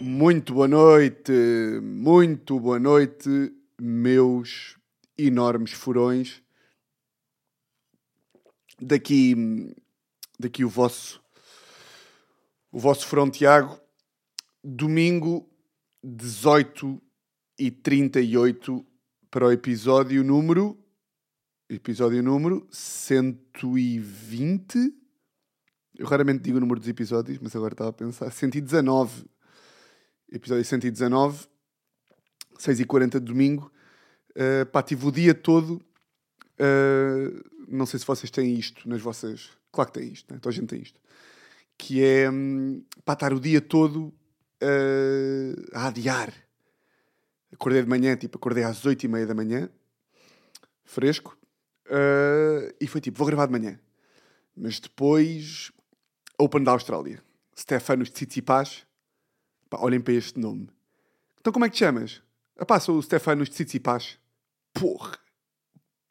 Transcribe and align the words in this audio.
Muito 0.00 0.54
boa 0.54 0.68
noite, 0.68 1.32
muito 1.82 2.60
boa 2.60 2.78
noite, 2.78 3.52
meus 3.80 4.76
enormes 5.18 5.72
furões. 5.72 6.40
Daqui, 8.80 9.34
daqui 10.38 10.64
o 10.64 10.68
vosso, 10.68 11.20
o 12.70 12.78
vosso 12.78 13.04
furão 13.06 13.28
Tiago. 13.30 13.80
Domingo 14.62 15.48
18 16.02 17.00
e 17.58 17.70
38 17.70 18.84
para 19.30 19.46
o 19.46 19.52
episódio 19.52 20.24
número 20.24 20.78
episódio 21.68 22.22
número 22.22 22.64
120. 22.70 25.05
Eu 25.98 26.06
raramente 26.06 26.42
digo 26.42 26.58
o 26.58 26.60
número 26.60 26.78
dos 26.78 26.88
episódios, 26.88 27.38
mas 27.40 27.56
agora 27.56 27.72
estava 27.72 27.90
a 27.90 27.92
pensar. 27.92 28.30
119. 28.30 29.24
Episódio 30.30 30.64
119. 30.64 31.46
6h40 32.58 33.12
de 33.12 33.20
domingo. 33.20 33.72
Uh, 34.32 34.66
pá, 34.66 34.82
tive 34.82 35.06
o 35.06 35.10
dia 35.10 35.34
todo. 35.34 35.80
Uh, 36.60 37.42
não 37.66 37.86
sei 37.86 37.98
se 37.98 38.06
vocês 38.06 38.30
têm 38.30 38.54
isto 38.54 38.86
nas 38.86 39.00
vossas. 39.00 39.50
Claro 39.72 39.90
que 39.90 40.00
têm 40.00 40.12
isto, 40.12 40.32
né? 40.32 40.38
Toda 40.38 40.54
a 40.54 40.56
gente 40.56 40.68
tem 40.68 40.82
isto. 40.82 41.00
Que 41.78 42.04
é 42.04 42.30
um, 42.30 42.84
para 43.02 43.14
estar 43.14 43.32
o 43.32 43.40
dia 43.40 43.62
todo 43.62 44.12
uh, 44.62 45.66
a 45.72 45.88
adiar. 45.88 46.32
Acordei 47.52 47.82
de 47.82 47.88
manhã, 47.88 48.16
tipo, 48.16 48.36
acordei 48.36 48.64
às 48.64 48.82
8h30 48.82 49.24
da 49.24 49.34
manhã, 49.34 49.70
fresco, 50.84 51.38
uh, 51.86 52.74
e 52.78 52.86
foi 52.86 53.00
tipo, 53.00 53.16
vou 53.16 53.26
gravar 53.26 53.46
de 53.46 53.52
manhã. 53.52 53.80
Mas 54.54 54.80
depois, 54.80 55.70
Open 56.38 56.62
da 56.62 56.72
Austrália. 56.72 57.22
Stefanos 57.58 58.10
Tsitsipas. 58.10 58.86
Pá, 59.70 59.78
olhem 59.80 60.00
para 60.00 60.14
este 60.14 60.38
nome. 60.38 60.68
Então 61.40 61.52
como 61.52 61.64
é 61.64 61.68
que 61.68 61.76
te 61.76 61.78
chamas? 61.80 62.22
Ah 62.58 62.66
pá, 62.66 62.78
sou 62.78 62.98
o 62.98 63.02
Stefanos 63.02 63.48
Tsitsipas. 63.48 64.18
Porra! 64.74 65.18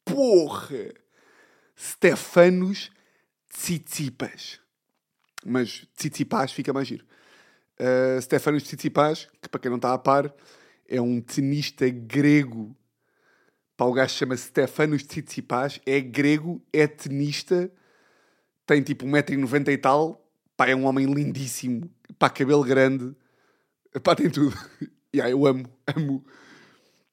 Porra! 0.04 0.92
Stefanos 1.78 2.90
Tsitsipas. 3.48 4.60
Mas 5.44 5.86
Tsitsipas 5.96 6.52
fica 6.52 6.72
mais 6.72 6.88
giro. 6.88 7.06
Uh, 7.78 8.20
Stefanos 8.20 8.64
Tsitsipas, 8.64 9.28
que 9.40 9.48
para 9.48 9.60
quem 9.60 9.70
não 9.70 9.76
está 9.76 9.92
a 9.92 9.98
par, 9.98 10.34
é 10.88 11.00
um 11.00 11.20
tenista 11.20 11.88
grego. 11.88 12.76
Pá, 13.76 13.84
o 13.84 13.92
gajo 13.92 14.14
chama-se 14.14 14.48
Stefanos 14.48 15.04
Tsitsipas, 15.04 15.80
é 15.84 16.00
grego, 16.00 16.62
é 16.72 16.86
tenista, 16.86 17.70
tem 18.66 18.82
tipo 18.82 19.06
1,90m 19.06 19.68
e 19.68 19.78
tal. 19.78 20.28
Pá, 20.56 20.68
é 20.68 20.74
um 20.74 20.84
homem 20.84 21.06
lindíssimo. 21.06 21.90
Pá, 22.18 22.28
cabelo 22.28 22.64
grande. 22.64 23.14
Pá, 24.02 24.14
tem 24.14 24.28
tudo. 24.28 24.56
yeah, 25.14 25.30
eu 25.30 25.46
amo, 25.46 25.64
amo. 25.86 26.24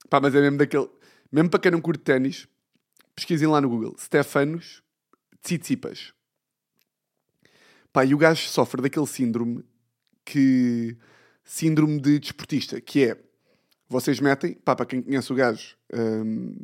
Pá, 0.09 0.20
mas 0.20 0.34
é 0.36 0.42
mesmo 0.42 0.58
daquele... 0.58 0.90
Mesmo 1.31 1.50
para 1.50 1.59
quem 1.59 1.72
não 1.72 1.81
curte 1.81 2.04
ténis, 2.04 2.48
pesquisem 3.16 3.48
lá 3.48 3.59
no 3.62 3.70
Google. 3.70 3.96
Stefanos 3.98 4.84
Tsitsipas. 5.42 6.14
Pá, 7.92 8.06
e 8.06 8.14
o 8.14 8.18
gajo 8.18 8.48
sofre 8.48 8.81
daquele 8.81 9.08
síndrome 9.08 9.64
que... 10.26 10.98
Síndrome 11.46 12.00
de 12.00 12.20
desportista, 12.20 12.80
que 12.80 13.04
é 13.04 13.18
vocês 13.94 14.20
metem, 14.20 14.54
pá, 14.56 14.76
para 14.76 14.86
quem 14.86 15.02
conhece 15.02 15.31
o 15.31 15.36
gajo, 15.36 15.76
hum, 15.94 16.56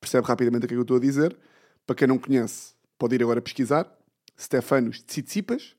percebe 0.00 0.26
rapidamente 0.26 0.64
o 0.64 0.68
que 0.68 0.74
é 0.74 0.76
que 0.76 0.78
eu 0.78 0.82
estou 0.82 0.96
a 0.96 1.00
dizer. 1.00 1.36
Para 1.86 1.96
quem 1.96 2.08
não 2.08 2.18
conhece, 2.18 2.72
pode 3.00 3.16
ir 3.16 3.22
agora 3.22 3.42
pesquisar. 3.42 3.90
Stefanos 4.38 5.02
Tsitsipas. 5.02 5.74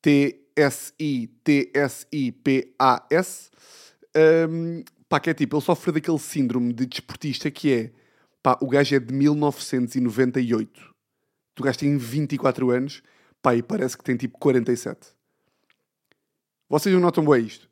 T-S-I-T-S-I-P-A-S. 0.00 0.70
Um, 4.48 4.82
pá, 5.08 5.20
que 5.20 5.30
é 5.30 5.34
tipo, 5.34 5.56
ele 5.56 5.64
sofre 5.64 5.92
daquele 5.92 6.18
síndrome 6.18 6.72
de 6.72 6.86
desportista 6.86 7.50
que 7.50 7.72
é, 7.72 7.92
pá, 8.42 8.56
o 8.62 8.68
gajo 8.68 8.94
é 8.94 9.00
de 9.00 9.12
1998. 9.12 10.94
O 11.58 11.62
gajo 11.62 11.78
tem 11.78 11.98
24 11.98 12.70
anos, 12.70 13.02
pá, 13.42 13.54
e 13.54 13.62
parece 13.62 13.98
que 13.98 14.04
tem 14.04 14.16
tipo 14.16 14.38
47. 14.38 15.08
Vocês 16.68 16.94
não 16.94 17.02
notam 17.02 17.24
bem 17.24 17.44
isto? 17.44 17.68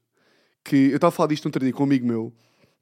que 0.66 0.90
eu 0.90 0.96
estava 0.96 1.08
a 1.08 1.12
falar 1.12 1.28
disto 1.28 1.46
outro 1.46 1.62
dia 1.62 1.72
com 1.72 1.84
um 1.84 1.86
amigo 1.86 2.06
meu, 2.06 2.34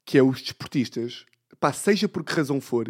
que 0.03 0.17
é 0.17 0.23
os 0.23 0.41
desportistas, 0.41 1.25
pá, 1.59 1.71
seja 1.71 2.09
por 2.09 2.23
que 2.23 2.33
razão 2.33 2.59
for, 2.59 2.87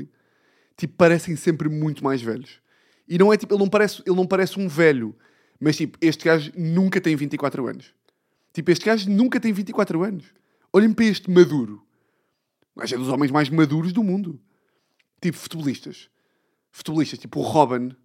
tipo, 0.78 0.96
parecem 0.96 1.36
sempre 1.36 1.68
muito 1.68 2.04
mais 2.04 2.22
velhos. 2.22 2.62
E 3.08 3.18
não 3.18 3.32
é 3.32 3.38
tipo, 3.38 3.54
ele 3.54 3.62
não 3.62 3.70
parece, 3.70 4.02
ele 4.06 4.16
não 4.16 4.26
parece 4.26 4.60
um 4.60 4.68
velho, 4.68 5.16
mas 5.60 5.78
tipo, 5.78 5.98
este 6.02 6.26
gajo 6.26 6.52
nunca 6.58 7.00
tem 7.00 7.16
24 7.16 7.68
anos. 7.68 7.94
Tipo, 8.54 8.72
este 8.72 8.86
gajo 8.86 9.10
nunca 9.10 9.40
tem 9.40 9.52
24 9.54 10.04
anos. 10.04 10.26
Olhem 10.74 10.94
para 10.94 11.06
este 11.06 11.30
maduro. 11.30 11.86
Gajo 12.76 12.96
é 12.96 12.98
dos 12.98 13.10
homens 13.10 13.32
mais 13.32 13.50
maduros 13.50 13.94
do 13.94 14.04
mundo. 14.04 14.40
Tipo, 15.22 15.38
futebolistas. 15.38 16.10
Futebolistas, 16.72 17.20
tipo 17.20 17.40
o 17.40 17.44
Robin. 17.44 17.96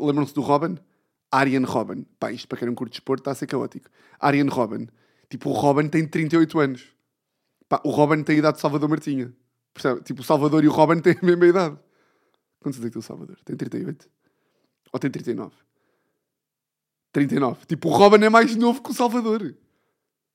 Lembram-se 0.00 0.34
do 0.34 0.40
Robin? 0.40 0.76
Arian 1.30 1.64
Robin. 1.64 2.06
Pá, 2.18 2.32
isto 2.32 2.48
para 2.48 2.58
quem 2.58 2.68
não 2.68 2.74
curte 2.74 2.92
desporto 2.92 3.22
está 3.22 3.32
a 3.32 3.34
ser 3.34 3.46
caótico. 3.46 3.88
Arian 4.20 4.48
Robin 4.48 4.88
Tipo, 5.28 5.50
o 5.50 5.52
Robin 5.52 5.88
tem 5.88 6.06
38 6.06 6.60
anos. 6.60 6.86
Pá, 7.68 7.80
o 7.84 7.90
Robin 7.90 8.22
tem 8.22 8.36
a 8.36 8.38
idade 8.38 8.56
de 8.56 8.60
Salvador 8.60 8.88
Martinha. 8.88 9.32
Percebe? 9.72 10.00
Tipo, 10.02 10.20
o 10.20 10.24
Salvador 10.24 10.62
e 10.62 10.68
o 10.68 10.70
Robin 10.70 11.00
têm 11.00 11.16
a 11.20 11.26
mesma 11.26 11.46
idade. 11.46 11.78
Quantos 12.60 12.78
é 12.80 12.84
que 12.84 12.90
tem 12.90 13.00
o 13.00 13.02
Salvador? 13.02 13.36
Tem 13.44 13.56
38? 13.56 14.08
Ou 14.94 15.00
tem 15.00 15.10
39? 15.10 15.52
39. 17.10 17.66
Tipo, 17.66 17.88
o 17.88 17.92
Robin 17.92 18.24
é 18.24 18.28
mais 18.28 18.54
novo 18.54 18.80
que 18.80 18.92
o 18.92 18.94
Salvador. 18.94 19.52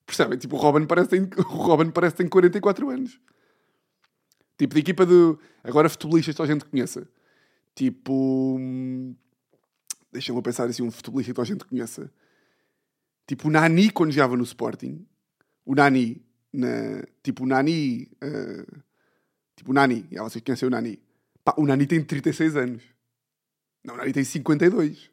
Percebem? 0.05 0.37
Tipo, 0.37 0.57
o 0.57 0.59
Robin 0.59 0.85
parece 0.85 1.07
que 1.07 1.17
tem, 1.17 1.29
Robin 1.47 1.89
parece 1.91 2.17
tem 2.17 2.27
44 2.27 2.89
anos. 2.89 3.21
Tipo, 4.57 4.73
de 4.73 4.81
equipa 4.81 5.05
de... 5.05 5.37
Agora, 5.63 5.87
futebolistas 5.87 6.35
que 6.35 6.41
a 6.41 6.45
gente 6.45 6.65
conheça. 6.65 7.07
Tipo... 7.73 8.59
Deixa-me 10.11 10.41
pensar 10.41 10.65
assim, 10.65 10.83
um 10.83 10.91
futebolista 10.91 11.33
que 11.33 11.39
a 11.39 11.45
gente 11.45 11.63
conheça. 11.63 12.11
Tipo, 13.25 13.47
o 13.47 13.51
Nani, 13.51 13.89
quando 13.91 14.11
jogava 14.11 14.35
no 14.35 14.43
Sporting, 14.43 15.07
o 15.63 15.73
Nani, 15.73 16.21
na, 16.51 17.01
tipo, 17.23 17.45
o 17.45 17.47
Nani, 17.47 18.11
uh, 18.21 18.81
tipo, 19.55 19.71
o 19.71 19.73
Nani, 19.73 20.05
já 20.11 20.21
vocês 20.21 20.43
conhecem 20.43 20.67
o 20.67 20.71
Nani. 20.71 21.01
Pá, 21.45 21.53
o 21.55 21.65
Nani 21.65 21.87
tem 21.87 22.03
36 22.03 22.57
anos. 22.57 22.98
Não, 23.89 23.95
o 23.95 23.97
Nani 23.97 24.13
tem 24.13 24.23
52. 24.23 25.09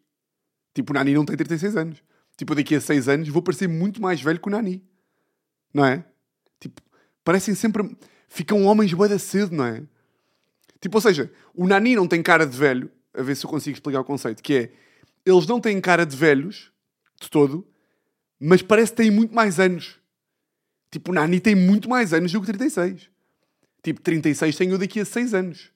Tipo, 0.74 0.92
o 0.92 0.94
Nani 0.94 1.14
não 1.14 1.24
tem 1.24 1.34
36 1.36 1.76
anos. 1.76 2.02
Tipo, 2.36 2.54
daqui 2.54 2.74
a 2.74 2.80
6 2.80 3.08
anos 3.08 3.28
vou 3.28 3.40
parecer 3.40 3.66
muito 3.66 4.02
mais 4.02 4.20
velho 4.20 4.38
que 4.38 4.48
o 4.48 4.50
Nani. 4.50 4.84
Não 5.72 5.84
é? 5.84 6.04
Tipo, 6.60 6.82
parecem 7.24 7.54
sempre. 7.54 7.96
Ficam 8.28 8.64
homens 8.64 8.92
bué 8.92 9.16
cedo, 9.18 9.56
não 9.56 9.64
é? 9.64 9.82
Tipo, 10.80 10.98
ou 10.98 11.00
seja, 11.00 11.32
o 11.54 11.66
Nani 11.66 11.96
não 11.96 12.06
tem 12.06 12.22
cara 12.22 12.46
de 12.46 12.56
velho. 12.56 12.90
A 13.14 13.22
ver 13.22 13.34
se 13.34 13.46
eu 13.46 13.50
consigo 13.50 13.74
explicar 13.74 14.00
o 14.00 14.04
conceito. 14.04 14.42
Que 14.42 14.54
é, 14.54 14.72
eles 15.24 15.46
não 15.46 15.58
têm 15.58 15.80
cara 15.80 16.04
de 16.04 16.14
velhos, 16.14 16.70
de 17.18 17.30
todo, 17.30 17.66
mas 18.38 18.60
parece 18.60 18.92
que 18.92 18.98
tem 18.98 19.10
muito 19.10 19.34
mais 19.34 19.58
anos. 19.58 19.98
Tipo, 20.90 21.12
o 21.12 21.14
Nani 21.14 21.40
tem 21.40 21.54
muito 21.54 21.88
mais 21.88 22.12
anos 22.12 22.30
do 22.30 22.40
que 22.40 22.46
36. 22.46 23.08
Tipo, 23.82 24.02
36 24.02 24.54
tenho 24.54 24.76
daqui 24.76 25.00
a 25.00 25.04
6 25.06 25.32
anos. 25.32 25.75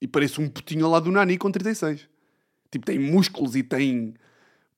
E 0.00 0.08
parece 0.08 0.40
um 0.40 0.48
putinho 0.48 0.88
lado 0.88 1.04
do 1.04 1.12
Nani 1.12 1.36
com 1.36 1.50
36. 1.50 2.08
Tipo, 2.70 2.86
tem 2.86 2.98
músculos 2.98 3.54
e 3.56 3.62
tem... 3.62 4.14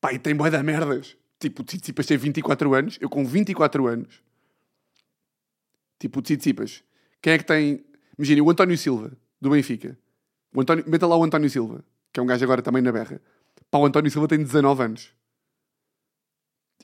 Pá, 0.00 0.12
e 0.12 0.18
tem 0.18 0.34
boia 0.34 0.50
da 0.50 0.62
merdas. 0.62 1.16
Tipo, 1.38 1.62
o 1.62 1.64
Tsitsipas 1.64 2.06
tem 2.06 2.16
24 2.16 2.74
anos. 2.74 2.98
Eu 3.00 3.08
com 3.08 3.24
24 3.24 3.86
anos. 3.86 4.22
Tipo, 5.98 6.18
o 6.18 6.22
Tsitsipas. 6.22 6.82
Quem 7.20 7.34
é 7.34 7.38
que 7.38 7.44
tem... 7.44 7.84
Imagina, 8.18 8.42
o 8.42 8.50
António 8.50 8.76
Silva, 8.76 9.12
do 9.40 9.50
Benfica. 9.50 9.96
O 10.54 10.60
António... 10.60 10.84
Meta 10.88 11.06
lá 11.06 11.16
o 11.16 11.24
António 11.24 11.48
Silva, 11.48 11.84
que 12.12 12.18
é 12.18 12.22
um 12.22 12.26
gajo 12.26 12.44
agora 12.44 12.62
também 12.62 12.82
na 12.82 12.90
berra. 12.90 13.20
Pá, 13.70 13.78
o 13.78 13.86
António 13.86 14.10
Silva 14.10 14.26
tem 14.26 14.38
19 14.38 14.82
anos. 14.82 15.12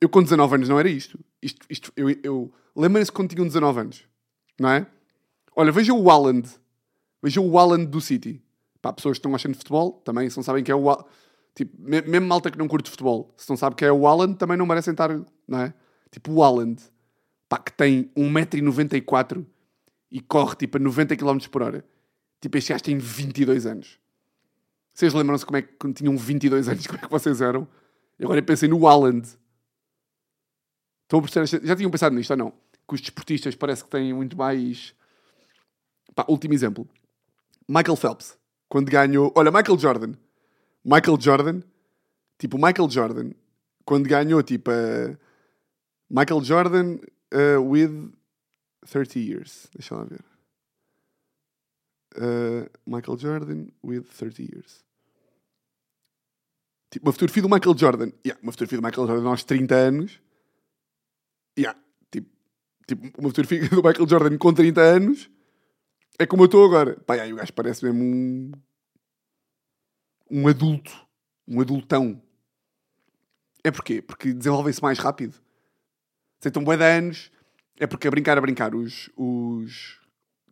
Eu 0.01 0.09
com 0.09 0.23
19 0.23 0.55
anos 0.55 0.69
não 0.69 0.79
era 0.79 0.89
isto. 0.89 1.19
isto, 1.43 1.67
isto 1.69 1.93
eu, 1.97 2.11
eu 2.23 2.53
Lembra-se 2.79 3.11
quando 3.11 3.31
tinham 3.31 3.45
19 3.45 3.81
anos, 3.81 4.05
não 4.57 4.71
é? 4.71 4.87
Olha, 5.57 5.73
veja 5.73 5.93
o 5.93 6.01
Walland. 6.01 6.49
Veja 7.23 7.41
o 7.41 7.51
Walland 7.51 7.87
do 7.87 8.01
City. 8.01 8.43
Pá, 8.81 8.93
pessoas 8.93 9.15
que 9.15 9.21
estão 9.21 9.35
achando 9.35 9.53
de 9.53 9.59
futebol 9.59 9.93
também, 10.05 10.31
se 10.31 10.37
não 10.37 10.43
sabem 10.43 10.63
que 10.63 10.71
é 10.71 10.75
o 10.75 10.83
Walland. 10.83 11.09
Tipo, 11.55 11.75
mesmo 11.81 12.27
malta 12.27 12.51
que 12.51 12.59
não 12.59 12.69
curte 12.69 12.89
futebol, 12.89 13.35
se 13.37 13.49
não 13.51 13.57
sabe 13.57 13.75
que 13.75 13.85
é 13.85 13.91
o 13.91 13.99
Walland, 13.99 14.37
também 14.37 14.57
não 14.57 14.65
merecem 14.65 14.93
estar, 14.93 15.11
não 15.49 15.59
é? 15.59 15.75
Tipo, 16.11 16.31
o 16.31 16.37
Walland, 16.37 16.81
pá, 17.49 17.59
que 17.59 17.73
tem 17.73 18.05
1,94m 18.17 19.45
e 20.11 20.21
corre 20.21 20.55
tipo 20.55 20.77
a 20.77 20.81
90 20.81 21.17
km 21.17 21.39
por 21.51 21.63
hora. 21.63 21.85
Tipo, 22.41 22.57
este 22.57 22.73
gajo 22.73 22.85
tem 22.85 22.97
22 22.97 23.67
anos. 23.67 23.99
Vocês 24.95 25.13
lembram-se 25.13 25.45
como 25.45 25.57
é 25.57 25.63
que 25.63 25.73
quando 25.75 25.95
tinham 25.95 26.17
22 26.17 26.69
anos, 26.69 26.87
como 26.87 26.99
é 26.99 27.03
que 27.03 27.11
vocês 27.11 27.41
eram? 27.41 27.67
E 28.19 28.25
agora 28.25 28.41
eu 28.41 28.45
pensei 28.45 28.69
no 28.69 28.79
Walland. 28.79 29.29
Estão 31.05 31.19
a 31.21 31.23
perceber? 31.23 31.67
Já 31.67 31.75
tinham 31.75 31.91
pensado 31.91 32.15
nisto 32.15 32.31
ou 32.31 32.37
não? 32.37 32.51
Que 32.87 32.95
os 32.95 33.01
desportistas 33.01 33.55
parece 33.55 33.83
que 33.83 33.91
têm 33.91 34.13
muito 34.13 34.37
mais. 34.37 34.95
Pá, 36.15 36.25
último 36.29 36.55
exemplo. 36.55 36.89
Michael 37.69 37.97
Phelps, 37.97 38.39
quando 38.69 38.91
ganhou. 38.91 39.33
Olha, 39.37 39.51
Michael 39.51 39.79
Jordan. 39.79 40.15
Michael 40.85 41.21
Jordan. 41.21 41.63
Tipo, 42.39 42.57
Michael 42.57 42.89
Jordan, 42.89 43.33
quando 43.85 44.09
ganhou, 44.09 44.43
tipo, 44.43 44.71
a 44.71 45.17
Michael 46.09 46.41
Jordan 46.43 46.99
uh, 47.35 47.61
with 47.61 48.13
30 48.87 49.21
years. 49.21 49.69
Deixa 49.75 49.95
lá 49.95 50.05
ver. 50.05 50.25
Uh, 52.17 52.69
Michael 52.87 53.19
Jordan 53.19 53.69
with 53.83 54.05
30 54.05 54.43
years. 54.45 54.85
Tipo, 56.91 57.07
uma 57.07 57.13
fotografia 57.13 57.43
do 57.43 57.49
Michael 57.49 57.77
Jordan. 57.77 58.13
Yeah, 58.25 58.41
uma 58.43 58.53
fotografia 58.53 58.79
do 58.79 58.85
Michael 58.85 59.07
Jordan 59.07 59.29
aos 59.29 59.45
30 59.45 59.75
anos. 59.75 60.21
Yeah, 61.59 61.79
tipo, 62.11 62.31
tipo, 62.87 63.21
uma 63.21 63.29
fotografia 63.29 63.69
do 63.69 63.83
Michael 63.83 64.09
Jordan 64.09 64.39
com 64.39 64.55
30 64.55 64.81
anos. 64.81 65.31
É 66.19 66.27
como 66.27 66.43
eu 66.43 66.47
estou 66.47 66.65
agora. 66.65 66.99
Pá, 67.01 67.15
aí 67.15 67.33
o 67.33 67.37
gajo 67.37 67.53
parece 67.53 67.85
mesmo 67.85 68.03
um. 68.03 68.53
Um 70.31 70.49
adulto. 70.49 70.93
Um 71.47 71.61
adultão. 71.61 72.21
É 73.63 73.71
porquê? 73.71 74.03
Porque 74.03 74.33
desenvolvem-se 74.33 74.83
mais 74.83 74.99
rápido. 74.99 75.35
Se 76.41 76.49
estão 76.49 76.65
bué 76.65 76.77
de 76.77 76.85
anos. 76.85 77.31
É 77.79 77.87
porque 77.87 78.09
a 78.09 78.11
brincar, 78.11 78.37
a 78.37 78.41
brincar, 78.41 78.75
os. 78.75 79.09
os 79.17 79.99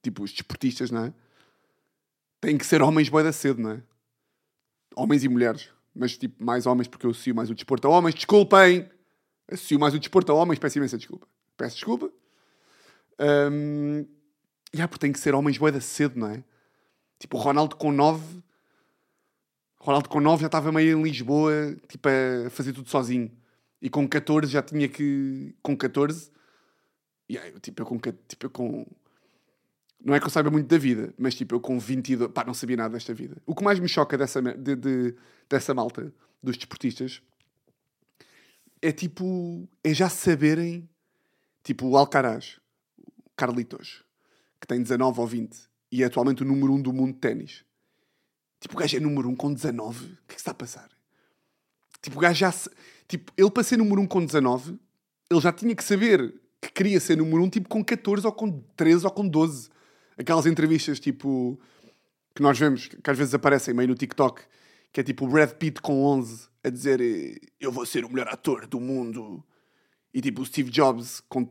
tipo, 0.01 0.23
os 0.23 0.33
desportistas, 0.33 0.93
não 0.93 1.07
é? 1.07 1.15
Têm 2.41 2.57
que 2.57 2.65
ser 2.65 2.81
homens 2.81 3.09
bué 3.09 3.25
da 3.25 3.33
cedo, 3.33 3.61
não 3.61 3.73
é? 3.73 3.83
Homens 4.95 5.25
e 5.25 5.29
mulheres. 5.29 5.71
Mas, 5.93 6.17
tipo, 6.17 6.45
mais 6.45 6.67
homens, 6.67 6.87
porque 6.87 7.07
eu 7.07 7.11
associo 7.11 7.35
mais 7.35 7.51
o 7.51 7.55
desporto 7.55 7.89
a 7.89 7.91
homens. 7.91 8.15
Desculpem! 8.15 8.89
Associo 9.51 9.81
mais 9.81 9.95
o 9.95 9.99
desporto 9.99 10.31
a 10.31 10.35
homens. 10.35 10.61
Peço 10.61 10.79
imensa 10.79 10.97
desculpa. 10.97 11.27
Peço 11.57 11.75
desculpa. 11.75 12.11
Um, 13.19 14.07
yeah, 14.75 14.89
porque 14.89 15.01
tem 15.01 15.13
que 15.13 15.21
ser 15.21 15.35
homens 15.35 15.59
bué 15.59 15.71
da 15.71 15.81
cedo, 15.81 16.19
não 16.19 16.31
é? 16.31 16.45
Tipo, 17.19 17.37
o 17.37 17.41
Ronaldo 17.41 17.77
com 17.77 17.93
9... 17.93 18.43
Ronaldo 19.79 20.09
com 20.09 20.21
9 20.21 20.41
já 20.41 20.47
estava 20.47 20.73
meio 20.73 20.99
em 20.99 21.03
Lisboa, 21.03 21.77
tipo, 21.89 22.09
a 22.09 22.51
fazer 22.51 22.73
tudo 22.73 22.89
sozinho. 22.89 23.31
E 23.81 23.89
com 23.89 24.09
14 24.09 24.51
já 24.51 24.63
tinha 24.63 24.89
que... 24.89 25.55
Com 25.63 25.77
14... 25.77 26.31
Yeah, 27.31 27.51
eu, 27.51 27.61
tipo, 27.61 27.83
eu 27.83 27.87
com... 27.87 27.99
Tipo, 27.99 28.47
eu 28.47 28.51
com 28.51 28.87
não 30.07 30.15
é 30.15 30.21
que 30.21 30.27
eu 30.27 30.31
saiba 30.31 30.51
muito 30.51 30.69
da 30.69 30.79
vida, 30.79 31.12
mas 31.19 31.35
tipo, 31.35 31.57
eu 31.57 31.61
com 31.61 31.81
22, 31.81 32.31
pá, 32.31 32.45
não 32.45 32.55
sabia 32.55 32.77
nada 32.77 32.95
desta 32.95 33.12
vida. 33.12 33.37
O 33.45 33.57
que 33.57 33.65
mais 33.65 33.81
me 33.81 33.89
choca 33.89 34.17
dessa, 34.17 34.41
de, 34.41 34.77
de, 34.77 35.17
dessa 35.49 35.75
malta, 35.75 36.12
dos 36.41 36.57
desportistas, 36.57 37.21
é 38.81 38.93
tipo, 38.93 39.69
é 39.83 39.93
já 39.93 40.09
saberem, 40.09 40.89
tipo, 41.65 41.89
o 41.89 41.97
Alcaraz, 41.97 42.61
o 42.99 43.31
Carlitos, 43.37 44.05
que 44.61 44.67
tem 44.67 44.82
19 44.82 45.20
ou 45.20 45.26
20 45.26 45.56
e 45.93 46.03
é 46.03 46.06
atualmente 46.06 46.43
o 46.43 46.47
número 46.47 46.73
1 46.75 46.82
do 46.82 46.93
mundo 46.93 47.14
de 47.14 47.20
ténis. 47.20 47.64
Tipo, 48.61 48.75
o 48.75 48.79
gajo 48.79 48.97
é 48.97 49.00
número 49.00 49.29
1 49.29 49.37
com 49.37 49.53
19, 49.53 50.05
o 50.05 50.08
que 50.08 50.14
é 50.14 50.35
que 50.35 50.41
está 50.41 50.50
a 50.50 50.55
passar? 50.55 50.88
Tipo, 52.03 52.17
o 52.17 52.20
gajo 52.20 52.38
já, 52.38 52.53
tipo, 53.06 53.32
ele 53.37 53.50
para 53.50 53.62
ser 53.62 53.76
número 53.76 54.00
1 54.03 54.06
com 54.06 54.25
19, 54.25 54.79
ele 55.31 55.41
já 55.41 55.53
tinha 55.53 55.75
que 55.75 55.85
saber 55.85 56.35
que 56.61 56.73
queria 56.73 56.99
ser 56.99 57.17
número 57.17 57.43
1, 57.44 57.50
tipo, 57.50 57.69
com 57.69 57.85
14 57.85 58.26
ou 58.26 58.32
com 58.32 58.61
13 58.76 59.05
ou 59.05 59.11
com 59.12 59.29
12 59.29 59.70
aquelas 60.17 60.47
entrevistas 60.47 60.99
tipo 60.99 61.61
que 62.35 62.43
nós 62.43 62.59
vemos, 62.59 62.88
que 62.88 63.11
às 63.11 63.17
vezes 63.17 63.35
aparecem 63.35 63.73
meio 63.73 63.88
no 63.88 63.94
TikTok, 63.94 64.43
que 64.93 65.00
é 65.00 65.02
tipo 65.02 65.25
o 65.25 65.29
Brad 65.29 65.52
Pitt 65.52 65.81
com 65.81 66.02
11 66.02 66.49
a 66.62 66.70
dizer 66.70 67.00
eu 67.61 67.73
vou 67.73 67.87
ser 67.87 68.05
o 68.05 68.09
melhor 68.11 68.29
ator 68.29 68.67
do 68.67 68.81
mundo 68.81 69.44
e 70.12 70.20
tipo 70.20 70.43
o 70.43 70.47
Steve 70.47 70.70
Jobs 70.70 71.23
com 71.29 71.49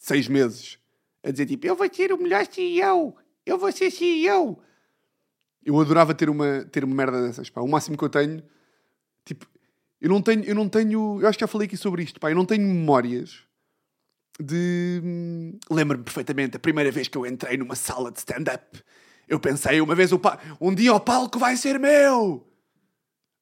6 0.00 0.28
meses 0.28 0.78
a 1.24 1.30
dizer 1.30 1.46
tipo 1.46 1.66
eu 1.66 1.74
vou 1.74 1.92
ser 1.92 2.12
o 2.12 2.18
melhor 2.18 2.46
CEO, 2.46 3.16
eu 3.44 3.58
vou 3.58 3.72
ser 3.72 3.90
CEO. 3.90 4.62
Eu 5.64 5.80
adorava 5.80 6.14
ter 6.14 6.28
uma, 6.28 6.64
ter 6.70 6.84
uma 6.84 6.94
merda 6.94 7.22
dessas, 7.26 7.48
pá. 7.48 7.62
O 7.62 7.68
máximo 7.68 7.96
que 7.96 8.04
eu 8.04 8.10
tenho, 8.10 8.42
tipo, 9.24 9.46
eu 9.98 10.10
não 10.10 10.20
tenho, 10.20 10.44
eu 10.44 10.54
não 10.54 10.68
tenho, 10.68 11.18
eu 11.22 11.26
acho 11.26 11.38
que 11.38 11.42
já 11.42 11.48
falei 11.48 11.66
aqui 11.66 11.76
sobre 11.76 12.02
isto, 12.02 12.20
pá. 12.20 12.30
Eu 12.30 12.36
não 12.36 12.44
tenho 12.44 12.62
memórias 12.62 13.42
de. 14.38 15.00
Hum, 15.02 15.58
lembro-me 15.70 16.04
perfeitamente, 16.04 16.56
a 16.56 16.60
primeira 16.60 16.90
vez 16.90 17.08
que 17.08 17.16
eu 17.16 17.24
entrei 17.24 17.56
numa 17.56 17.74
sala 17.74 18.12
de 18.12 18.18
stand-up, 18.18 18.82
eu 19.26 19.40
pensei 19.40 19.80
uma 19.80 19.94
vez, 19.94 20.10
um 20.60 20.74
dia 20.74 20.92
o 20.94 21.00
palco 21.00 21.38
vai 21.38 21.56
ser 21.56 21.78
meu! 21.80 22.46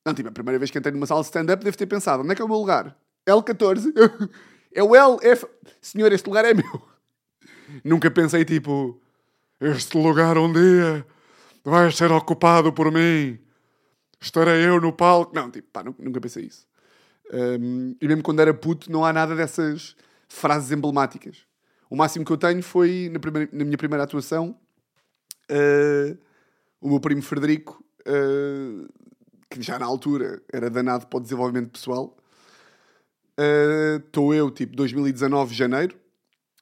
Não, 0.07 0.15
tipo, 0.15 0.29
a 0.29 0.33
primeira 0.33 0.59
vez 0.59 0.71
que 0.71 0.79
entrei 0.79 0.93
numa 0.93 1.07
sala 1.07 1.21
de 1.23 1.27
stand-up, 1.27 1.65
devo 1.65 1.77
ter 1.77 1.87
pensado, 1.87 2.23
onde 2.23 2.33
é 2.33 2.35
que 2.37 2.43
é 2.43 2.45
o 2.45 2.49
meu 2.49 2.59
lugar? 2.59 2.97
L14? 3.29 3.93
é 4.73 4.83
o 4.83 4.95
L, 4.95 5.19
F. 5.23 5.47
Senhor, 5.81 6.13
este 6.13 6.27
lugar 6.27 6.45
é 6.45 6.55
meu. 6.55 6.92
Nunca 7.85 8.11
pensei, 8.11 8.45
tipo, 8.45 9.01
este 9.61 9.97
lugar 9.97 10.37
um 10.39 10.53
dia 10.53 11.07
vai 11.65 11.91
ser 11.93 12.11
ocupado 12.11 12.73
por 12.73 12.91
mim. 12.91 13.39
Estarei 14.21 14.67
eu 14.67 14.81
no 14.81 14.93
palco. 14.93 15.35
Não, 15.35 15.51
tipo, 15.51 15.69
pá, 15.73 15.83
nunca 15.85 16.21
pensei 16.21 16.45
isso. 16.45 16.67
Um, 17.33 17.97
e 18.01 18.07
mesmo 18.07 18.23
quando 18.23 18.41
era 18.41 18.53
puto, 18.53 18.91
não 18.91 19.05
há 19.05 19.13
nada 19.13 19.35
dessas 19.35 19.97
frases 20.29 20.71
emblemáticas. 20.71 21.39
O 21.89 21.97
máximo 21.97 22.25
que 22.25 22.33
eu 22.33 22.37
tenho 22.37 22.63
foi, 22.63 23.11
na, 23.13 23.19
primeira, 23.19 23.49
na 23.53 23.65
minha 23.65 23.79
primeira 23.79 24.05
atuação, 24.05 24.57
uh, 25.51 26.19
o 26.81 26.89
meu 26.89 27.01
primo 27.01 27.23
Frederico, 27.23 27.85
uh, 28.01 28.89
que 29.49 29.63
já 29.63 29.79
na 29.79 29.87
altura 29.87 30.43
era 30.53 30.71
danado 30.71 31.07
para 31.07 31.19
o 31.19 31.21
desenvolvimento 31.21 31.71
pessoal. 31.71 32.17
Estou 33.99 34.29
uh, 34.29 34.35
eu, 34.35 34.51
tipo, 34.51 34.75
2019, 34.77 35.55
janeiro. 35.55 36.02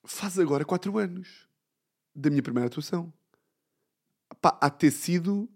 Faz 0.05 0.39
agora 0.39 0.65
4 0.65 0.97
anos 0.99 1.47
da 2.15 2.31
minha 2.31 2.43
primeira 2.43 2.67
atuação. 2.67 3.13
Pá, 4.41 4.59
há 4.61 4.71
ter 4.71 4.91
sido... 4.91 5.49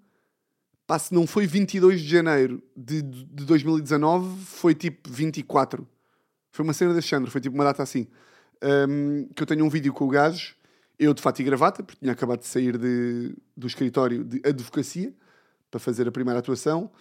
Pá, 0.87 0.99
se 0.99 1.15
não 1.15 1.27
foi 1.27 1.47
22 1.47 2.01
de 2.01 2.09
janeiro 2.09 2.63
de, 2.77 3.01
de 3.01 3.45
2019, 3.45 4.45
foi 4.45 4.75
tipo 4.75 5.11
24 5.11 5.89
foi 6.55 6.63
uma 6.63 6.73
cena 6.73 6.95
deste 6.95 7.11
género, 7.11 7.33
foi 7.33 7.41
tipo 7.41 7.53
uma 7.53 7.65
data 7.65 7.83
assim. 7.83 8.07
Um, 8.63 9.27
que 9.35 9.43
eu 9.43 9.47
tenho 9.47 9.65
um 9.65 9.69
vídeo 9.69 9.93
com 9.93 10.05
o 10.05 10.09
gajo, 10.09 10.55
eu 10.97 11.13
de 11.13 11.21
fato 11.21 11.41
e 11.41 11.45
gravata, 11.45 11.83
porque 11.83 11.99
tinha 11.99 12.13
acabado 12.13 12.39
de 12.39 12.47
sair 12.47 12.79
de, 12.79 13.35
do 13.57 13.67
escritório 13.67 14.23
de 14.23 14.41
advocacia 14.49 15.13
para 15.69 15.81
fazer 15.81 16.07
a 16.07 16.13
primeira 16.13 16.39
atuação. 16.39 16.93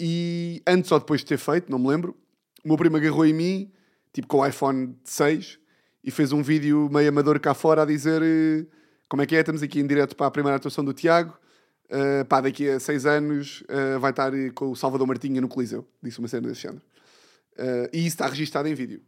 E 0.00 0.60
antes 0.66 0.90
ou 0.90 0.98
depois 0.98 1.20
de 1.20 1.26
ter 1.26 1.38
feito, 1.38 1.70
não 1.70 1.78
me 1.78 1.86
lembro, 1.86 2.16
o 2.64 2.68
meu 2.68 2.76
primo 2.76 2.96
agarrou 2.96 3.24
em 3.24 3.32
mim, 3.32 3.72
tipo 4.12 4.26
com 4.26 4.38
o 4.38 4.46
iPhone 4.46 4.98
6, 5.04 5.60
e 6.04 6.10
fez 6.10 6.32
um 6.32 6.42
vídeo 6.42 6.88
meio 6.92 7.08
amador 7.08 7.40
cá 7.40 7.54
fora 7.54 7.82
a 7.82 7.86
dizer 7.86 8.22
eh, 8.22 8.66
como 9.08 9.22
é 9.22 9.26
que 9.26 9.34
é, 9.34 9.40
estamos 9.40 9.62
aqui 9.62 9.80
em 9.80 9.86
direto 9.86 10.14
para 10.14 10.26
a 10.26 10.30
primeira 10.30 10.56
atuação 10.56 10.84
do 10.84 10.92
Tiago. 10.92 11.36
Uh, 11.86 12.24
pá, 12.24 12.40
daqui 12.40 12.68
a 12.68 12.80
seis 12.80 13.04
anos 13.06 13.62
uh, 13.62 14.00
vai 14.00 14.10
estar 14.10 14.32
com 14.54 14.70
o 14.70 14.76
Salvador 14.76 15.06
Martinha 15.06 15.40
no 15.40 15.48
Coliseu. 15.48 15.86
Disse 16.02 16.18
uma 16.18 16.28
cena 16.28 16.48
desse 16.48 16.62
género. 16.62 16.82
Uh, 17.56 17.88
e 17.92 17.98
isso 17.98 18.08
está 18.08 18.26
registado 18.26 18.68
em 18.68 18.74
vídeo. 18.74 19.02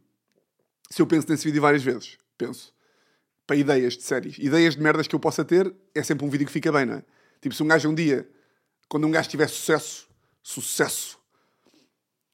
Se 0.89 1.01
eu 1.01 1.07
penso 1.07 1.27
nesse 1.29 1.43
vídeo 1.43 1.61
várias 1.61 1.83
vezes, 1.83 2.17
penso. 2.37 2.73
Para 3.45 3.55
ideias 3.55 3.97
de 3.97 4.03
séries. 4.03 4.37
Ideias 4.37 4.75
de 4.75 4.81
merdas 4.81 5.07
que 5.07 5.15
eu 5.15 5.19
possa 5.19 5.43
ter, 5.43 5.73
é 5.93 6.03
sempre 6.03 6.25
um 6.25 6.29
vídeo 6.29 6.45
que 6.45 6.53
fica 6.53 6.71
bem, 6.71 6.85
não 6.85 6.95
é? 6.95 7.03
Tipo, 7.41 7.53
se 7.53 7.61
um 7.61 7.67
gajo 7.67 7.89
um 7.89 7.95
dia, 7.95 8.27
quando 8.87 9.05
um 9.05 9.11
gajo 9.11 9.29
tiver 9.29 9.47
sucesso, 9.47 10.07
sucesso, 10.41 11.19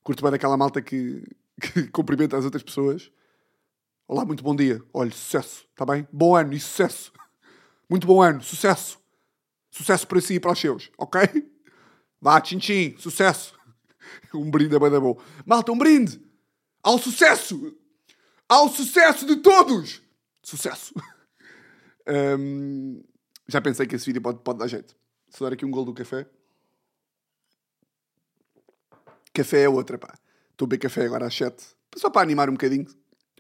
curto 0.03 0.22
bem 0.22 0.32
daquela 0.32 0.58
malta 0.58 0.82
que, 0.82 1.24
que 1.60 1.88
cumprimenta 1.88 2.38
as 2.38 2.46
outras 2.46 2.63
pessoas. 2.63 3.12
Olá, 4.05 4.25
muito 4.25 4.43
bom 4.43 4.53
dia. 4.53 4.83
Olha, 4.93 5.12
sucesso, 5.12 5.65
está 5.69 5.86
bem? 5.86 6.05
Bom 6.12 6.36
ano 6.36 6.53
e 6.53 6.60
sucesso. 6.60 7.12
Muito 7.89 8.05
bom 8.07 8.22
ano, 8.22 8.41
sucesso. 8.41 9.00
Sucesso 9.69 10.07
para 10.07 10.19
si 10.19 10.36
e 10.36 10.39
para 10.39 10.51
os 10.51 10.60
seus, 10.60 10.91
ok? 10.98 11.22
Vá, 12.19 12.41
tchim, 12.41 12.57
tchim, 12.57 12.95
sucesso. 12.98 13.57
Um 14.33 14.51
brinde 14.51 14.75
é 14.75 14.79
bem 14.79 14.89
bom. 15.00 15.17
Malta, 15.45 15.72
um 15.72 15.77
brinde! 15.77 16.22
Ao 16.81 16.98
sucesso! 16.98 17.77
Ao 18.50 18.67
sucesso 18.67 19.25
de 19.25 19.38
todos! 19.38 20.01
Sucesso! 20.41 20.93
Já 23.48 23.62
pensei 23.62 23.88
que 23.88 23.95
esse 23.95 24.05
vídeo 24.05 24.22
pode, 24.22 24.39
pode 24.39 24.60
dar 24.60 24.67
jeito. 24.67 24.95
Se 25.29 25.39
dar 25.39 25.53
aqui 25.53 25.65
um 25.65 25.72
gol 25.72 25.86
do 25.86 25.93
café. 25.93 26.27
Café 29.33 29.62
é 29.62 29.69
outra, 29.69 29.98
pá. 29.98 30.13
Estou 30.51 30.65
a 30.65 30.67
beber 30.67 30.81
café 30.81 31.05
agora 31.05 31.27
às 31.27 31.36
7. 31.36 31.63
Só 31.95 32.10
para 32.10 32.22
animar 32.24 32.50
um 32.50 32.53
bocadinho, 32.53 32.88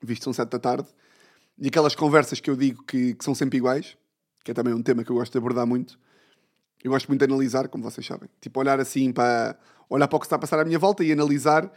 visto 0.05 0.23
são 0.23 0.33
7 0.33 0.49
da 0.49 0.59
tarde. 0.59 0.87
E 1.57 1.67
aquelas 1.67 1.95
conversas 1.95 2.39
que 2.39 2.49
eu 2.49 2.55
digo 2.55 2.83
que, 2.83 3.13
que 3.13 3.23
são 3.23 3.35
sempre 3.35 3.57
iguais, 3.57 3.97
que 4.43 4.51
é 4.51 4.53
também 4.53 4.73
um 4.73 4.81
tema 4.81 5.03
que 5.03 5.11
eu 5.11 5.15
gosto 5.15 5.31
de 5.31 5.37
abordar 5.37 5.65
muito. 5.65 5.99
Eu 6.83 6.91
gosto 6.91 7.07
muito 7.07 7.19
de 7.19 7.31
analisar, 7.31 7.67
como 7.69 7.83
vocês 7.83 8.05
sabem. 8.05 8.29
Tipo, 8.41 8.59
olhar 8.59 8.79
assim 8.79 9.11
para 9.11 9.57
olhar 9.89 10.07
para 10.07 10.17
o 10.17 10.19
que 10.19 10.25
está 10.25 10.35
a 10.35 10.39
passar 10.39 10.59
à 10.59 10.65
minha 10.65 10.79
volta 10.79 11.03
e 11.03 11.11
analisar. 11.11 11.71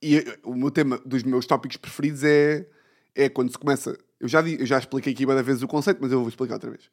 E 0.00 0.24
o 0.44 0.54
meu 0.54 0.70
tema 0.70 0.98
dos 1.04 1.22
meus 1.24 1.44
tópicos 1.44 1.76
preferidos 1.76 2.22
é, 2.22 2.66
é 3.14 3.28
quando 3.28 3.50
se 3.50 3.58
começa. 3.58 3.98
Eu 4.20 4.28
já, 4.28 4.40
eu 4.40 4.64
já 4.64 4.78
expliquei 4.78 5.12
aqui 5.12 5.26
várias 5.26 5.44
vezes 5.44 5.62
o 5.62 5.68
conceito, 5.68 5.98
mas 6.00 6.12
eu 6.12 6.20
vou 6.20 6.28
explicar 6.28 6.54
outra 6.54 6.70
vez. 6.70 6.88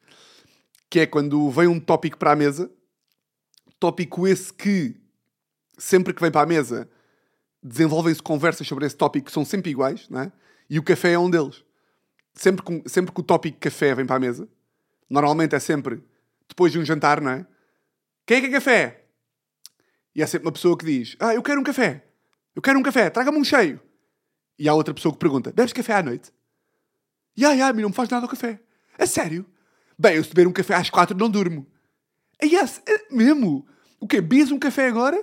Que 0.90 1.00
é 1.00 1.06
quando 1.06 1.50
vem 1.50 1.68
um 1.68 1.80
tópico 1.80 2.18
para 2.18 2.32
a 2.32 2.36
mesa, 2.36 2.70
tópico 3.78 4.26
esse 4.26 4.52
que, 4.52 4.96
sempre 5.78 6.12
que 6.12 6.20
vem 6.20 6.30
para 6.30 6.42
a 6.42 6.46
mesa, 6.46 6.88
desenvolvem-se 7.66 8.22
conversas 8.22 8.66
sobre 8.66 8.86
esse 8.86 8.96
tópico 8.96 9.26
que 9.26 9.32
são 9.32 9.44
sempre 9.44 9.70
iguais, 9.70 10.08
não 10.08 10.20
é? 10.20 10.32
e 10.68 10.78
o 10.78 10.82
café 10.82 11.12
é 11.12 11.18
um 11.18 11.30
deles. 11.30 11.64
Sempre 12.34 12.64
que, 12.64 12.88
sempre 12.88 13.12
que 13.12 13.20
o 13.20 13.22
tópico 13.22 13.58
café 13.58 13.94
vem 13.94 14.04
para 14.04 14.16
a 14.16 14.20
mesa, 14.20 14.48
normalmente 15.08 15.54
é 15.54 15.58
sempre 15.58 16.02
depois 16.48 16.72
de 16.72 16.78
um 16.78 16.84
jantar, 16.84 17.20
não 17.20 17.30
é? 17.30 17.46
Quem 18.26 18.38
é 18.38 18.40
que 18.40 18.46
é 18.46 18.50
café? 18.50 19.04
E 20.14 20.22
há 20.22 20.26
sempre 20.26 20.46
uma 20.46 20.52
pessoa 20.52 20.76
que 20.76 20.84
diz: 20.84 21.16
Ah, 21.18 21.34
eu 21.34 21.42
quero 21.42 21.60
um 21.60 21.64
café. 21.64 22.04
Eu 22.54 22.62
quero 22.62 22.78
um 22.78 22.82
café, 22.82 23.08
traga-me 23.10 23.38
um 23.38 23.44
cheio. 23.44 23.80
E 24.58 24.68
há 24.68 24.74
outra 24.74 24.92
pessoa 24.92 25.12
que 25.12 25.18
pergunta: 25.18 25.52
bebes 25.52 25.72
café 25.72 25.94
à 25.94 26.02
noite? 26.02 26.32
Ya, 27.38 27.52
ya, 27.52 27.68
a 27.68 27.72
mim 27.72 27.82
não 27.82 27.90
me 27.90 27.94
faz 27.94 28.08
nada 28.08 28.26
o 28.26 28.28
café. 28.28 28.60
A 28.98 29.06
sério? 29.06 29.46
Bem, 29.98 30.16
eu 30.16 30.24
se 30.24 30.30
beber 30.30 30.46
um 30.46 30.52
café 30.52 30.74
às 30.74 30.90
quatro 30.90 31.16
não 31.16 31.30
durmo. 31.30 31.66
Ah, 32.42 32.46
yes, 32.46 32.82
é 32.86 33.14
mesmo? 33.14 33.66
O 34.00 34.06
quê? 34.06 34.20
Bebes 34.20 34.50
um 34.50 34.58
café 34.58 34.88
agora 34.88 35.22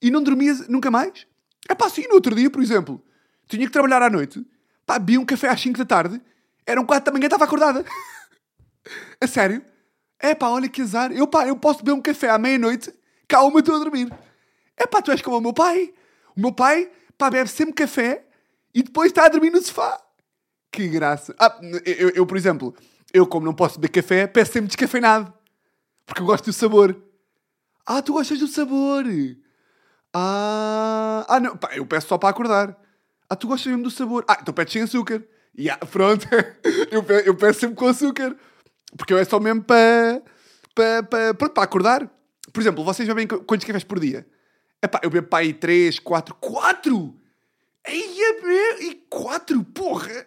e 0.00 0.10
não 0.10 0.22
dormias 0.22 0.68
nunca 0.68 0.90
mais? 0.90 1.26
É 1.68 1.74
pá, 1.74 1.88
sim, 1.88 2.06
no 2.08 2.14
outro 2.14 2.34
dia, 2.34 2.50
por 2.50 2.62
exemplo, 2.62 3.04
tinha 3.46 3.66
que 3.66 3.72
trabalhar 3.72 4.02
à 4.02 4.08
noite. 4.08 4.44
Pá, 4.86 4.98
bebi 4.98 5.18
um 5.18 5.24
café 5.24 5.48
às 5.48 5.60
5 5.60 5.78
da 5.78 5.84
tarde, 5.84 6.20
eram 6.66 6.84
4 6.84 7.04
da 7.04 7.12
manhã, 7.12 7.26
estava 7.26 7.44
acordada. 7.44 7.84
a 9.20 9.26
sério? 9.26 9.62
É 10.18 10.34
pá, 10.34 10.48
olha 10.48 10.68
que 10.68 10.82
azar. 10.82 11.12
Eu, 11.12 11.26
pá, 11.26 11.46
eu 11.46 11.56
posso 11.56 11.84
beber 11.84 11.92
um 11.92 12.00
café 12.00 12.30
à 12.30 12.38
meia-noite, 12.38 12.92
calma, 13.28 13.60
estou 13.60 13.76
a 13.76 13.78
dormir. 13.78 14.12
É 14.76 14.86
pá, 14.86 15.02
tu 15.02 15.10
és 15.10 15.20
como 15.20 15.36
o 15.36 15.40
meu 15.40 15.52
pai. 15.52 15.92
O 16.36 16.40
meu 16.40 16.52
pai, 16.52 16.90
pá, 17.16 17.30
bebe 17.30 17.50
sempre 17.50 17.74
café 17.74 18.24
e 18.74 18.82
depois 18.82 19.10
está 19.10 19.26
a 19.26 19.28
dormir 19.28 19.50
no 19.50 19.62
sofá. 19.62 20.00
Que 20.70 20.88
graça. 20.88 21.34
Ah, 21.38 21.58
eu, 21.84 22.10
eu, 22.10 22.26
por 22.26 22.36
exemplo, 22.36 22.74
eu 23.12 23.26
como 23.26 23.44
não 23.44 23.54
posso 23.54 23.78
beber 23.78 24.02
café, 24.02 24.26
peço 24.26 24.52
sempre 24.52 24.68
descafeinado. 24.68 25.32
Porque 26.06 26.22
eu 26.22 26.26
gosto 26.26 26.46
do 26.46 26.52
sabor. 26.52 26.96
Ah, 27.84 28.00
tu 28.02 28.12
gostas 28.12 28.38
do 28.38 28.46
sabor. 28.46 29.04
Ah, 30.12 31.24
ah 31.28 31.40
não, 31.40 31.56
pá, 31.56 31.70
eu 31.74 31.86
peço 31.86 32.08
só 32.08 32.18
para 32.18 32.30
acordar. 32.30 32.76
Ah, 33.28 33.36
tu 33.36 33.46
gostas 33.46 33.66
mesmo 33.66 33.84
do 33.84 33.90
sabor. 33.90 34.24
Ah, 34.28 34.38
então 34.40 34.54
pedes 34.54 34.72
sem 34.72 34.82
açúcar. 34.82 35.22
E 35.56 35.68
ah, 35.68 35.76
pronto, 35.76 36.26
eu, 36.90 37.02
peço, 37.02 37.28
eu 37.28 37.34
peço 37.34 37.60
sempre 37.60 37.76
com 37.76 37.86
açúcar. 37.86 38.36
Porque 38.96 39.12
eu 39.12 39.18
é 39.18 39.24
só 39.24 39.38
mesmo 39.38 39.62
para, 39.62 40.22
para, 40.74 41.02
para, 41.02 41.50
para 41.50 41.62
acordar. 41.62 42.10
Por 42.52 42.60
exemplo, 42.60 42.84
vocês 42.84 43.06
bebem 43.06 43.26
quantos 43.26 43.66
cafés 43.66 43.84
por 43.84 44.00
dia? 44.00 44.26
Epá, 44.82 45.00
eu 45.02 45.10
bebo 45.10 45.26
para 45.26 45.40
aí 45.40 45.52
3, 45.52 45.98
4, 45.98 46.34
4! 46.36 47.14
Eia, 47.86 48.80
e 48.80 48.94
4, 49.10 49.64
porra! 49.64 50.26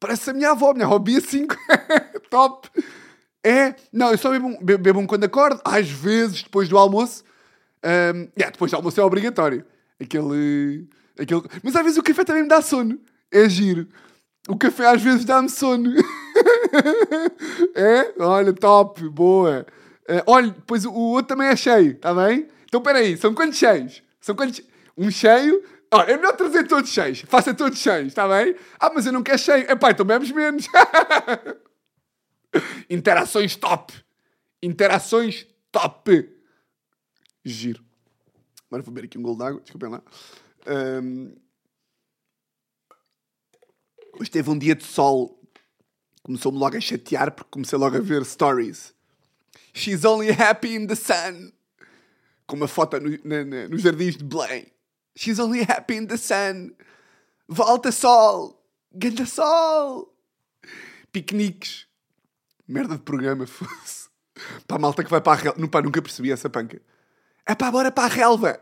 Parece 0.00 0.30
a 0.30 0.32
minha 0.32 0.50
avó, 0.50 0.72
minha 0.72 0.86
avó 0.86 0.98
bebia 0.98 1.20
5. 1.20 1.54
Top! 2.30 2.68
É, 3.44 3.74
não, 3.92 4.10
eu 4.10 4.18
só 4.18 4.30
bebo 4.30 4.46
um, 4.46 4.64
bebo 4.64 5.00
um 5.00 5.06
quando 5.06 5.24
acordo, 5.24 5.60
às 5.64 5.88
vezes 5.88 6.42
depois 6.42 6.68
do 6.68 6.78
almoço. 6.78 7.24
Um, 7.84 8.28
yeah, 8.36 8.50
depois 8.50 8.70
do 8.70 8.76
almoço 8.76 9.00
é 9.00 9.04
obrigatório. 9.04 9.64
Aquele, 10.00 10.88
aquele... 11.18 11.42
Mas 11.62 11.76
às 11.76 11.82
vezes 11.82 11.98
o 11.98 12.02
café 12.02 12.24
também 12.24 12.42
me 12.42 12.48
dá 12.48 12.62
sono. 12.62 13.00
É 13.30 13.48
giro. 13.48 13.88
O 14.48 14.56
café 14.56 14.86
às 14.86 15.02
vezes 15.02 15.24
dá-me 15.24 15.48
sono. 15.48 15.92
é? 17.74 18.14
Olha, 18.18 18.52
top, 18.52 19.08
boa. 19.08 19.66
Uh, 20.08 20.22
olha, 20.26 20.50
depois 20.50 20.84
o 20.84 20.92
outro 20.92 21.36
também 21.36 21.48
é 21.48 21.56
cheio, 21.56 21.92
está 21.92 22.14
bem? 22.14 22.48
Então 22.64 22.80
peraí, 22.80 23.16
são 23.16 23.34
quantos 23.34 23.58
cheios? 23.58 24.02
São 24.20 24.34
quantos? 24.34 24.62
Um 24.96 25.10
cheio. 25.10 25.62
Olha, 25.90 26.12
é 26.12 26.16
melhor 26.16 26.34
trazer 26.34 26.66
todos 26.66 26.90
cheios. 26.90 27.20
Faça 27.28 27.52
todos 27.52 27.78
cheios, 27.78 28.08
está 28.08 28.26
bem? 28.26 28.54
Ah, 28.80 28.90
mas 28.94 29.04
eu 29.06 29.12
não 29.12 29.22
quero 29.22 29.38
cheio. 29.38 29.70
Epá, 29.70 29.90
então 29.90 30.06
bebes 30.06 30.30
menos. 30.30 30.66
Interações 32.88 33.54
top. 33.56 33.92
Interações 34.62 35.46
top. 35.70 36.37
Giro. 37.44 37.84
Agora 38.66 38.82
vou 38.82 38.92
beber 38.92 39.06
aqui 39.06 39.18
um 39.18 39.22
golo 39.22 39.36
d'água. 39.36 39.60
Desculpem 39.60 39.90
lá. 39.90 40.02
Um... 40.66 41.34
Hoje 44.18 44.30
teve 44.30 44.50
um 44.50 44.58
dia 44.58 44.74
de 44.74 44.84
sol. 44.84 45.40
Começou-me 46.22 46.58
logo 46.58 46.76
a 46.76 46.80
chatear 46.80 47.32
porque 47.32 47.50
comecei 47.50 47.78
logo 47.78 47.96
a 47.96 48.00
ver 48.00 48.24
stories. 48.24 48.92
She's 49.72 50.04
only 50.04 50.30
happy 50.30 50.74
in 50.74 50.86
the 50.86 50.94
sun. 50.94 51.52
Com 52.46 52.56
uma 52.56 52.68
foto 52.68 52.98
no, 53.00 53.10
na, 53.24 53.44
na, 53.44 53.68
nos 53.68 53.82
jardins 53.82 54.16
de 54.16 54.24
Belém. 54.24 54.66
She's 55.16 55.38
only 55.38 55.62
happy 55.62 55.96
in 55.96 56.06
the 56.06 56.16
sun. 56.16 56.74
Volta 57.48 57.92
sol. 57.92 58.62
Ganda 58.92 59.24
sol. 59.24 60.14
Piqueniques. 61.12 61.86
Merda 62.66 62.96
de 62.96 63.02
programa, 63.02 63.46
fosse. 63.46 64.08
Para 64.66 64.76
a 64.76 64.80
malta 64.80 65.02
que 65.02 65.10
vai 65.10 65.20
para 65.20 65.50
a. 65.50 65.54
Não, 65.56 65.68
pá, 65.68 65.80
nunca 65.80 66.02
percebi 66.02 66.30
essa 66.30 66.50
panca. 66.50 66.82
É 67.48 67.54
pá, 67.54 67.70
bora 67.70 67.90
para 67.90 68.04
a 68.04 68.08
relva. 68.08 68.60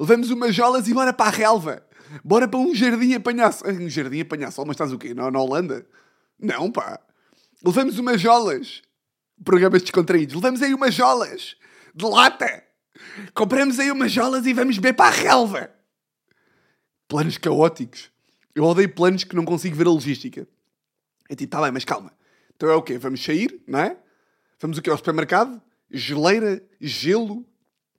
Levamos 0.00 0.30
umas 0.30 0.52
jolas 0.52 0.88
e 0.88 0.92
bora 0.92 1.12
para 1.12 1.28
a 1.28 1.30
relva. 1.30 1.86
Bora 2.24 2.48
para 2.48 2.58
um 2.58 2.74
jardim 2.74 3.14
apanhar 3.14 3.52
sol. 3.52 3.70
Um 3.70 3.88
jardim 3.88 4.20
apanhar 4.20 4.50
sol, 4.50 4.66
mas 4.66 4.74
estás 4.74 4.92
o 4.92 4.98
quê? 4.98 5.14
Na, 5.14 5.30
na 5.30 5.40
Holanda? 5.40 5.86
Não, 6.36 6.70
pá. 6.72 7.00
Levamos 7.64 8.00
umas 8.00 8.20
jolas. 8.20 8.82
Programas 9.44 9.82
descontraídos. 9.82 10.34
Levamos 10.34 10.60
aí 10.60 10.74
umas 10.74 10.92
jolas. 10.92 11.54
De 11.94 12.04
lata. 12.04 12.64
Compramos 13.32 13.78
aí 13.78 13.92
umas 13.92 14.10
jolas 14.10 14.44
e 14.44 14.52
vamos 14.52 14.76
beber 14.78 14.94
para 14.94 15.06
a 15.06 15.16
relva. 15.16 15.70
Planos 17.06 17.38
caóticos. 17.38 18.10
Eu 18.56 18.64
odeio 18.64 18.92
planos 18.92 19.22
que 19.22 19.36
não 19.36 19.44
consigo 19.44 19.76
ver 19.76 19.86
a 19.86 19.90
logística. 19.90 20.48
É 21.28 21.36
tipo, 21.36 21.52
tá 21.52 21.62
bem, 21.62 21.70
mas 21.70 21.84
calma. 21.84 22.12
Então 22.56 22.68
é 22.68 22.74
o 22.74 22.82
quê? 22.82 22.98
Vamos 22.98 23.22
sair, 23.22 23.62
não 23.68 23.78
é? 23.78 23.96
Vamos 24.58 24.78
aqui 24.78 24.90
ao 24.90 24.96
supermercado, 24.96 25.62
geleira, 25.90 26.60
gelo. 26.80 27.46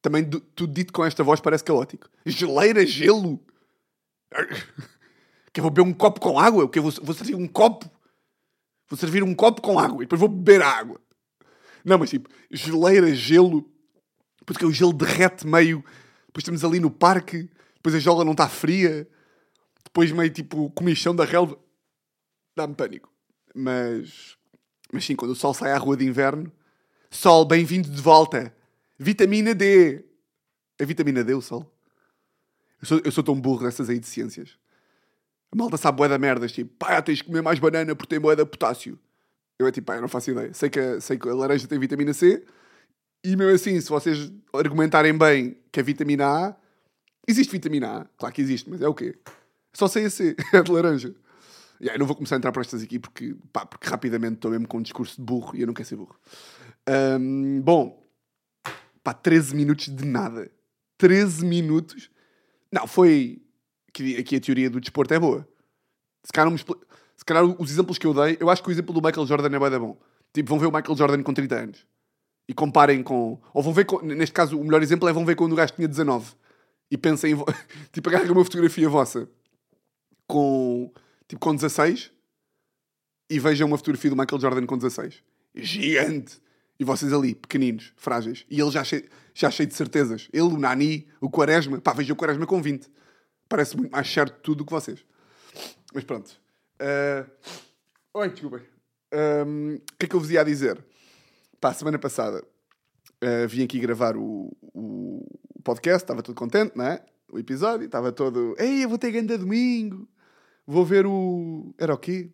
Também 0.07 0.23
tudo 0.23 0.73
dito 0.73 0.93
com 0.93 1.03
esta 1.03 1.21
voz 1.21 1.41
parece 1.41 1.65
caótico. 1.65 2.09
Geleira, 2.25 2.85
gelo. 2.85 3.41
Que 5.51 5.59
eu 5.59 5.63
vou 5.63 5.69
beber 5.69 5.85
um 5.85 5.93
copo 5.93 6.21
com 6.21 6.39
água? 6.39 6.69
Que 6.69 6.79
eu 6.79 6.83
vou, 6.83 6.93
vou 7.03 7.13
servir 7.13 7.35
um 7.35 7.45
copo? 7.45 7.91
Vou 8.87 8.97
servir 8.97 9.21
um 9.21 9.35
copo 9.35 9.61
com 9.61 9.77
água 9.77 9.97
e 9.97 10.05
depois 10.05 10.17
vou 10.17 10.29
beber 10.29 10.61
a 10.61 10.69
água. 10.69 11.01
Não, 11.83 11.97
mas 11.97 12.09
tipo, 12.09 12.29
geleira, 12.49 13.13
gelo. 13.13 13.69
Porque 14.45 14.65
o 14.65 14.71
gelo 14.71 14.93
derrete 14.93 15.45
meio. 15.45 15.83
Depois 16.27 16.43
estamos 16.43 16.63
ali 16.63 16.79
no 16.79 16.89
parque. 16.89 17.49
Depois 17.75 17.93
a 17.93 17.99
jola 17.99 18.23
não 18.23 18.31
está 18.31 18.47
fria. 18.47 19.05
Depois 19.83 20.09
meio 20.13 20.29
tipo 20.29 20.71
comichão 20.71 21.13
da 21.13 21.25
relva. 21.25 21.59
Dá-me 22.55 22.75
pânico. 22.75 23.11
Mas 23.53 24.37
mas 24.89 25.03
sim, 25.03 25.17
quando 25.17 25.31
o 25.31 25.35
sol 25.35 25.53
sai 25.53 25.73
à 25.73 25.77
rua 25.77 25.97
de 25.97 26.05
inverno, 26.05 26.49
sol, 27.11 27.43
bem-vindo 27.43 27.89
de 27.89 28.01
volta. 28.01 28.55
Vitamina 28.97 29.53
D. 29.53 30.03
A 30.79 30.85
vitamina 30.85 31.23
D, 31.23 31.33
o 31.33 31.41
sol? 31.41 31.71
Eu 32.81 32.87
sou, 32.87 33.01
eu 33.03 33.11
sou 33.11 33.23
tão 33.23 33.39
burro 33.39 33.63
nessas 33.63 33.89
aí 33.89 33.99
de 33.99 34.07
ciências. 34.07 34.57
A 35.51 35.55
malta 35.55 35.77
sabe 35.77 35.97
boé 35.97 36.07
da 36.07 36.17
merdas, 36.17 36.51
tipo, 36.51 36.73
pá, 36.77 37.01
tens 37.01 37.19
de 37.19 37.23
comer 37.23 37.41
mais 37.41 37.57
banana 37.59 37.95
porque 37.95 38.09
tem 38.09 38.19
boé 38.19 38.35
da 38.35 38.45
potássio. 38.45 38.99
Eu 39.57 39.65
é 39.67 39.71
tipo, 39.71 39.87
pá, 39.87 39.95
eu 39.95 40.01
não 40.01 40.07
faço 40.07 40.31
ideia. 40.31 40.53
Sei 40.53 40.69
que, 40.69 40.79
a, 40.79 41.01
sei 41.01 41.17
que 41.17 41.27
a 41.27 41.33
laranja 41.33 41.67
tem 41.67 41.79
vitamina 41.79 42.13
C 42.13 42.45
e 43.23 43.35
mesmo 43.35 43.53
assim, 43.53 43.79
se 43.81 43.89
vocês 43.89 44.31
argumentarem 44.53 45.17
bem 45.17 45.57
que 45.71 45.79
a 45.79 45.83
vitamina 45.83 46.25
A, 46.25 46.55
existe 47.27 47.51
vitamina 47.51 48.01
A, 48.01 48.05
claro 48.17 48.33
que 48.33 48.41
existe, 48.41 48.69
mas 48.69 48.81
é 48.81 48.87
o 48.87 48.93
quê? 48.93 49.17
Só 49.73 49.87
sei 49.87 50.05
a 50.05 50.09
C, 50.09 50.35
é 50.53 50.61
de 50.61 50.71
laranja. 50.71 51.15
Yeah, 51.79 51.95
eu 51.95 51.99
não 51.99 52.07
vou 52.07 52.15
começar 52.15 52.35
a 52.35 52.37
entrar 52.37 52.51
para 52.51 52.61
estas 52.61 52.81
aqui 52.81 52.97
porque, 52.97 53.35
pá, 53.53 53.65
porque 53.65 53.87
rapidamente 53.87 54.35
estou 54.35 54.49
mesmo 54.49 54.67
com 54.67 54.77
um 54.79 54.81
discurso 54.81 55.17
de 55.17 55.21
burro 55.21 55.55
e 55.55 55.61
eu 55.61 55.67
não 55.67 55.73
quero 55.73 55.87
ser 55.87 55.95
burro. 55.95 56.15
Um, 57.19 57.61
bom, 57.61 58.06
pá, 59.07 59.13
13 59.13 59.55
minutos 59.55 59.87
de 59.87 60.03
nada. 60.03 60.51
13 60.97 61.45
minutos. 61.45 62.09
Não, 62.69 62.85
foi. 62.85 63.41
Aqui, 63.87 64.17
aqui 64.17 64.35
a 64.35 64.41
teoria 64.41 64.69
do 64.69 64.81
desporto 64.81 65.13
é 65.13 65.19
boa. 65.19 65.47
Se 66.25 66.33
calhar, 66.33 66.53
se 66.57 67.25
calhar 67.25 67.45
os 67.45 67.71
exemplos 67.71 67.97
que 67.97 68.05
eu 68.05 68.13
dei, 68.13 68.37
eu 68.37 68.49
acho 68.49 68.61
que 68.61 68.67
o 68.67 68.71
exemplo 68.71 68.93
do 68.93 69.01
Michael 69.01 69.25
Jordan 69.25 69.55
é 69.55 69.69
bem 69.69 69.79
bom. 69.79 69.97
Tipo, 70.33 70.49
vão 70.49 70.59
ver 70.59 70.65
o 70.65 70.71
Michael 70.71 70.97
Jordan 70.97 71.23
com 71.23 71.33
30 71.33 71.55
anos 71.55 71.87
e 72.49 72.53
comparem 72.53 73.01
com. 73.01 73.39
Ou 73.53 73.63
vão 73.63 73.71
ver, 73.71 73.85
com, 73.85 74.01
neste 74.01 74.33
caso, 74.33 74.59
o 74.59 74.63
melhor 74.63 74.83
exemplo 74.83 75.07
é 75.07 75.13
vão 75.13 75.25
ver 75.25 75.37
quando 75.37 75.53
o 75.53 75.55
gajo 75.55 75.73
tinha 75.73 75.87
19 75.87 76.33
e 76.91 76.97
pensem, 76.97 77.31
em, 77.31 77.37
tipo, 77.93 78.09
agarrem 78.09 78.29
uma 78.29 78.43
fotografia 78.43 78.89
vossa 78.89 79.29
com 80.27 80.91
tipo 81.29 81.39
com 81.39 81.55
16, 81.55 82.11
e 83.29 83.39
vejam 83.39 83.67
uma 83.67 83.77
fotografia 83.77 84.09
do 84.09 84.17
Michael 84.17 84.41
Jordan 84.41 84.65
com 84.65 84.77
16. 84.77 85.23
Gigante! 85.55 86.41
E 86.79 86.83
vocês 86.83 87.11
ali, 87.11 87.33
pequeninos, 87.33 87.93
frágeis. 87.95 88.45
E 88.49 88.59
ele 88.59 88.71
já 88.71 88.83
cheio, 88.83 89.07
já 89.33 89.49
cheio 89.49 89.67
de 89.67 89.75
certezas. 89.75 90.27
Ele, 90.31 90.43
o 90.43 90.57
Nani, 90.57 91.07
o 91.19 91.29
Quaresma. 91.29 91.81
Pá, 91.81 91.93
vejam 91.93 92.13
o 92.13 92.17
Quaresma 92.17 92.45
com 92.45 92.61
20. 92.61 92.89
Parece 93.49 93.75
muito 93.75 93.91
mais 93.91 94.11
certo 94.11 94.39
tudo 94.41 94.59
do 94.59 94.65
que 94.65 94.71
vocês. 94.71 95.03
Mas 95.93 96.03
pronto. 96.03 96.29
Uh... 96.81 97.29
Oi, 98.13 98.29
desculpem. 98.29 98.61
Um... 99.13 99.75
O 99.75 99.97
que 99.97 100.05
é 100.05 100.07
que 100.07 100.15
eu 100.15 100.19
vos 100.19 100.29
ia 100.29 100.43
dizer? 100.43 100.83
Pá, 101.59 101.73
semana 101.73 101.97
passada 101.97 102.43
uh, 103.23 103.47
vim 103.47 103.63
aqui 103.63 103.79
gravar 103.79 104.15
o, 104.15 104.55
o, 104.73 105.25
podcast, 105.63 106.03
estava 106.03 106.23
todo 106.23 106.35
contente, 106.35 106.75
não 106.75 106.85
é? 106.85 107.03
O 107.31 107.37
episódio, 107.37 107.85
estava 107.85 108.11
todo. 108.11 108.55
Ei, 108.57 108.83
eu 108.83 108.89
vou 108.89 108.97
ter 108.97 109.11
ganda 109.11 109.37
domingo. 109.37 110.07
Vou 110.65 110.85
ver 110.85 111.05
o. 111.05 111.73
Era 111.77 111.93
o 111.93 111.97
quê? 111.97 112.31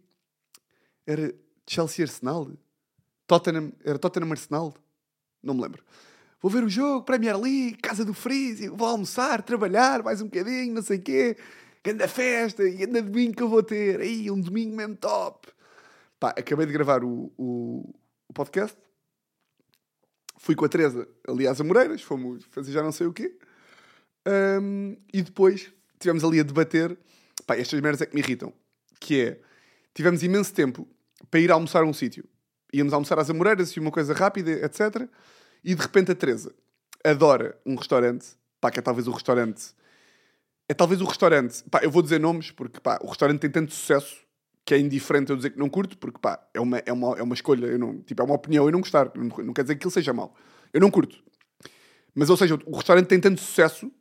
Era 1.05 1.33
Chelsea 1.67 2.05
Arsenal? 2.05 2.51
Tottenham. 3.27 3.71
Era 3.83 3.99
Tottenham 3.99 4.31
Arsenal? 4.31 4.73
Não 5.41 5.53
me 5.53 5.61
lembro. 5.61 5.83
Vou 6.41 6.51
ver 6.51 6.63
o 6.63 6.69
jogo, 6.69 7.05
Premier 7.05 7.37
League, 7.39 7.77
casa 7.77 8.03
do 8.03 8.13
Freeze, 8.13 8.67
vou 8.67 8.85
almoçar, 8.85 9.41
trabalhar 9.41 10.03
mais 10.03 10.19
um 10.19 10.25
bocadinho, 10.25 10.73
não 10.73 10.81
sei 10.81 10.97
o 10.97 11.01
quê. 11.01 11.37
Grande 11.81 12.05
festa, 12.07 12.63
e 12.63 12.75
grande 12.75 13.01
domingo 13.01 13.35
que 13.35 13.43
eu 13.43 13.47
vou 13.47 13.63
ter. 13.63 14.01
Aí, 14.01 14.29
um 14.29 14.39
domingo 14.39 14.75
mesmo 14.75 14.95
top. 14.97 15.47
Pá, 16.19 16.29
acabei 16.29 16.65
de 16.65 16.73
gravar 16.73 17.03
o, 17.03 17.31
o, 17.37 17.93
o 18.27 18.33
podcast. 18.33 18.77
Fui 20.37 20.53
com 20.53 20.65
a 20.65 20.69
Teresa 20.69 21.07
ali 21.25 21.47
às 21.47 21.61
Amoreiras, 21.61 22.01
fomos 22.01 22.43
fazer 22.45 22.73
já 22.73 22.83
não 22.83 22.91
sei 22.91 23.07
o 23.07 23.13
quê. 23.13 23.37
Um, 24.27 24.97
e 25.13 25.21
depois 25.21 25.71
tivemos 25.97 26.25
ali 26.25 26.41
a 26.41 26.43
debater. 26.43 26.97
Pá, 27.45 27.55
estas 27.55 27.79
merdas 27.79 28.01
é 28.01 28.05
que 28.05 28.15
me 28.15 28.21
irritam. 28.21 28.53
Que 28.99 29.21
é, 29.21 29.39
tivemos 29.93 30.23
imenso 30.23 30.53
tempo 30.53 30.85
para 31.31 31.39
ir 31.39 31.51
almoçar 31.51 31.83
a 31.83 31.85
um 31.85 31.93
sítio. 31.93 32.25
Íamos 32.73 32.93
almoçar 32.93 33.19
às 33.19 33.29
Amoreiras 33.29 33.71
e 33.71 33.79
uma 33.79 33.91
coisa 33.91 34.13
rápida, 34.13 34.51
etc. 34.51 35.07
E 35.63 35.75
de 35.75 35.81
repente 35.81 36.11
a 36.11 36.15
Teresa 36.15 36.53
adora 37.03 37.57
um 37.65 37.75
restaurante, 37.75 38.25
pá, 38.59 38.71
que 38.71 38.79
é 38.79 38.81
talvez 38.81 39.07
o 39.07 39.11
restaurante. 39.11 39.73
É 40.67 40.73
talvez 40.73 41.01
o 41.01 41.05
restaurante. 41.05 41.63
Pá, 41.69 41.81
eu 41.83 41.91
vou 41.91 42.01
dizer 42.01 42.19
nomes 42.19 42.51
porque 42.51 42.79
pá, 42.79 42.97
o 43.01 43.07
restaurante 43.07 43.39
tem 43.41 43.49
tanto 43.49 43.73
sucesso 43.73 44.17
que 44.65 44.73
é 44.73 44.79
indiferente 44.79 45.29
eu 45.29 45.35
dizer 45.35 45.49
que 45.51 45.59
não 45.59 45.69
curto, 45.69 45.97
porque 45.97 46.17
pá, 46.19 46.39
é 46.53 46.59
uma, 46.59 46.77
é 46.79 46.93
uma, 46.93 47.17
é 47.19 47.23
uma 47.23 47.33
escolha, 47.33 47.65
eu 47.65 47.77
não, 47.77 48.01
tipo, 48.01 48.21
é 48.21 48.25
uma 48.25 48.35
opinião 48.35 48.65
eu 48.65 48.71
não 48.71 48.79
gostar. 48.79 49.11
Não, 49.15 49.25
não 49.25 49.53
quer 49.53 49.63
dizer 49.63 49.75
que 49.75 49.79
aquilo 49.79 49.91
seja 49.91 50.13
mau. 50.13 50.33
Eu 50.73 50.79
não 50.79 50.89
curto. 50.89 51.21
Mas, 52.15 52.29
ou 52.29 52.37
seja, 52.37 52.57
o 52.65 52.75
restaurante 52.75 53.07
tem 53.07 53.19
tanto 53.19 53.41
sucesso, 53.41 53.91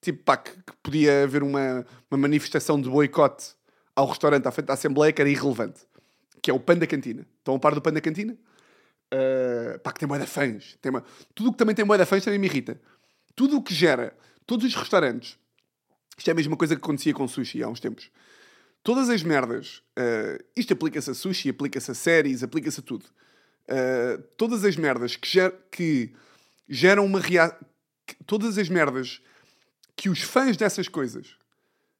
tipo, 0.00 0.22
pá, 0.22 0.36
que, 0.36 0.52
que 0.52 0.72
podia 0.82 1.24
haver 1.24 1.42
uma, 1.42 1.84
uma 2.10 2.18
manifestação 2.18 2.80
de 2.80 2.88
boicote 2.88 3.54
ao 3.96 4.06
restaurante 4.06 4.46
à 4.46 4.50
frente 4.50 4.66
da 4.66 4.74
Assembleia 4.74 5.12
que 5.12 5.20
era 5.20 5.30
irrelevante. 5.30 5.80
Que 6.42 6.50
é 6.50 6.54
o 6.54 6.60
Pão 6.60 6.76
da 6.76 6.86
Cantina. 6.86 7.26
Estão 7.38 7.54
a 7.54 7.58
par 7.58 7.74
do 7.74 7.80
Pão 7.80 7.92
da 7.92 8.00
Cantina? 8.00 8.36
Uh, 9.14 9.78
pá, 9.80 9.92
que 9.92 10.00
tem 10.00 10.08
moeda 10.08 10.26
fãs. 10.26 10.76
Tem 10.82 10.90
uma... 10.90 11.04
Tudo 11.34 11.50
o 11.50 11.52
que 11.52 11.58
também 11.58 11.74
tem 11.74 11.84
moeda 11.84 12.04
fãs 12.04 12.24
também 12.24 12.38
me 12.38 12.46
irrita. 12.46 12.80
Tudo 13.36 13.56
o 13.56 13.62
que 13.62 13.74
gera, 13.74 14.16
todos 14.46 14.66
os 14.66 14.74
restaurantes, 14.74 15.38
isto 16.16 16.28
é 16.28 16.32
a 16.32 16.34
mesma 16.34 16.56
coisa 16.56 16.74
que 16.74 16.82
acontecia 16.82 17.14
com 17.14 17.26
sushi 17.26 17.62
há 17.62 17.68
uns 17.68 17.80
tempos. 17.80 18.10
Todas 18.82 19.08
as 19.08 19.22
merdas, 19.22 19.82
uh, 19.98 20.42
isto 20.56 20.72
aplica-se 20.72 21.10
a 21.10 21.14
sushi, 21.14 21.50
aplica-se 21.50 21.90
a 21.90 21.94
séries, 21.94 22.42
aplica-se 22.42 22.80
a 22.80 22.82
tudo. 22.82 23.04
Uh, 23.64 24.20
todas 24.36 24.64
as 24.64 24.76
merdas 24.76 25.14
que, 25.14 25.28
ger 25.28 25.54
que 25.70 26.12
geram 26.68 27.04
uma 27.04 27.20
reação. 27.20 27.58
Todas 28.26 28.58
as 28.58 28.68
merdas 28.68 29.22
que 29.96 30.08
os 30.08 30.20
fãs 30.20 30.56
dessas 30.56 30.88
coisas 30.88 31.36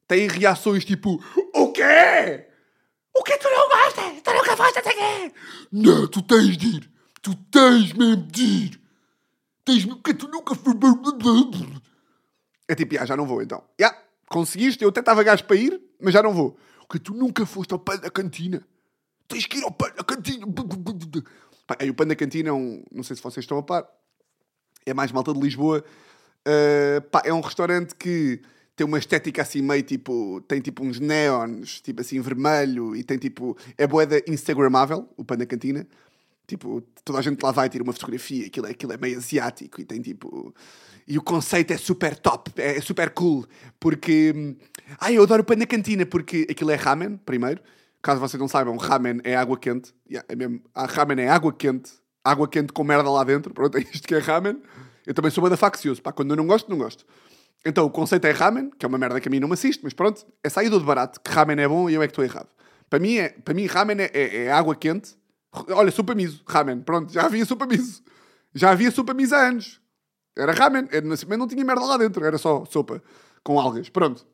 têm 0.08 0.26
reações 0.26 0.84
tipo: 0.84 1.22
O 1.54 1.72
quê? 1.72 2.48
O 3.14 3.22
que 3.22 3.36
tu 3.38 3.48
não 3.50 3.68
gostas? 3.68 4.22
Tu 4.22 4.32
nunca 4.32 4.56
gostas 4.56 4.82
quê? 4.82 5.32
Não, 5.70 6.06
tu 6.08 6.22
tens 6.22 6.56
de 6.56 6.76
ir. 6.76 6.90
Tu 7.20 7.34
tens 7.50 7.92
mesmo 7.92 8.16
de 8.16 8.42
ir. 8.42 8.80
Tens 9.64 9.84
mesmo 9.84 10.02
que 10.02 10.14
tu 10.14 10.28
nunca 10.28 10.54
É 12.68 12.74
tipo, 12.74 12.94
já 12.94 13.16
não 13.16 13.26
vou 13.26 13.42
então. 13.42 13.62
Já, 13.78 13.96
conseguiste, 14.28 14.82
eu 14.82 14.88
até 14.88 15.00
estava 15.00 15.22
gajo 15.22 15.44
para 15.44 15.56
ir, 15.56 15.80
mas 16.00 16.14
já 16.14 16.22
não 16.22 16.32
vou. 16.32 16.56
Que 16.90 16.98
tu 16.98 17.14
nunca 17.14 17.46
foste 17.46 17.72
ao 17.72 17.78
pão 17.78 17.98
da 17.98 18.10
cantina. 18.10 18.62
Tens 19.28 19.46
que 19.46 19.58
ir 19.58 19.64
ao 19.64 19.70
pão 19.70 19.90
da 19.94 20.04
cantina. 20.04 20.46
Aí 21.78 21.88
o 21.88 21.94
pão 21.94 22.06
da 22.06 22.16
cantina 22.16 22.48
é 22.48 22.52
um. 22.52 22.82
Não 22.90 23.02
sei 23.02 23.16
se 23.16 23.22
vocês 23.22 23.44
estão 23.44 23.58
a 23.58 23.62
par. 23.62 23.86
É 24.84 24.92
mais 24.92 25.12
malta 25.12 25.32
de 25.32 25.40
Lisboa. 25.40 25.84
Uh, 26.46 27.00
pá, 27.02 27.22
é 27.24 27.32
um 27.32 27.40
restaurante 27.40 27.94
que 27.94 28.42
tem 28.74 28.86
uma 28.86 28.98
estética 28.98 29.42
assim 29.42 29.62
meio 29.62 29.82
tipo. 29.82 30.40
Tem 30.42 30.60
tipo 30.60 30.84
uns 30.84 30.98
neons, 30.98 31.80
tipo 31.80 32.00
assim 32.00 32.20
vermelho, 32.20 32.96
e 32.96 33.04
tem 33.04 33.18
tipo. 33.18 33.56
É 33.76 33.86
boeda 33.86 34.22
Instagramável, 34.26 35.08
o 35.16 35.24
pão 35.24 35.36
da 35.36 35.46
cantina. 35.46 35.86
Tipo, 36.46 36.82
toda 37.04 37.18
a 37.18 37.22
gente 37.22 37.40
lá 37.42 37.52
vai 37.52 37.68
tirar 37.68 37.84
uma 37.84 37.92
fotografia, 37.92 38.46
aquilo 38.46 38.66
é, 38.66 38.70
aquilo 38.70 38.92
é 38.92 38.96
meio 38.96 39.16
asiático 39.16 39.80
e 39.80 39.84
tem 39.84 40.00
tipo. 40.00 40.54
E 41.06 41.18
o 41.18 41.22
conceito 41.22 41.72
é 41.72 41.76
super 41.76 42.16
top, 42.16 42.50
é 42.56 42.80
super 42.80 43.10
cool, 43.10 43.46
porque. 43.78 44.56
Ai, 45.00 45.16
eu 45.16 45.22
adoro 45.22 45.42
o 45.42 45.44
pão 45.44 45.56
da 45.56 45.66
cantina, 45.66 46.04
porque 46.04 46.46
aquilo 46.50 46.70
é 46.70 46.74
ramen, 46.74 47.16
primeiro. 47.18 47.60
Caso 48.02 48.20
vocês 48.20 48.40
não 48.40 48.48
saibam, 48.48 48.76
ramen 48.76 49.20
é 49.22 49.36
água 49.36 49.56
quente. 49.56 49.94
Yeah, 50.10 50.26
é 50.28 50.34
mesmo, 50.34 50.60
a 50.74 50.86
ramen 50.86 51.20
é 51.20 51.28
água 51.28 51.52
quente, 51.52 51.92
água 52.24 52.48
quente 52.48 52.72
com 52.72 52.82
merda 52.82 53.08
lá 53.08 53.22
dentro. 53.22 53.54
Pronto, 53.54 53.78
é 53.78 53.80
isto 53.80 54.08
que 54.08 54.14
é 54.14 54.18
ramen. 54.18 54.60
Eu 55.06 55.14
também 55.14 55.30
sou 55.30 55.42
bada 55.42 55.56
faccioso, 55.56 56.02
pá, 56.02 56.12
quando 56.12 56.30
eu 56.30 56.36
não 56.36 56.46
gosto, 56.46 56.68
não 56.68 56.78
gosto. 56.78 57.04
Então 57.64 57.84
o 57.84 57.90
conceito 57.90 58.24
é 58.26 58.32
ramen, 58.32 58.70
que 58.70 58.84
é 58.84 58.88
uma 58.88 58.98
merda 58.98 59.20
que 59.20 59.28
a 59.28 59.30
mim 59.30 59.38
não 59.38 59.48
me 59.48 59.54
assiste, 59.54 59.80
mas 59.84 59.92
pronto, 59.92 60.26
é 60.42 60.48
saído 60.48 60.78
de 60.78 60.84
barato, 60.84 61.20
que 61.20 61.30
ramen 61.30 61.60
é 61.60 61.68
bom 61.68 61.88
e 61.88 61.94
eu 61.94 62.02
é 62.02 62.06
que 62.06 62.12
estou 62.12 62.24
errado. 62.24 62.48
Para 62.90 62.98
mim, 62.98 63.16
é, 63.16 63.28
para 63.30 63.54
mim 63.54 63.66
ramen 63.66 64.00
é, 64.00 64.10
é, 64.12 64.44
é 64.44 64.52
água 64.52 64.74
quente. 64.74 65.16
Olha, 65.68 65.90
sopa 65.90 66.14
miso, 66.14 66.42
ramen, 66.46 66.80
pronto, 66.80 67.12
já 67.12 67.24
havia 67.24 67.44
sopa 67.44 67.66
miso. 67.66 68.02
Já 68.54 68.70
havia 68.70 68.90
sopa 68.90 69.14
miso 69.14 69.34
há 69.34 69.48
anos. 69.48 69.80
Era 70.36 70.52
ramen, 70.52 70.88
era, 70.90 71.06
não 71.36 71.46
tinha 71.46 71.64
merda 71.64 71.84
lá 71.84 71.96
dentro, 71.96 72.24
era 72.24 72.38
só 72.38 72.64
sopa 72.64 73.02
com 73.42 73.60
algas, 73.60 73.88
pronto. 73.88 74.26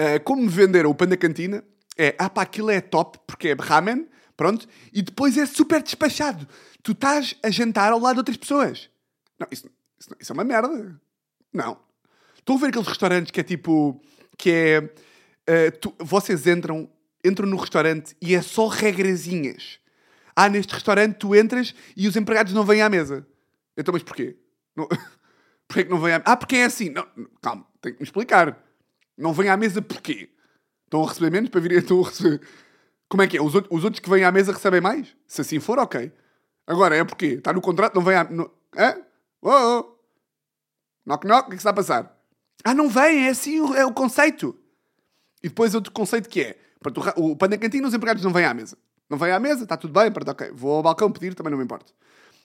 Uh, 0.00 0.22
como 0.24 0.42
me 0.42 0.48
venderam 0.48 0.90
o 0.90 0.94
pão 0.94 1.08
da 1.08 1.16
cantina, 1.16 1.62
é, 1.96 2.14
ah 2.18 2.30
pá, 2.30 2.42
aquilo 2.42 2.70
é 2.70 2.80
top, 2.80 3.18
porque 3.26 3.48
é 3.48 3.56
ramen, 3.58 4.08
pronto, 4.36 4.66
e 4.92 5.02
depois 5.02 5.36
é 5.36 5.44
super 5.46 5.82
despachado. 5.82 6.46
Tu 6.82 6.92
estás 6.92 7.36
a 7.42 7.50
jantar 7.50 7.92
ao 7.92 7.98
lado 7.98 8.14
de 8.14 8.20
outras 8.20 8.36
pessoas. 8.36 8.88
Não, 9.38 9.46
isso, 9.50 9.68
isso, 9.98 10.10
isso 10.20 10.32
é 10.32 10.34
uma 10.34 10.44
merda. 10.44 11.00
Não. 11.52 11.87
Estão 12.48 12.56
a 12.56 12.60
ver 12.60 12.68
aqueles 12.68 12.88
restaurantes 12.88 13.30
que 13.30 13.40
é 13.40 13.42
tipo. 13.42 14.00
que 14.38 14.50
é. 14.50 14.78
Uh, 14.80 15.78
tu, 15.82 15.94
vocês 15.98 16.46
entram, 16.46 16.88
entram 17.22 17.46
no 17.46 17.58
restaurante 17.58 18.16
e 18.22 18.34
é 18.34 18.40
só 18.40 18.68
regrazinhas. 18.68 19.78
Ah, 20.34 20.48
neste 20.48 20.72
restaurante 20.72 21.16
tu 21.16 21.36
entras 21.36 21.74
e 21.94 22.08
os 22.08 22.16
empregados 22.16 22.54
não 22.54 22.64
vêm 22.64 22.80
à 22.80 22.88
mesa. 22.88 23.26
Então, 23.76 23.92
mas 23.92 24.02
porquê? 24.02 24.38
Não, 24.74 24.88
porquê 25.68 25.84
que 25.84 25.90
não 25.90 26.00
vêm 26.00 26.14
à 26.14 26.22
Ah, 26.24 26.38
porque 26.38 26.56
é 26.56 26.64
assim. 26.64 26.88
Não, 26.88 27.06
calma, 27.42 27.66
tem 27.82 27.92
que 27.92 27.98
me 27.98 28.04
explicar. 28.04 28.58
Não 29.14 29.34
vêm 29.34 29.50
à 29.50 29.56
mesa 29.58 29.82
porquê? 29.82 30.30
Estão 30.86 31.04
a 31.04 31.08
receber 31.08 31.30
menos 31.30 31.50
para 31.50 31.60
virem. 31.60 31.76
Estão 31.80 32.02
a 32.02 32.06
receber. 32.08 32.40
Como 33.10 33.22
é 33.22 33.26
que 33.26 33.36
é? 33.36 33.42
Os, 33.42 33.54
outros, 33.54 33.76
os 33.76 33.84
outros 33.84 34.00
que 34.00 34.08
vêm 34.08 34.24
à 34.24 34.32
mesa 34.32 34.52
recebem 34.52 34.80
mais? 34.80 35.14
Se 35.26 35.42
assim 35.42 35.60
for, 35.60 35.78
ok. 35.78 36.10
Agora 36.66 36.96
é 36.96 37.04
porque 37.04 37.26
está 37.26 37.52
no 37.52 37.60
contrato, 37.60 37.94
não 37.94 38.02
vem 38.02 38.16
à. 38.16 38.22
Hã? 38.22 39.02
Oh, 39.42 39.50
oh. 39.50 39.98
Knock 41.04 41.26
knock, 41.26 41.42
o 41.42 41.50
que 41.50 41.52
é 41.52 41.56
que 41.56 41.60
está 41.60 41.70
a 41.70 41.74
passar? 41.74 42.17
Ah, 42.64 42.74
não 42.74 42.88
vem, 42.88 43.26
é 43.26 43.30
assim 43.30 43.58
é 43.76 43.84
o 43.84 43.92
conceito. 43.92 44.58
E 45.42 45.48
depois 45.48 45.74
outro 45.74 45.92
conceito 45.92 46.28
que 46.28 46.40
é: 46.40 46.58
o 47.16 47.36
pão 47.36 47.48
da 47.48 47.58
cantina, 47.58 47.86
os 47.86 47.94
empregados 47.94 48.22
não 48.22 48.32
vêm 48.32 48.44
à 48.44 48.54
mesa. 48.54 48.76
Não 49.08 49.16
vêm 49.16 49.32
à 49.32 49.40
mesa, 49.40 49.62
está 49.62 49.76
tudo 49.76 49.92
bem, 49.92 50.10
pronto, 50.12 50.30
ok. 50.30 50.50
Vou 50.52 50.76
ao 50.76 50.82
balcão 50.82 51.10
pedir, 51.10 51.34
também 51.34 51.50
não 51.50 51.58
me 51.58 51.64
importa. 51.64 51.92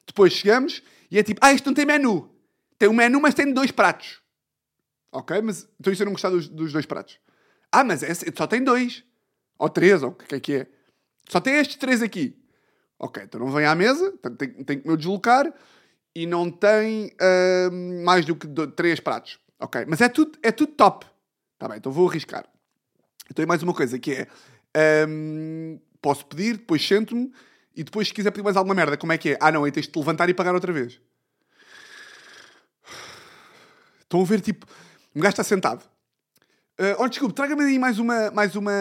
Depois 0.08 0.34
chegamos 0.34 0.82
e 1.10 1.17
é 1.17 1.23
tipo: 1.23 1.39
ah, 1.43 1.54
isto 1.54 1.65
não 1.65 1.73
tem 1.73 1.86
menu. 1.86 2.30
Tem 2.78 2.89
um 2.89 2.93
menu, 2.93 3.19
mas 3.19 3.34
tem 3.34 3.52
dois 3.54 3.71
pratos. 3.71 4.21
Ok, 5.12 5.41
mas 5.41 5.67
então 5.80 5.93
isso 5.93 6.02
eu 6.02 6.06
não 6.06 6.13
gostar 6.13 6.30
dos, 6.30 6.47
dos 6.47 6.71
dois 6.71 6.86
pratos. 6.86 7.19
Ah, 7.71 7.84
mas 7.84 8.04
é, 8.04 8.13
só 8.13 8.47
tem 8.47 8.63
dois. 8.63 9.04
Ou 9.58 9.69
três, 9.69 10.04
ou 10.04 10.10
o 10.10 10.13
que 10.13 10.36
é 10.36 10.39
que 10.39 10.54
é? 10.56 10.67
Só 11.30 11.39
tem 11.39 11.56
estes 11.56 11.78
três 11.78 12.02
aqui. 12.02 12.38
Ok, 12.99 13.23
então 13.23 13.39
não 13.39 13.52
vem 13.52 13.65
à 13.65 13.76
mesa, 13.76 14.13
tem, 14.38 14.63
tem 14.63 14.80
que 14.80 14.88
me 14.88 14.95
deslocar 14.95 15.52
e 16.15 16.26
não 16.26 16.49
tem 16.49 17.08
uh, 17.08 18.04
mais 18.04 18.26
do 18.26 18.36
que 18.36 18.47
três 18.76 18.99
pratos. 18.99 19.39
Ok, 19.63 19.86
mas 19.88 20.02
é 20.02 20.10
tudo, 20.10 20.38
é 20.43 20.52
tudo 20.52 20.73
top. 20.73 21.06
Tá 21.58 21.69
bem, 21.69 21.78
então 21.78 21.89
vou 21.89 22.10
arriscar. 22.10 22.45
Então 23.26 23.36
tem 23.36 23.45
mais 23.45 23.63
uma 23.63 23.73
coisa 23.73 23.97
que 23.97 24.12
é. 24.12 24.28
Um, 25.08 25.80
posso 26.02 26.26
pedir, 26.26 26.58
depois 26.58 26.86
sento-me 26.86 27.32
e 27.73 27.82
depois, 27.82 28.10
se 28.10 28.13
quiser 28.13 28.32
pedir 28.32 28.43
mais 28.43 28.58
alguma 28.58 28.76
merda, 28.76 28.97
como 28.97 29.13
é 29.13 29.17
que 29.17 29.32
é? 29.32 29.38
Ah, 29.39 29.54
não, 29.54 29.63
aí 29.63 29.71
tens 29.71 29.86
de 29.86 29.91
te 29.93 29.97
levantar 29.97 30.28
e 30.28 30.34
pagar 30.34 30.54
outra 30.54 30.73
vez. 30.73 30.99
Estão 34.02 34.21
a 34.21 34.26
ver, 34.26 34.41
tipo, 34.41 34.65
um 35.15 35.21
gajo 35.21 35.32
está 35.32 35.43
sentado. 35.45 35.82
Uh, 36.78 36.99
oh, 36.99 37.08
desculpe, 37.08 37.34
traga-me 37.34 37.63
aí 37.63 37.80
mais 37.80 37.99
uma, 37.99 38.32
mais 38.32 38.56
uma, 38.58 38.71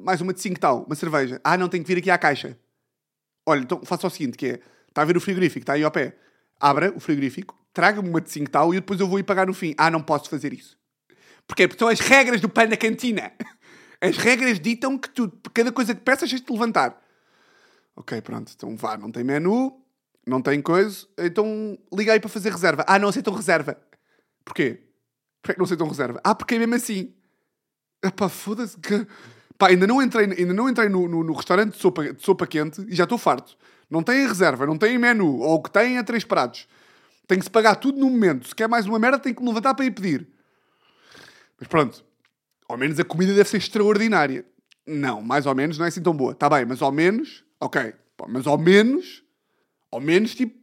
mais 0.00 0.22
uma 0.22 0.32
de 0.32 0.40
5 0.40 0.58
tal, 0.58 0.84
uma 0.84 0.94
cerveja. 0.94 1.38
Ah, 1.44 1.58
não, 1.58 1.68
tenho 1.68 1.84
que 1.84 1.88
vir 1.92 1.98
aqui 2.00 2.10
à 2.10 2.16
caixa. 2.16 2.58
Olha, 3.44 3.60
então 3.60 3.84
faça 3.84 4.06
o 4.06 4.10
seguinte, 4.10 4.38
que 4.38 4.46
é, 4.46 4.60
está 4.88 5.02
a 5.02 5.04
ver 5.04 5.18
o 5.18 5.20
frigorífico, 5.20 5.64
está 5.64 5.74
aí 5.74 5.84
ao 5.84 5.90
pé. 5.90 6.16
Abra 6.58 6.92
o 6.96 6.98
frigorífico, 6.98 7.54
traga-me 7.76 8.08
uma 8.08 8.22
de 8.22 8.30
5 8.30 8.50
tal 8.50 8.72
e 8.72 8.78
depois 8.78 8.98
eu 8.98 9.06
vou 9.06 9.18
ir 9.18 9.22
pagar 9.22 9.46
no 9.46 9.52
fim. 9.52 9.74
Ah, 9.76 9.90
não 9.90 10.00
posso 10.00 10.30
fazer 10.30 10.54
isso. 10.54 10.78
Porquê? 11.46 11.68
Porque 11.68 11.78
são 11.78 11.88
as 11.88 12.00
regras 12.00 12.40
do 12.40 12.48
pão 12.48 12.66
da 12.66 12.76
cantina. 12.76 13.30
As 14.00 14.16
regras 14.16 14.58
ditam 14.58 14.96
que 14.96 15.10
tu, 15.10 15.30
cada 15.52 15.70
coisa 15.70 15.94
que 15.94 16.00
peças, 16.00 16.30
tens 16.30 16.40
de 16.40 16.50
levantar. 16.50 16.98
Ok, 17.94 18.20
pronto. 18.22 18.50
Então 18.54 18.74
vá, 18.76 18.96
não 18.96 19.10
tem 19.10 19.22
menu, 19.22 19.78
não 20.26 20.40
tem 20.40 20.60
coisa. 20.62 21.06
Então 21.18 21.78
liga 21.92 22.14
aí 22.14 22.20
para 22.20 22.30
fazer 22.30 22.50
reserva. 22.50 22.82
Ah, 22.86 22.98
não 22.98 23.08
aceitam 23.08 23.34
reserva. 23.34 23.78
Porquê? 24.44 24.82
Porquê 25.42 25.54
que 25.54 25.58
não 25.58 25.64
aceitam 25.64 25.86
reserva? 25.86 26.18
Ah, 26.24 26.34
porque 26.34 26.54
é 26.54 26.58
mesmo 26.58 26.74
assim. 26.74 27.14
Epá, 28.02 28.28
foda-se. 28.30 28.78
Que... 28.78 29.06
Pá, 29.58 29.68
ainda 29.68 29.86
não 29.86 30.02
entrei, 30.02 30.26
ainda 30.26 30.52
não 30.52 30.68
entrei 30.68 30.88
no, 30.88 31.08
no, 31.08 31.22
no 31.22 31.32
restaurante 31.34 31.74
de 31.74 31.78
sopa, 31.78 32.12
de 32.12 32.22
sopa 32.22 32.46
quente 32.46 32.82
e 32.88 32.94
já 32.94 33.04
estou 33.04 33.18
farto. 33.18 33.56
Não 33.90 34.02
tem 34.02 34.26
reserva, 34.26 34.66
não 34.66 34.78
tem 34.78 34.98
menu. 34.98 35.40
Ou 35.40 35.54
o 35.54 35.62
que 35.62 35.70
tem 35.70 35.98
é 35.98 36.02
três 36.02 36.24
pratos. 36.24 36.66
Tem 37.26 37.38
que 37.38 37.44
se 37.44 37.50
pagar 37.50 37.76
tudo 37.76 37.98
no 37.98 38.08
momento. 38.08 38.48
Se 38.48 38.54
quer 38.54 38.68
mais 38.68 38.86
uma 38.86 38.98
merda, 38.98 39.18
tem 39.18 39.34
que 39.34 39.42
me 39.42 39.48
levantar 39.48 39.74
para 39.74 39.84
ir 39.84 39.90
pedir. 39.90 40.28
Mas 41.58 41.68
pronto. 41.68 42.04
Ao 42.68 42.76
menos 42.76 42.98
a 42.98 43.04
comida 43.04 43.34
deve 43.34 43.48
ser 43.48 43.58
extraordinária. 43.58 44.44
Não, 44.86 45.20
mais 45.20 45.46
ou 45.46 45.54
menos 45.54 45.78
não 45.78 45.84
é 45.84 45.88
assim 45.88 46.02
tão 46.02 46.16
boa. 46.16 46.32
Está 46.32 46.48
bem, 46.48 46.64
mas 46.64 46.80
ao 46.82 46.92
menos... 46.92 47.44
Ok. 47.60 47.94
Mas 48.28 48.46
ao 48.46 48.56
menos... 48.56 49.24
Ao 49.90 50.00
menos, 50.00 50.34
tipo... 50.34 50.56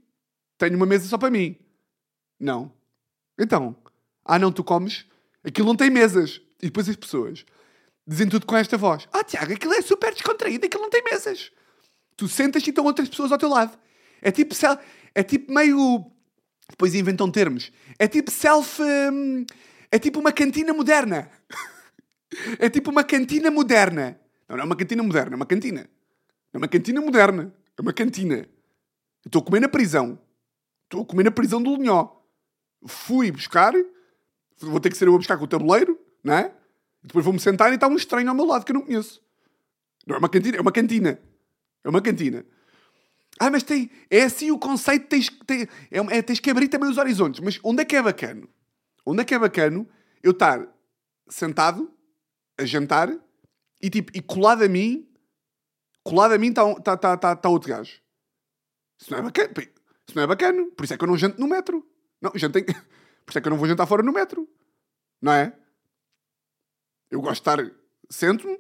Tenho 0.58 0.76
uma 0.78 0.86
mesa 0.86 1.08
só 1.08 1.18
para 1.18 1.32
mim. 1.32 1.58
Não. 2.40 2.72
Então... 3.38 3.76
Ah, 4.24 4.40
não, 4.40 4.52
tu 4.52 4.64
comes... 4.64 5.06
Aquilo 5.44 5.68
não 5.68 5.76
tem 5.76 5.90
mesas. 5.90 6.42
E 6.62 6.68
depois 6.68 6.88
as 6.88 6.96
pessoas 6.96 7.46
dizem 8.08 8.30
tudo 8.30 8.46
com 8.46 8.56
esta 8.56 8.78
voz. 8.78 9.08
Ah, 9.12 9.24
Tiago, 9.24 9.54
aquilo 9.54 9.74
é 9.74 9.82
super 9.82 10.14
descontraído, 10.14 10.66
aquilo 10.66 10.84
não 10.84 10.90
tem 10.90 11.04
mesas. 11.04 11.52
Tu 12.16 12.28
sentas 12.28 12.66
e 12.66 12.70
estão 12.70 12.86
outras 12.86 13.10
pessoas 13.10 13.32
ao 13.32 13.38
teu 13.38 13.50
lado. 13.50 13.78
É 14.22 14.32
tipo, 14.32 14.56
é 15.14 15.24
tipo 15.24 15.54
meio 15.54 16.10
depois 16.70 16.96
inventam 16.96 17.30
termos. 17.30 17.72
É 17.98 18.08
tipo 18.08 18.32
self. 18.32 18.82
Um, 18.82 19.46
É 19.92 20.00
tipo 20.00 20.20
uma 20.20 20.32
cantina 20.32 20.74
moderna. 20.74 21.30
É 22.58 22.68
tipo 22.68 22.90
uma 22.90 23.04
cantina 23.04 23.52
moderna. 23.52 24.20
Não, 24.50 24.58
não 24.58 24.64
é 24.64 24.66
uma 24.66 24.76
cantina 24.76 25.04
moderna, 25.04 25.36
é 25.36 25.36
uma 25.36 25.46
cantina. 25.46 25.88
É 26.52 26.58
uma 26.58 26.68
cantina 26.68 27.00
moderna. 27.00 27.54
É 27.78 27.82
uma 27.82 27.94
cantina. 27.94 28.50
Estou 29.24 29.42
a 29.42 29.46
comer 29.46 29.60
na 29.60 29.70
prisão. 29.70 30.20
Estou 30.86 31.04
a 31.04 31.06
comer 31.06 31.26
na 31.26 31.32
prisão 31.32 31.62
do 31.62 31.76
Linhó. 31.76 32.10
Fui 32.88 33.32
buscar, 33.32 33.74
vou 34.60 34.80
ter 34.80 34.90
que 34.90 34.98
ser 34.98 35.08
eu 35.08 35.14
a 35.14 35.18
buscar 35.18 35.38
com 35.38 35.44
o 35.44 35.48
tabuleiro, 35.48 35.98
não 36.24 36.34
é? 36.34 36.52
Depois 37.04 37.24
vou-me 37.24 37.40
sentar 37.40 37.72
e 37.72 37.76
está 37.76 37.88
um 37.88 37.96
estranho 37.96 38.30
ao 38.30 38.36
meu 38.36 38.46
lado 38.46 38.66
que 38.66 38.72
eu 38.72 38.76
não 38.76 38.82
conheço. 38.82 39.22
Não 40.08 40.16
é 40.16 40.20
uma 40.20 40.30
cantina, 40.30 40.58
é 40.58 40.62
uma 40.62 40.72
cantina. 40.72 41.20
É 41.84 41.90
uma 41.90 42.02
cantina. 42.02 42.46
Ah, 43.40 43.50
mas 43.50 43.64
tem, 43.64 43.90
é 44.10 44.24
assim 44.24 44.52
o 44.52 44.60
conceito, 44.60 45.08
tens, 45.08 45.30
tem, 45.46 45.68
é, 45.92 46.18
é, 46.18 46.22
tens 46.22 46.40
que 46.40 46.50
abrir 46.50 46.68
também 46.68 46.90
os 46.90 46.98
horizontes. 46.98 47.40
Mas 47.40 47.60
onde 47.64 47.82
é 47.82 47.86
que 47.86 47.96
é 47.96 48.02
bacano? 48.02 48.50
Onde 49.06 49.22
é 49.22 49.26
que 49.26 49.34
é 49.34 49.40
bacano 49.40 49.88
eu 50.22 50.32
estar 50.32 50.68
sentado 51.30 51.92
a 52.58 52.66
jantar 52.66 53.10
e 53.82 53.90
tipo, 53.90 54.12
e 54.16 54.22
colado 54.22 54.64
a 54.64 54.70
mim, 54.70 55.08
colado 56.04 56.34
a 56.34 56.38
mim 56.38 56.50
está 56.50 56.74
tá, 56.76 56.98
tá, 56.98 57.18
tá, 57.18 57.36
tá 57.36 57.50
outro 57.50 57.70
gajo. 57.70 58.02
Isso 59.00 59.12
não 59.12 59.20
é 59.20 59.22
bacana. 59.22 59.54
Isso 60.08 60.16
não 60.16 60.24
é 60.24 60.28
bacana. 60.28 60.72
Por 60.76 60.84
isso 60.86 60.94
é 60.94 60.98
que 60.98 61.04
eu 61.04 61.08
não 61.08 61.18
janto 61.18 61.40
no 61.40 61.48
metro. 61.48 61.86
Não, 62.22 62.32
jantei... 62.36 62.64
Por 63.26 63.32
isso 63.32 63.38
é 63.38 63.42
que 63.42 63.48
eu 63.48 63.52
não 63.52 63.58
vou 63.58 63.68
jantar 63.68 63.88
fora 63.88 64.04
no 64.04 64.12
metro. 64.12 64.48
Não 65.22 65.32
é? 65.32 65.54
Eu 67.10 67.22
gosto 67.22 67.42
de 67.44 67.50
estar... 67.50 67.72
Sento-me 68.10 68.60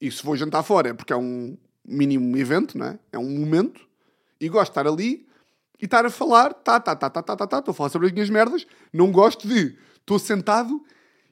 e 0.00 0.10
se 0.10 0.22
vou 0.22 0.36
jantar 0.36 0.62
fora 0.62 0.90
é 0.90 0.92
porque 0.92 1.12
é 1.12 1.16
um 1.16 1.56
mínimo 1.84 2.36
evento, 2.36 2.76
não 2.76 2.86
é? 2.86 2.98
É 3.12 3.18
um 3.18 3.30
momento. 3.30 3.88
E 4.40 4.48
gosto 4.48 4.72
de 4.72 4.78
estar 4.78 4.86
ali 4.86 5.26
e 5.80 5.84
estar 5.84 6.04
a 6.04 6.10
falar, 6.10 6.54
tá, 6.54 6.78
tá, 6.80 6.94
tá, 6.94 7.10
tá, 7.10 7.22
tá, 7.22 7.36
tá, 7.36 7.46
tá, 7.46 7.58
estou 7.58 7.72
a 7.72 7.74
falar 7.74 7.88
sobre 7.90 8.08
as 8.08 8.12
minhas 8.12 8.30
merdas. 8.30 8.66
Não 8.92 9.10
gosto 9.10 9.46
de... 9.46 9.76
Estou 9.98 10.18
sentado 10.18 10.84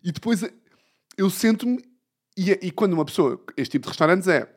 e 0.03 0.11
depois 0.11 0.43
eu 1.17 1.29
sento-me 1.29 1.85
e, 2.37 2.51
e 2.51 2.71
quando 2.71 2.95
uma 2.95 3.05
pessoa... 3.05 3.43
Este 3.57 3.73
tipo 3.73 3.85
de 3.85 3.91
restaurantes 3.91 4.29
é... 4.29 4.51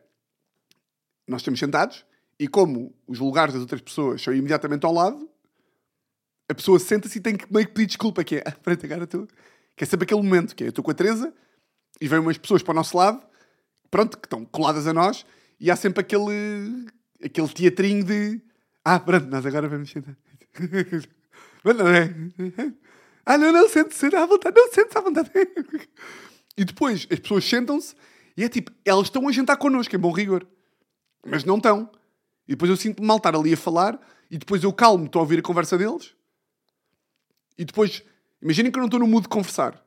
Nós 1.27 1.41
estamos 1.41 1.59
sentados 1.59 2.05
e 2.39 2.47
como 2.47 2.93
os 3.07 3.19
lugares 3.19 3.53
das 3.53 3.61
outras 3.61 3.81
pessoas 3.81 4.21
são 4.21 4.33
imediatamente 4.33 4.85
ao 4.85 4.93
lado, 4.93 5.29
a 6.49 6.53
pessoa 6.53 6.79
senta-se 6.79 7.17
e 7.17 7.21
tem 7.21 7.35
que 7.35 7.51
meio 7.51 7.65
que 7.65 7.73
pedir 7.73 7.87
desculpa, 7.87 8.23
que 8.23 8.37
é, 8.37 8.43
ah, 8.45 8.51
pronto, 8.61 8.85
agora. 8.85 9.07
Que 9.07 9.83
é 9.83 9.87
sempre 9.87 10.05
aquele 10.05 10.21
momento, 10.21 10.55
que 10.55 10.63
é, 10.63 10.67
eu 10.67 10.69
estou 10.69 10.83
com 10.83 10.91
a 10.91 10.93
Teresa 10.93 11.33
e 11.99 12.07
vêm 12.07 12.19
umas 12.19 12.37
pessoas 12.37 12.61
para 12.61 12.71
o 12.71 12.75
nosso 12.75 12.95
lado, 12.97 13.21
pronto, 13.89 14.17
que 14.17 14.25
estão 14.25 14.45
coladas 14.45 14.87
a 14.87 14.93
nós, 14.93 15.25
e 15.59 15.71
há 15.71 15.75
sempre 15.75 16.01
aquele, 16.01 16.87
aquele 17.25 17.47
teatrinho 17.49 18.03
de, 18.03 18.41
ah, 18.83 18.99
pronto, 18.99 19.27
nós 19.27 19.45
agora 19.45 19.67
vamos 19.67 19.89
sentar. 19.89 20.15
não 21.63 21.87
é? 21.87 22.13
Ah, 23.27 23.39
não, 23.39 23.51
não, 23.51 23.67
sente-se 23.67 24.05
à 24.15 24.23
vontade, 24.23 24.55
não, 24.55 24.71
sente-se 24.71 24.97
à 24.97 25.01
vontade. 25.01 25.31
E 26.57 26.63
depois 26.63 27.05
as 27.11 27.19
pessoas 27.19 27.43
sentam-se 27.43 27.93
e 28.37 28.43
é 28.43 28.47
tipo, 28.47 28.71
elas 28.85 29.07
estão 29.07 29.27
a 29.27 29.31
jantar 29.31 29.57
connosco, 29.57 29.93
em 29.93 29.99
bom 29.99 30.11
rigor. 30.11 30.47
Mas 31.25 31.43
não 31.43 31.57
estão. 31.57 31.89
E 32.47 32.51
depois 32.51 32.69
eu 32.69 32.77
sinto-me 32.77 33.05
mal 33.05 33.17
estar 33.17 33.35
ali 33.35 33.53
a 33.53 33.57
falar 33.57 33.99
e 34.31 34.37
depois 34.37 34.63
eu 34.63 34.71
calmo, 34.71 35.05
estou 35.05 35.19
a 35.19 35.23
ouvir 35.23 35.39
a 35.39 35.41
conversa 35.41 35.77
deles. 35.77 36.15
E 37.57 37.65
depois, 37.65 38.03
imaginem 38.41 38.71
que 38.71 38.77
eu 38.77 38.81
não 38.81 38.87
estou 38.87 39.01
no 39.01 39.07
mood 39.07 39.23
de 39.23 39.29
conversar 39.29 39.83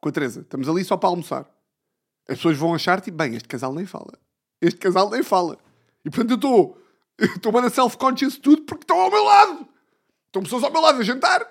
com 0.00 0.08
a 0.08 0.12
Teresa. 0.12 0.42
Estamos 0.42 0.68
ali 0.68 0.84
só 0.84 0.96
para 0.96 1.08
almoçar. 1.08 1.50
As 2.28 2.36
pessoas 2.36 2.56
vão 2.56 2.72
achar, 2.72 3.00
tipo, 3.00 3.16
bem, 3.16 3.34
este 3.34 3.48
casal 3.48 3.74
nem 3.74 3.86
fala. 3.86 4.12
Este 4.60 4.78
casal 4.78 5.10
nem 5.10 5.24
fala. 5.24 5.58
E 6.04 6.10
portanto 6.10 6.30
eu 6.30 6.36
estou, 6.36 6.81
estou 7.26 7.56
a 7.56 7.70
self-conscious 7.70 8.34
de 8.34 8.40
tudo 8.40 8.62
porque 8.62 8.84
estão 8.84 9.00
ao 9.00 9.10
meu 9.10 9.24
lado. 9.24 9.68
Estão 10.26 10.42
pessoas 10.42 10.64
ao 10.64 10.72
meu 10.72 10.80
lado 10.80 11.00
a 11.00 11.02
jantar. 11.02 11.46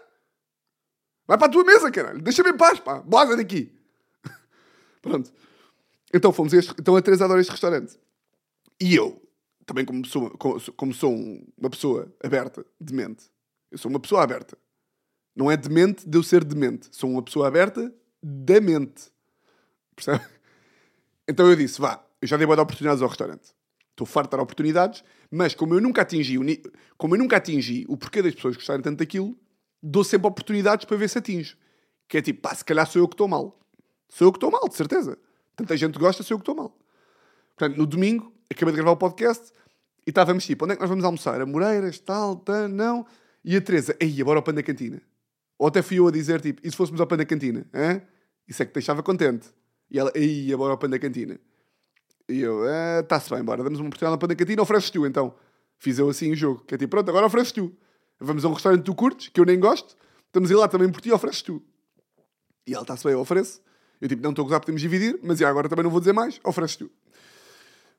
Vai 1.28 1.38
para 1.38 1.48
a 1.48 1.52
tua 1.52 1.64
mesa, 1.64 1.92
caralho. 1.92 2.22
Deixa-me 2.22 2.50
em 2.50 2.58
paz, 2.58 2.80
pá. 2.80 3.00
Blaza 3.00 3.38
daqui. 3.38 3.74
Pronto. 5.02 5.32
Então 6.14 6.34
fomos 6.34 6.54
a 6.54 6.58
este, 6.58 6.74
então 6.80 6.96
a 6.96 7.02
Teresa 7.02 7.26
adora 7.26 7.40
este 7.40 7.52
restaurante. 7.52 7.98
E 8.80 8.96
eu, 8.96 9.22
também 9.66 9.86
como, 9.86 10.02
pessoa, 10.02 10.32
como 10.76 10.94
sou 10.94 11.14
uma 11.58 11.70
pessoa 11.70 12.14
aberta, 12.24 12.66
demente, 12.80 13.26
eu 13.70 13.78
sou 13.78 13.90
uma 13.90 14.00
pessoa 14.00 14.24
aberta. 14.24 14.58
Não 15.36 15.50
é 15.50 15.56
demente 15.56 16.08
de 16.08 16.18
eu 16.18 16.24
ser 16.24 16.44
demente. 16.44 16.90
Sou 16.92 17.10
uma 17.10 17.22
pessoa 17.22 17.48
aberta 17.48 17.94
da 18.22 18.60
mente. 18.60 19.12
Percebe? 19.96 20.26
Então 21.28 21.50
eu 21.50 21.56
disse, 21.56 21.80
vá, 21.80 22.04
eu 22.22 22.28
já 22.28 22.36
dei 22.36 22.46
boas 22.46 22.60
oportunidades 22.60 23.02
ao 23.02 23.08
restaurante. 23.08 23.54
Estou 23.92 24.06
farto 24.06 24.30
de 24.30 24.38
dar 24.38 24.44
oportunidades, 24.44 25.04
mas 25.32 25.56
como 25.56 25.74
eu 25.74 25.82
nunca 25.82 26.02
atingi 26.02 26.38
o, 26.38 26.42
como 26.98 27.16
eu 27.16 27.20
nunca 27.20 27.38
atingi 27.38 27.86
o 27.88 27.96
porquê 27.96 28.22
das 28.22 28.36
pessoas 28.36 28.58
gostarem 28.58 28.82
tanto 28.82 29.00
daquilo, 29.00 29.38
dou 29.82 30.04
sempre 30.04 30.28
oportunidades 30.28 30.86
para 30.86 30.98
ver 30.98 31.10
se 31.10 31.18
atinge. 31.18 31.58
Que 32.10 32.18
é 32.18 32.22
tipo, 32.22 32.42
pá, 32.42 32.54
se 32.54 32.66
calhar 32.66 32.86
sou 32.86 33.02
eu 33.02 33.08
que 33.08 33.14
estou 33.14 33.30
mal. 33.30 33.58
Sou 34.10 34.28
eu 34.28 34.32
que 34.34 34.38
estou 34.38 34.52
mal, 34.52 34.68
de 34.68 34.76
certeza. 34.76 35.18
Tanta 35.56 35.78
gente 35.78 35.98
gosta, 35.98 36.22
sou 36.22 36.36
eu 36.36 36.40
que 36.40 36.42
estou 36.42 36.56
mal. 36.56 36.78
Portanto, 37.56 37.78
no 37.78 37.86
domingo, 37.86 38.34
acabei 38.50 38.74
de 38.74 38.78
gravar 38.78 38.92
o 38.92 38.98
podcast 38.98 39.54
e 40.06 40.10
estávamos 40.10 40.46
tipo, 40.46 40.66
onde 40.66 40.74
é 40.74 40.76
que 40.76 40.82
nós 40.82 40.90
vamos 40.90 41.06
almoçar? 41.06 41.40
A 41.40 41.46
Moreiras, 41.46 42.00
tal, 42.00 42.36
tal, 42.36 42.68
não. 42.68 43.06
E 43.46 43.56
a 43.56 43.62
Teresa, 43.62 43.96
aí, 44.02 44.22
bora 44.24 44.40
ao 44.40 44.44
pão 44.44 44.54
da 44.54 44.62
cantina. 44.62 45.02
Ou 45.58 45.68
até 45.68 45.82
fui 45.82 46.00
eu 46.00 46.08
a 46.08 46.12
dizer, 46.12 46.42
tipo, 46.42 46.60
e 46.64 46.70
se 46.70 46.76
fôssemos 46.76 47.00
ao 47.00 47.08
pão 47.08 47.18
da 47.18 47.26
cantina? 47.26 47.66
Hein? 47.74 48.02
Isso 48.48 48.62
é 48.62 48.66
que 48.66 48.72
te 48.72 48.76
deixava 48.76 49.02
contente. 49.02 49.48
E 49.90 49.98
ela, 49.98 50.12
aí, 50.14 50.54
bora 50.56 50.74
ao 50.74 50.78
pão 50.78 50.90
da 50.90 51.00
cantina. 51.00 51.40
E 52.32 52.42
eu, 52.42 52.64
está-se 53.00 53.30
bem, 53.30 53.44
bora, 53.44 53.64
damos 53.64 53.80
uma 53.80 53.88
oportunidade 53.88 54.20
pão 54.20 54.28
da 54.28 54.36
cantina, 54.36 54.62
ofereces 54.62 54.90
tu, 54.90 55.06
então. 55.06 55.34
Fiz 55.78 55.98
eu 55.98 56.10
assim 56.10 56.32
o 56.32 56.36
jogo, 56.36 56.64
que 56.66 56.76
é 56.76 56.78
tipo, 56.78 56.92
pronto, 56.92 57.10
agora 57.10 57.26
ofereces 57.26 57.52
tu. 57.52 57.76
Vamos 58.20 58.46
a 58.46 58.48
um 58.48 58.54
restaurante 58.54 58.82
que 58.82 58.86
tu 58.86 58.96
curtes, 58.96 59.30
que 59.30 59.40
eu 59.40 59.46
nem 59.46 59.60
gosto, 59.60 59.96
estamos 60.28 60.50
a 60.50 60.54
ir 60.54 60.58
lá 60.58 60.68
também 60.68 60.92
por 60.92 61.02
ti, 61.02 61.12
ofereces 61.12 61.42
tu. 61.42 61.62
E 62.68 62.74
ela, 62.74 62.84
está-se 62.84 63.04
bem, 63.04 63.14
eu 63.14 63.20
ofereço. 63.20 63.62
Eu 64.00 64.08
tipo, 64.08 64.22
não 64.22 64.30
estou 64.30 64.44
a 64.44 64.46
gozar, 64.46 64.60
podemos 64.60 64.82
dividir, 64.82 65.20
mas 65.24 65.40
e 65.40 65.46
agora 65.46 65.68
também 65.68 65.84
não 65.84 65.92
vou 65.92 66.00
dizer 66.00 66.14
mais, 66.14 66.40
ofereces 66.44 66.78
tu. 66.78 66.92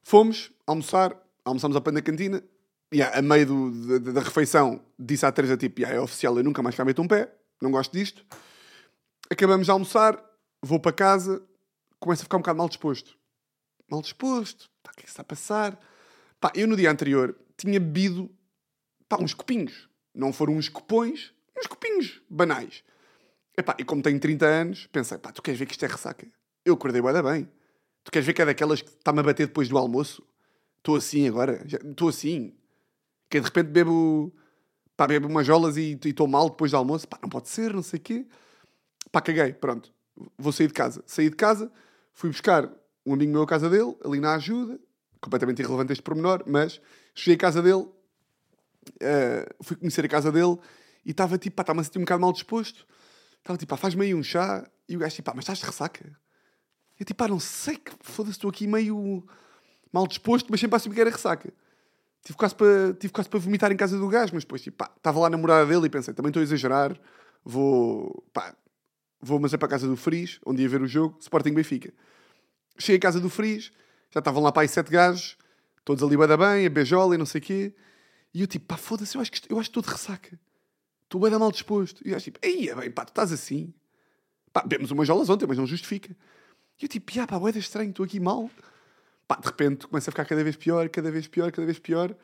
Fomos 0.03 0.53
almoçar, 0.67 1.17
almoçamos 1.45 1.77
ao 1.77 1.83
pão 1.83 1.93
da 1.93 2.03
cantina, 2.03 2.43
e 2.91 3.03
a 3.03 3.23
meio 3.23 3.47
do, 3.47 4.01
da, 4.01 4.13
da, 4.13 4.21
refeição 4.21 4.81
disse 4.99 5.25
à 5.25 5.33
Teresa, 5.33 5.57
tipo, 5.57 5.85
é 5.85 6.01
oficial, 6.01 6.37
eu 6.37 6.45
nunca 6.45 6.63
mais 6.63 6.75
cá 6.75 6.85
meto 6.85 7.01
um 7.01 7.09
pé 7.09 7.33
não 7.63 7.71
gosto 7.71 7.93
disto. 7.93 8.25
Acabamos 9.31 9.67
de 9.67 9.71
almoçar, 9.71 10.23
vou 10.61 10.81
para 10.81 10.93
casa, 10.93 11.41
começo 11.99 12.23
a 12.23 12.25
ficar 12.25 12.37
um 12.37 12.41
bocado 12.41 12.59
mal 12.59 12.69
disposto. 12.69 13.17
Mal 13.93 14.01
disposto, 14.01 14.71
pá, 14.83 14.91
o 14.91 14.95
que 14.95 15.01
é 15.01 15.05
que 15.05 15.11
está 15.11 15.21
a 15.21 15.25
passar? 15.25 15.79
Pá, 16.41 16.51
eu 16.55 16.67
no 16.67 16.75
dia 16.75 16.91
anterior 16.91 17.39
tinha 17.59 17.79
bebido 17.79 18.35
pá, 19.07 19.19
uns 19.21 19.35
copinhos. 19.35 19.87
Não 20.15 20.33
foram 20.33 20.55
uns 20.55 20.71
copões, 20.71 21.35
uns 21.55 21.67
copinhos 21.67 22.23
banais. 22.27 22.83
Epá, 23.55 23.77
e 23.79 23.85
como 23.85 24.01
tenho 24.01 24.19
30 24.19 24.47
anos, 24.47 24.87
pensei, 24.87 25.19
pá, 25.19 25.31
tu 25.31 25.43
queres 25.43 25.61
ver 25.61 25.67
que 25.67 25.73
isto 25.73 25.85
é 25.85 25.89
ressaca? 25.89 26.27
Eu 26.65 26.73
acordei 26.73 27.03
bem, 27.03 27.23
bem. 27.23 27.49
Tu 28.03 28.11
queres 28.11 28.25
ver 28.25 28.33
que 28.33 28.41
é 28.41 28.47
daquelas 28.47 28.81
que 28.81 28.89
está-me 28.89 29.21
a 29.21 29.23
bater 29.23 29.47
depois 29.47 29.69
do 29.69 29.77
almoço? 29.77 30.27
Estou 30.79 30.97
assim 30.97 31.29
agora, 31.29 31.63
estou 31.67 32.09
assim. 32.09 32.57
Que 33.29 33.41
de 33.41 33.45
repente 33.45 33.69
bebo 33.69 34.33
pá, 34.97 35.07
bebo 35.07 35.29
umas 35.29 35.47
jolas 35.47 35.77
e 35.77 36.01
estou 36.03 36.27
mal 36.27 36.49
depois 36.49 36.71
do 36.71 36.79
almoço, 36.79 37.07
pá, 37.07 37.19
não 37.21 37.29
pode 37.29 37.51
ser, 37.51 37.75
não 37.75 37.83
sei 37.83 37.99
o 37.99 38.03
quê. 38.03 38.27
Pá, 39.11 39.21
caguei, 39.21 39.53
pronto. 39.53 39.93
Vou 40.39 40.51
sair 40.51 40.69
de 40.69 40.73
casa. 40.73 41.05
Saí 41.07 41.29
de 41.29 41.37
casa, 41.37 41.71
fui 42.15 42.31
buscar 42.31 42.73
um 43.05 43.15
amigo 43.15 43.33
meu 43.33 43.43
à 43.43 43.47
casa 43.47 43.69
dele, 43.69 43.97
ali 44.05 44.21
na 44.21 44.35
ajuda, 44.35 44.79
completamente 45.21 45.61
irrelevante 45.61 45.93
este 45.93 46.03
pormenor, 46.03 46.45
mas 46.47 46.81
cheguei 47.15 47.37
à 47.37 47.39
casa 47.39 47.63
dele, 47.63 47.83
uh, 47.83 49.63
fui 49.63 49.77
conhecer 49.77 50.05
a 50.05 50.09
casa 50.09 50.33
dele 50.33 50.59
e 51.05 51.11
estava 51.11 51.39
tipo, 51.39 51.57
pá, 51.57 51.63
estava-me 51.63 51.81
a 51.81 51.85
sentir 51.85 51.99
um 51.99 52.03
bocado 52.03 52.21
mal 52.21 52.33
disposto. 52.33 52.87
Estava 53.39 53.59
tipo, 53.59 53.71
pá, 53.71 53.77
faz-me 53.77 54.05
aí 54.05 54.15
um 54.15 54.23
chá. 54.23 54.69
E 54.89 54.97
o 54.97 55.01
gajo 55.01 55.17
tipo, 55.17 55.27
pá, 55.27 55.33
mas 55.35 55.45
estás 55.45 55.59
de 55.59 55.65
ressaca? 55.65 56.17
Eu 56.99 57.07
tipo, 57.07 57.19
pá, 57.19 57.29
não 57.29 57.41
sei, 57.41 57.77
que 57.77 57.93
foda-se, 58.01 58.37
estou 58.37 58.51
aqui 58.51 58.67
meio 58.67 59.25
mal 59.93 60.07
disposto, 60.07 60.49
mas 60.51 60.61
sempre 60.61 60.77
assim 60.77 60.91
que 60.91 61.01
era 61.01 61.11
ressaca. 61.11 61.53
Tive 62.25 62.39
quase, 62.39 62.55
para, 62.55 62.95
tive 62.95 63.13
quase 63.13 63.29
para 63.29 63.41
vomitar 63.41 63.73
em 63.73 63.77
casa 63.77 63.99
do 63.99 64.09
gajo, 64.09 64.33
mas 64.33 64.45
depois, 64.45 64.63
tipo, 64.63 64.77
pá, 64.77 64.93
estava 64.97 65.19
lá 65.19 65.27
a 65.27 65.31
namorada 65.31 65.67
dele 65.67 65.87
e 65.87 65.91
pensei, 65.91 66.15
também 66.15 66.31
estou 66.31 66.41
a 66.41 66.45
exagerar, 66.45 66.97
vou, 67.45 68.25
pá, 68.33 68.55
vou 69.21 69.41
mas 69.41 69.53
é 69.53 69.57
para 69.57 69.67
a 69.67 69.71
casa 69.71 69.89
do 69.89 69.97
Friz, 69.97 70.39
onde 70.47 70.63
ia 70.63 70.69
ver 70.69 70.81
o 70.83 70.87
jogo, 70.87 71.19
Sporting 71.21 71.53
Benfica. 71.53 71.93
Cheguei 72.79 72.97
à 72.97 73.01
casa 73.01 73.21
do 73.21 73.29
Friz, 73.29 73.73
já 74.11 74.19
estavam 74.19 74.43
lá 74.43 74.51
para 74.51 74.63
aí 74.63 74.69
sete 74.69 74.91
gajos, 74.91 75.37
todos 75.85 76.03
ali 76.03 76.17
bada 76.17 76.37
bem, 76.37 76.67
a 76.67 76.71
beijola 76.71 77.15
e 77.15 77.19
não 77.19 77.27
sei 77.27 77.41
o 77.41 77.45
quê, 77.45 77.75
e 78.35 78.41
eu 78.41 78.47
tipo, 78.47 78.67
pá, 78.67 78.77
foda-se, 78.77 79.17
eu 79.17 79.21
acho 79.21 79.31
que 79.31 79.53
eu 79.53 79.59
acho 79.59 79.69
que 79.71 79.79
estou 79.79 79.83
de 79.83 79.91
ressaca. 79.91 80.39
Estou 81.05 81.21
bem 81.21 81.31
mal 81.39 81.53
disposto. 81.53 82.01
E 82.07 82.11
eu 82.11 82.17
acho 82.17 82.25
tipo, 82.25 82.39
aí, 82.43 82.75
bem, 82.75 82.91
pá, 82.91 83.05
tu 83.05 83.11
estás 83.11 83.31
assim. 83.31 83.73
Pá, 84.53 84.63
bebemos 84.63 84.91
umas 84.91 85.07
jolas 85.07 85.29
ontem, 85.29 85.47
mas 85.47 85.59
não 85.59 85.67
justifica. 85.67 86.17
E 86.81 86.85
eu 86.85 86.89
tipo, 86.89 87.13
ah, 87.21 87.27
pá, 87.27 87.37
é 87.37 87.59
estranho, 87.59 87.91
estou 87.91 88.05
aqui 88.05 88.19
mal. 88.19 88.51
Pá, 89.29 89.37
de 89.37 89.47
repente 89.47 89.87
começa 89.87 90.11
a 90.11 90.13
ficar 90.13 90.25
cada 90.25 90.43
vez 90.43 90.57
pior, 90.57 90.89
cada 90.89 91.11
vez 91.11 91.27
pior, 91.27 91.53
cada 91.53 91.67
vez 91.67 91.79
pior. 91.79 92.17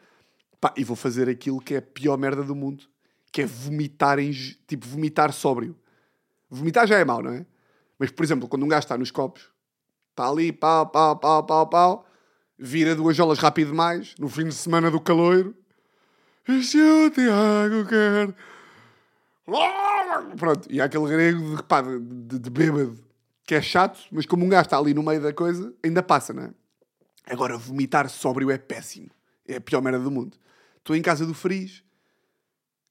Pá, 0.58 0.72
e 0.76 0.84
vou 0.84 0.96
fazer 0.96 1.28
aquilo 1.28 1.60
que 1.60 1.74
é 1.74 1.78
a 1.78 1.82
pior 1.82 2.16
merda 2.16 2.42
do 2.42 2.54
mundo, 2.54 2.84
que 3.30 3.42
é 3.42 3.46
vomitar, 3.46 4.18
em, 4.18 4.32
tipo, 4.66 4.86
vomitar 4.86 5.32
sóbrio. 5.32 5.76
Vomitar 6.48 6.86
já 6.86 6.98
é 6.98 7.04
mau, 7.04 7.22
não 7.22 7.32
é? 7.32 7.46
Mas, 7.98 8.10
por 8.10 8.24
exemplo, 8.24 8.48
quando 8.48 8.64
um 8.64 8.68
gajo 8.68 8.84
está 8.84 8.96
nos 8.96 9.10
copos, 9.10 9.50
está 10.18 10.28
ali, 10.28 10.52
pau, 10.52 10.86
pau, 10.86 11.16
pau, 11.16 11.44
pau, 11.44 11.66
pau, 11.68 12.06
vira 12.58 12.96
duas 12.96 13.16
jolas 13.16 13.38
rápido 13.38 13.68
demais, 13.68 14.14
no 14.18 14.28
fim 14.28 14.44
de 14.44 14.54
semana 14.54 14.90
do 14.90 15.00
caloiro. 15.00 15.54
E 16.48 16.62
se 16.64 16.80
o 16.80 17.10
Tiago 17.10 17.86
quer 17.86 18.34
Pronto, 20.36 20.66
e 20.70 20.80
há 20.80 20.84
aquele 20.84 21.06
grego 21.06 21.56
de, 21.56 21.62
pá, 21.62 21.80
de, 21.80 21.98
de, 22.00 22.38
de 22.38 22.50
bêbado 22.50 22.98
que 23.46 23.54
é 23.54 23.62
chato, 23.62 23.98
mas 24.10 24.26
como 24.26 24.44
um 24.44 24.48
gajo 24.48 24.66
está 24.66 24.76
ali 24.76 24.92
no 24.92 25.02
meio 25.02 25.22
da 25.22 25.32
coisa, 25.32 25.72
ainda 25.82 26.02
passa, 26.02 26.34
não 26.34 26.42
é? 26.42 26.50
Agora, 27.26 27.56
vomitar 27.56 28.08
sóbrio 28.10 28.50
é 28.50 28.58
péssimo. 28.58 29.10
É 29.46 29.56
a 29.56 29.60
pior 29.60 29.80
merda 29.80 30.00
do 30.00 30.10
mundo. 30.10 30.36
Estou 30.76 30.94
em 30.94 31.00
casa 31.00 31.24
do 31.24 31.32
Fris, 31.32 31.82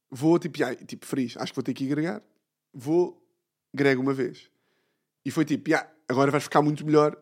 vou 0.10 0.40
tipo, 0.40 0.64
ai, 0.64 0.76
tipo, 0.76 1.06
Fris, 1.06 1.38
acho 1.38 1.52
que 1.52 1.56
vou 1.56 1.64
ter 1.64 1.76
que 1.76 1.84
ir 1.84 1.90
gregar. 1.90 2.24
Vou, 2.74 3.24
grego 3.72 4.02
uma 4.02 4.14
vez. 4.14 4.50
E 5.24 5.30
foi 5.30 5.46
tipo, 5.46 5.70
yeah, 5.70 5.88
agora 6.08 6.32
vais 6.32 6.44
ficar 6.44 6.62
muito 6.62 6.86
melhor. 6.86 7.18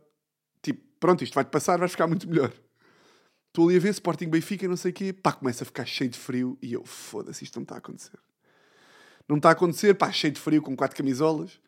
Tipo, 0.61 0.81
pronto, 0.99 1.23
isto 1.23 1.33
vai-te 1.33 1.49
passar, 1.49 1.77
vais 1.77 1.91
ficar 1.91 2.07
muito 2.07 2.27
melhor. 2.29 2.53
Estou 3.47 3.69
ali 3.69 3.77
a 3.77 3.79
ver 3.79 3.89
Sporting 3.89 4.27
Benfica, 4.27 4.67
não 4.67 4.75
sei 4.75 4.91
o 4.91 4.93
quê. 4.93 5.13
Pá, 5.13 5.31
começa 5.31 5.63
a 5.63 5.65
ficar 5.65 5.85
cheio 5.85 6.09
de 6.09 6.19
frio 6.19 6.57
e 6.61 6.73
eu, 6.73 6.83
foda-se, 6.85 7.43
isto 7.43 7.55
não 7.55 7.63
está 7.63 7.75
a 7.75 7.77
acontecer. 7.77 8.19
Não 9.27 9.37
está 9.37 9.49
a 9.49 9.51
acontecer, 9.53 9.93
pá, 9.95 10.11
cheio 10.11 10.33
de 10.33 10.39
frio, 10.39 10.61
com 10.61 10.75
quatro 10.75 10.95
camisolas. 10.97 11.59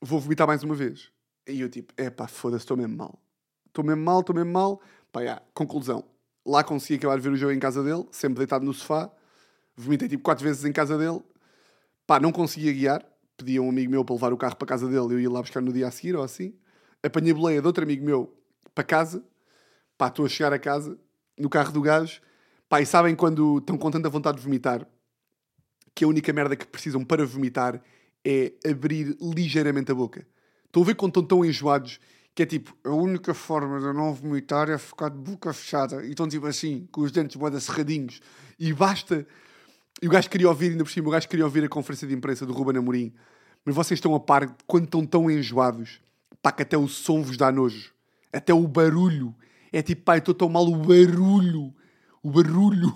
Vou 0.00 0.20
vomitar 0.20 0.46
mais 0.46 0.62
uma 0.62 0.74
vez. 0.74 1.10
E 1.48 1.60
eu 1.60 1.68
tipo, 1.68 1.92
é 1.96 2.10
pá, 2.10 2.28
foda-se, 2.28 2.64
estou 2.64 2.76
mesmo 2.76 2.96
mal. 2.96 3.18
Estou 3.66 3.84
mesmo 3.84 4.02
mal, 4.02 4.20
estou 4.20 4.36
mesmo 4.36 4.52
mal. 4.52 4.80
Pá, 5.10 5.20
yeah, 5.22 5.42
conclusão. 5.54 6.04
Lá 6.44 6.62
consegui 6.62 6.98
acabar 6.98 7.16
de 7.16 7.22
ver 7.22 7.30
o 7.30 7.36
jogo 7.36 7.52
em 7.52 7.58
casa 7.58 7.82
dele, 7.82 8.06
sempre 8.10 8.38
deitado 8.38 8.64
no 8.64 8.74
sofá. 8.74 9.10
Vomitei 9.74 10.08
tipo 10.08 10.22
quatro 10.22 10.44
vezes 10.44 10.64
em 10.64 10.72
casa 10.72 10.98
dele. 10.98 11.22
Pá, 12.06 12.20
não 12.20 12.30
conseguia 12.30 12.72
guiar. 12.72 13.11
Pedi 13.36 13.56
a 13.56 13.62
um 13.62 13.70
amigo 13.70 13.90
meu 13.90 14.04
para 14.04 14.14
levar 14.14 14.32
o 14.32 14.36
carro 14.36 14.56
para 14.56 14.68
casa 14.68 14.86
dele. 14.86 15.14
Eu 15.14 15.20
ia 15.20 15.30
lá 15.30 15.40
buscar 15.40 15.60
no 15.60 15.72
dia 15.72 15.88
a 15.88 15.90
seguir 15.90 16.16
ou 16.16 16.22
assim. 16.22 16.54
Apanhei 17.02 17.32
a 17.32 17.34
boleia 17.34 17.60
de 17.60 17.66
outro 17.66 17.82
amigo 17.82 18.04
meu 18.04 18.34
para 18.74 18.84
casa. 18.84 19.24
Pá, 19.98 20.08
estou 20.08 20.24
a 20.24 20.28
chegar 20.28 20.52
a 20.52 20.58
casa, 20.58 20.98
no 21.38 21.48
carro 21.48 21.72
do 21.72 21.80
gajo. 21.80 22.20
Pá, 22.68 22.80
e 22.80 22.86
sabem 22.86 23.14
quando 23.14 23.58
estão 23.58 23.76
com 23.76 23.90
tanta 23.90 24.08
vontade 24.08 24.38
de 24.38 24.44
vomitar, 24.44 24.86
que 25.94 26.04
a 26.04 26.08
única 26.08 26.32
merda 26.32 26.56
que 26.56 26.66
precisam 26.66 27.04
para 27.04 27.24
vomitar 27.26 27.82
é 28.24 28.52
abrir 28.68 29.16
ligeiramente 29.20 29.92
a 29.92 29.94
boca. 29.94 30.26
Estão 30.64 30.82
a 30.82 30.86
ver 30.86 30.94
quando 30.94 31.10
estão 31.10 31.24
tão 31.24 31.44
enjoados 31.44 32.00
que 32.34 32.42
é 32.42 32.46
tipo, 32.46 32.74
a 32.84 32.90
única 32.90 33.34
forma 33.34 33.78
de 33.78 33.92
não 33.92 34.14
vomitar 34.14 34.70
é 34.70 34.78
ficar 34.78 35.10
de 35.10 35.18
boca 35.18 35.52
fechada. 35.52 36.04
E 36.04 36.10
estão 36.10 36.26
tipo 36.26 36.46
assim, 36.46 36.88
com 36.90 37.02
os 37.02 37.12
dentes 37.12 37.36
boeda 37.36 37.60
cerradinhos. 37.60 38.20
E 38.58 38.72
basta. 38.72 39.26
E 40.02 40.08
o 40.08 40.10
gajo 40.10 40.28
queria 40.28 40.48
ouvir, 40.48 40.72
ainda 40.72 40.82
por 40.82 40.90
cima, 40.90 41.06
o 41.06 41.12
gajo 41.12 41.28
queria 41.28 41.44
ouvir 41.44 41.62
a 41.62 41.68
conferência 41.68 42.08
de 42.08 42.12
imprensa 42.12 42.44
do 42.44 42.52
Ruben 42.52 42.76
Amorim. 42.76 43.14
Mas 43.64 43.72
vocês 43.72 43.98
estão 43.98 44.12
a 44.16 44.18
par 44.18 44.52
quando 44.66 44.86
estão 44.86 45.06
tão 45.06 45.30
enjoados, 45.30 46.00
pá, 46.42 46.50
que 46.50 46.62
até 46.62 46.76
o 46.76 46.88
som 46.88 47.22
vos 47.22 47.36
dá 47.36 47.52
nojo. 47.52 47.92
Até 48.32 48.52
o 48.52 48.66
barulho. 48.66 49.32
É 49.72 49.80
tipo, 49.80 50.02
pá, 50.02 50.18
estou 50.18 50.34
tão 50.34 50.48
mal, 50.48 50.66
o 50.66 50.76
barulho. 50.76 51.72
O 52.20 52.32
barulho. 52.32 52.92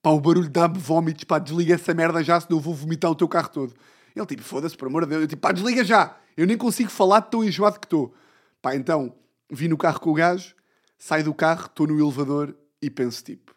Pá, 0.00 0.12
o 0.12 0.20
barulho 0.20 0.48
dá-me 0.48 0.78
vómitos, 0.78 1.24
pá, 1.24 1.38
desliga 1.38 1.74
essa 1.74 1.92
merda 1.92 2.24
já, 2.24 2.40
senão 2.40 2.56
eu 2.56 2.62
vou 2.62 2.72
vomitar 2.72 3.10
o 3.10 3.14
teu 3.14 3.28
carro 3.28 3.50
todo. 3.50 3.74
Ele 4.16 4.24
tipo, 4.24 4.42
foda-se, 4.42 4.74
por 4.74 4.88
amor 4.88 5.04
de 5.04 5.10
Deus. 5.10 5.22
Eu 5.22 5.28
tipo, 5.28 5.42
pá, 5.42 5.52
desliga 5.52 5.84
já. 5.84 6.16
Eu 6.34 6.46
nem 6.46 6.56
consigo 6.56 6.88
falar 6.88 7.20
de 7.20 7.30
tão 7.30 7.44
enjoado 7.44 7.78
que 7.78 7.84
estou. 7.84 8.14
Pá, 8.62 8.74
então, 8.74 9.14
vi 9.50 9.68
no 9.68 9.76
carro 9.76 10.00
com 10.00 10.08
o 10.08 10.14
gajo, 10.14 10.54
saio 10.96 11.24
do 11.24 11.34
carro, 11.34 11.66
estou 11.66 11.86
no 11.86 12.00
elevador 12.00 12.56
e 12.80 12.88
penso 12.88 13.22
tipo, 13.22 13.54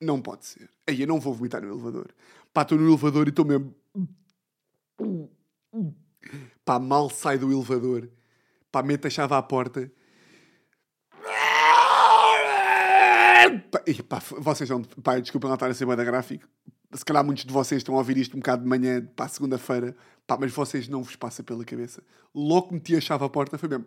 não 0.00 0.18
pode 0.18 0.46
ser. 0.46 0.71
Aí 0.88 1.00
eu 1.00 1.06
não 1.06 1.20
vou 1.20 1.32
vomitar 1.32 1.62
no 1.62 1.72
elevador. 1.72 2.08
Pá, 2.52 2.62
estou 2.62 2.76
no 2.76 2.88
elevador 2.88 3.26
e 3.26 3.30
estou 3.30 3.44
mesmo... 3.44 3.74
Pá, 6.64 6.78
mal 6.78 7.08
sai 7.08 7.38
do 7.38 7.52
elevador. 7.52 8.08
Pá, 8.70 8.82
meto 8.82 9.06
a 9.06 9.10
chave 9.10 9.34
à 9.34 9.42
porta. 9.42 9.90
Pá, 13.70 13.82
e, 13.86 14.02
pá, 14.02 14.20
vocês 14.38 14.68
vão... 14.68 14.82
Pá, 14.82 15.18
desculpem 15.20 15.48
lá 15.48 15.54
estar 15.54 15.70
a 15.70 15.74
ser 15.74 15.86
bem 15.86 15.96
da 15.96 16.04
gráfico. 16.04 16.48
Se 16.92 17.04
calhar 17.04 17.24
muitos 17.24 17.44
de 17.44 17.52
vocês 17.52 17.78
estão 17.80 17.94
a 17.94 17.98
ouvir 17.98 18.16
isto 18.16 18.36
um 18.36 18.40
bocado 18.40 18.62
de 18.62 18.68
manhã, 18.68 19.06
pá, 19.16 19.28
segunda-feira. 19.28 19.96
Pá, 20.26 20.36
mas 20.38 20.52
vocês 20.52 20.88
não 20.88 21.02
vos 21.02 21.16
passa 21.16 21.42
pela 21.42 21.64
cabeça. 21.64 22.02
Logo 22.34 22.74
meti 22.74 22.96
a 22.96 23.00
chave 23.00 23.24
à 23.24 23.28
porta, 23.28 23.56
foi 23.56 23.68
mesmo... 23.68 23.86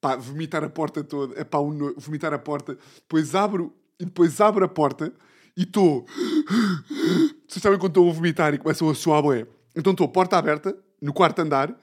Pá, 0.00 0.14
vomitar 0.14 0.62
a 0.62 0.70
porta 0.70 1.02
toda. 1.02 1.38
É 1.38 1.42
pá, 1.42 1.58
um 1.58 1.72
no... 1.72 1.94
vomitar 1.98 2.32
a 2.32 2.38
porta. 2.38 2.78
Depois 3.00 3.34
abro... 3.34 3.74
E 3.98 4.04
depois 4.04 4.40
abro 4.40 4.64
a 4.64 4.68
porta 4.68 5.12
e 5.56 5.62
estou... 5.62 6.06
Vocês 7.48 7.62
sabem 7.62 7.78
quando 7.78 7.92
estou 7.92 8.10
a 8.10 8.12
vomitar 8.12 8.52
e 8.54 8.58
começam 8.58 8.90
a 8.90 8.94
suar 8.94 9.22
bué? 9.22 9.46
Então 9.74 9.92
estou, 9.92 10.08
porta 10.08 10.36
aberta, 10.36 10.76
no 11.00 11.12
quarto 11.12 11.40
andar. 11.40 11.68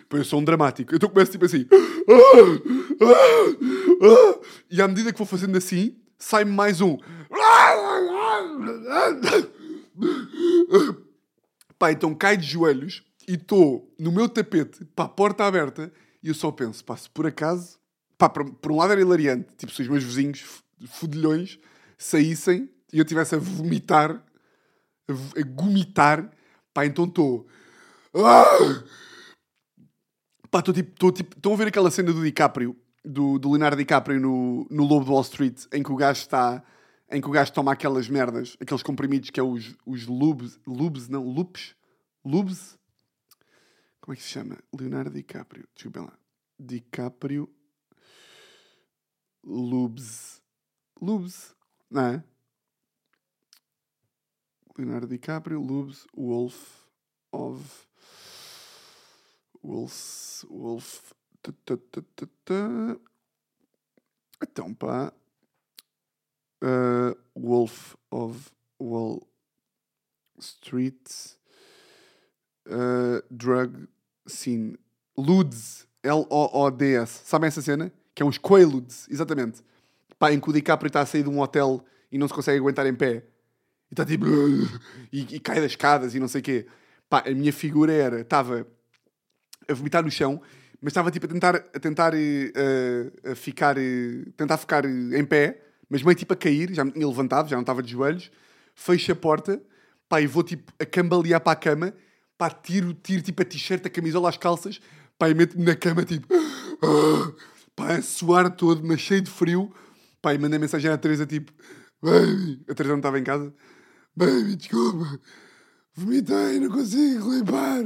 Depois 0.00 0.20
eu 0.20 0.24
sou 0.24 0.40
um 0.40 0.44
dramático. 0.44 0.94
Então 0.94 1.08
começo 1.08 1.32
tipo 1.32 1.44
assim. 1.44 1.66
E 4.70 4.82
à 4.82 4.88
medida 4.88 5.12
que 5.12 5.18
vou 5.18 5.26
fazendo 5.26 5.56
assim, 5.56 5.96
sai-me 6.18 6.50
mais 6.50 6.80
um. 6.80 6.98
Pá, 11.78 11.92
então 11.92 12.14
cai 12.14 12.36
de 12.36 12.46
joelhos 12.46 13.02
e 13.26 13.34
estou 13.34 13.92
no 13.98 14.12
meu 14.12 14.28
tapete, 14.28 14.84
pá, 14.96 15.08
porta 15.08 15.44
aberta, 15.44 15.92
e 16.22 16.28
eu 16.28 16.34
só 16.34 16.50
penso, 16.50 16.84
pá, 16.84 16.96
se 16.96 17.08
por 17.10 17.26
acaso, 17.26 17.78
pá, 18.18 18.28
por, 18.28 18.44
por 18.54 18.72
um 18.72 18.76
lado 18.76 18.92
era 18.92 19.00
hilariante, 19.00 19.48
tipo, 19.56 19.72
se 19.72 19.82
os 19.82 19.88
meus 19.88 20.04
vizinhos 20.04 20.62
fudilhões 20.86 21.58
saíssem 21.98 22.68
e 22.92 22.98
eu 22.98 23.02
estivesse 23.02 23.34
a 23.34 23.38
vomitar, 23.38 24.22
a, 25.08 25.42
gomitar, 25.42 26.30
pá, 26.72 26.86
então 26.86 27.04
estou. 27.06 27.46
Pá, 30.50 30.60
estou 30.60 30.72
tipo, 30.72 30.92
estou 30.92 31.12
tipo, 31.12 31.36
estão 31.36 31.52
a 31.52 31.56
ver 31.56 31.68
aquela 31.68 31.90
cena 31.90 32.12
do 32.12 32.22
DiCaprio, 32.22 32.76
do, 33.04 33.38
do 33.38 33.50
Leonardo 33.50 33.76
DiCaprio 33.76 34.20
no, 34.20 34.66
no 34.70 34.84
Lobo 34.84 35.04
de 35.04 35.10
Wall 35.10 35.22
Street, 35.22 35.64
em 35.72 35.82
que 35.82 35.90
o 35.90 35.96
gajo 35.96 36.20
está, 36.20 36.62
em 37.10 37.20
que 37.20 37.26
o 37.26 37.32
gajo 37.32 37.52
toma 37.52 37.72
aquelas 37.72 38.08
merdas, 38.08 38.56
aqueles 38.60 38.82
comprimidos 38.82 39.30
que 39.30 39.40
é 39.40 39.42
os, 39.42 39.74
os 39.84 40.06
lubes, 40.06 40.60
lubes, 40.64 41.08
não, 41.08 41.24
lupes, 41.24 41.74
lubes, 42.24 42.78
como 44.00 44.12
é 44.12 44.16
que 44.16 44.22
se 44.22 44.28
chama? 44.28 44.58
Leonardo 44.72 45.10
DiCaprio, 45.10 45.66
desculpem 45.74 46.02
lá, 46.02 46.16
DiCaprio, 46.60 47.48
lubes, 49.42 50.40
lubes, 51.00 51.54
não 51.90 52.02
é? 52.02 52.24
Leonardo 54.76 55.06
DiCaprio, 55.06 55.60
lubes, 55.60 56.06
Wolf 56.16 56.84
of 57.32 57.86
Wolf, 59.62 60.44
Wolf. 60.50 61.12
Então, 64.42 64.74
pá. 64.74 65.12
Uh, 66.62 67.16
Wolf 67.34 67.96
of 68.10 68.50
Wall 68.78 69.26
Street. 70.38 71.36
Uh, 72.66 73.22
drug 73.30 73.88
Scene. 74.26 74.78
Ludes. 75.16 75.86
L-O-O-D-S. 76.02 77.22
Sabem 77.24 77.48
essa 77.48 77.62
cena? 77.62 77.92
Que 78.14 78.22
é 78.22 78.26
uns 78.26 78.38
Quaaludes. 78.38 79.08
Exatamente. 79.08 79.62
Pá, 80.24 80.32
em 80.32 80.40
que 80.40 80.48
o 80.48 80.54
DiCaprio 80.54 80.86
está 80.86 81.02
a 81.02 81.06
sair 81.06 81.22
de 81.22 81.28
um 81.28 81.38
hotel 81.38 81.84
e 82.10 82.16
não 82.16 82.26
se 82.26 82.32
consegue 82.32 82.58
aguentar 82.58 82.86
em 82.86 82.94
pé. 82.94 83.24
E 83.90 83.92
está 83.92 84.06
tipo... 84.06 84.24
E, 85.12 85.20
e 85.36 85.38
cai 85.38 85.56
das 85.56 85.72
escadas 85.72 86.14
e 86.14 86.18
não 86.18 86.28
sei 86.28 86.40
o 86.40 86.44
quê. 86.44 86.66
Pá, 87.10 87.24
a 87.26 87.30
minha 87.30 87.52
figura 87.52 87.92
era... 87.92 88.22
Estava 88.22 88.66
a 89.68 89.74
vomitar 89.74 90.02
no 90.02 90.10
chão, 90.10 90.40
mas 90.80 90.92
estava 90.92 91.10
tipo 91.10 91.26
a 91.26 91.28
tentar, 91.28 91.56
a, 91.56 91.78
tentar 91.78 92.14
uh, 92.14 93.30
a 93.32 93.34
ficar, 93.34 93.76
uh, 93.76 94.32
tentar 94.34 94.56
ficar 94.56 94.86
em 94.86 95.24
pé, 95.26 95.60
mas 95.90 96.02
meio 96.02 96.16
tipo 96.16 96.32
a 96.32 96.36
cair, 96.36 96.72
já 96.72 96.86
me 96.86 96.92
tinha 96.92 97.06
levantado, 97.06 97.50
já 97.50 97.56
não 97.56 97.60
estava 97.60 97.82
de 97.82 97.92
joelhos, 97.92 98.30
fecho 98.74 99.12
a 99.12 99.14
porta, 99.14 99.62
pá, 100.08 100.22
e 100.22 100.26
vou 100.26 100.42
tipo 100.42 100.72
a 100.80 100.86
cambalear 100.86 101.42
para 101.42 101.52
a 101.52 101.56
cama, 101.56 101.92
pá, 102.38 102.48
tiro, 102.48 102.94
tiro 102.94 103.20
tipo 103.20 103.42
a 103.42 103.44
t-shirt, 103.44 103.84
a 103.84 103.90
camisola, 103.90 104.30
as 104.30 104.38
calças, 104.38 104.80
pá, 105.18 105.28
e 105.28 105.34
meto-me 105.34 105.66
na 105.66 105.76
cama 105.76 106.02
tipo, 106.02 106.26
pá, 107.76 107.96
a 107.96 108.00
suar 108.00 108.50
todo, 108.50 108.82
mas 108.82 109.00
cheio 109.00 109.20
de 109.20 109.30
frio, 109.30 109.70
pá, 110.24 110.34
e 110.34 110.38
mandei 110.38 110.58
mensagem 110.58 110.90
à 110.90 110.96
Teresa 110.96 111.26
tipo, 111.26 111.52
baby, 112.02 112.64
a 112.68 112.74
Teresa 112.74 112.94
não 112.94 113.00
estava 113.00 113.18
em 113.18 113.24
casa, 113.24 113.54
baby, 114.16 114.56
desculpa, 114.56 115.20
vomitei, 115.92 116.60
não 116.60 116.70
consigo 116.70 117.30
limpar, 117.30 117.84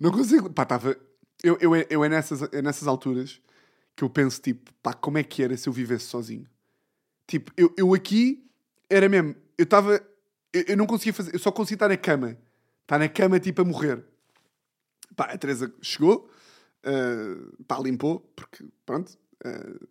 não 0.00 0.10
consigo, 0.10 0.50
pá, 0.50 0.64
estava 0.64 0.96
eu, 1.42 1.56
eu, 1.60 1.74
eu 1.88 2.04
é, 2.04 2.08
nessas, 2.08 2.42
é 2.52 2.60
nessas 2.60 2.88
alturas 2.88 3.40
que 3.94 4.02
eu 4.02 4.10
penso, 4.10 4.40
tipo, 4.40 4.72
pá, 4.82 4.92
como 4.92 5.18
é 5.18 5.22
que 5.22 5.40
era 5.42 5.56
se 5.56 5.68
eu 5.68 5.72
vivesse 5.72 6.06
sozinho? 6.06 6.48
Tipo, 7.26 7.52
eu, 7.56 7.72
eu 7.76 7.94
aqui 7.94 8.44
era 8.90 9.08
mesmo, 9.08 9.36
eu 9.56 9.64
estava, 9.64 10.02
eu, 10.52 10.64
eu, 10.68 10.76
não 10.76 10.86
conseguia 10.86 11.12
fazer, 11.12 11.34
eu 11.34 11.38
só 11.38 11.52
conseguia 11.52 11.76
estar 11.76 11.88
na 11.88 11.96
cama. 11.96 12.36
Estar 12.82 12.98
na 12.98 13.08
cama, 13.08 13.38
tipo, 13.38 13.62
a 13.62 13.64
morrer. 13.64 14.02
Pá, 15.14 15.26
a 15.26 15.38
Teresa 15.38 15.72
chegou, 15.80 16.28
uh, 16.84 17.64
pá, 17.64 17.78
limpou, 17.78 18.20
porque, 18.34 18.64
pronto, 18.84 19.16
uh, 19.44 19.88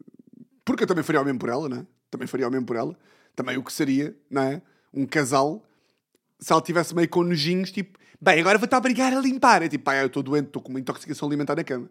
porque 0.68 0.84
eu 0.84 0.88
também 0.88 1.04
faria 1.04 1.22
o 1.22 1.26
mesmo 1.26 1.40
por 1.40 1.50
ela, 1.50 1.70
não 1.70 1.78
é? 1.78 1.86
Também 2.12 2.28
faria 2.28 2.48
o 2.48 2.52
mesmo 2.52 2.66
por 2.66 2.76
ela. 2.76 2.96
Também 3.36 3.58
o 3.58 3.64
que 3.64 3.72
seria, 3.72 4.16
não 4.30 4.42
é? 4.42 4.62
Um 4.94 5.06
casal, 5.06 5.64
se 6.40 6.52
ela 6.52 6.62
tivesse 6.62 6.94
meio 6.94 7.08
com 7.10 7.24
nojinhos, 7.24 7.72
tipo, 7.72 7.98
Bem, 8.20 8.40
agora 8.40 8.58
vou-te 8.58 8.76
obrigar 8.76 9.14
a 9.14 9.20
limpar. 9.20 9.62
É 9.62 9.70
tipo, 9.70 9.84
pá, 9.84 9.96
eu 9.98 10.08
estou 10.08 10.24
doente, 10.24 10.48
estou 10.48 10.62
com 10.62 10.70
uma 10.70 10.80
intoxicação 10.80 11.28
alimentar 11.28 11.56
na 11.56 11.64
cama. 11.64 11.86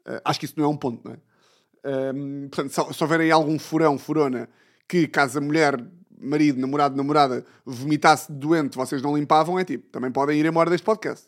Uh, 0.00 0.20
acho 0.24 0.40
que 0.40 0.44
isso 0.44 0.54
não 0.56 0.64
é 0.64 0.68
um 0.68 0.76
ponto, 0.76 1.00
não 1.08 1.14
é? 1.14 2.12
Um, 2.12 2.48
portanto, 2.48 2.72
se, 2.72 2.94
se 2.94 3.04
houver 3.04 3.20
aí 3.20 3.30
algum 3.30 3.58
furão, 3.58 3.96
furona, 3.96 4.48
que 4.88 5.06
caso 5.06 5.38
a 5.38 5.40
mulher 5.40 5.82
marido, 6.20 6.60
namorado, 6.60 6.96
namorada 6.96 7.46
vomitasse 7.64 8.30
doente, 8.30 8.76
vocês 8.76 9.00
não 9.00 9.16
limpavam, 9.16 9.58
é 9.58 9.64
tipo, 9.64 9.88
também 9.90 10.10
podem 10.10 10.38
ir 10.38 10.44
embora 10.44 10.68
deste 10.68 10.84
podcast. 10.84 11.26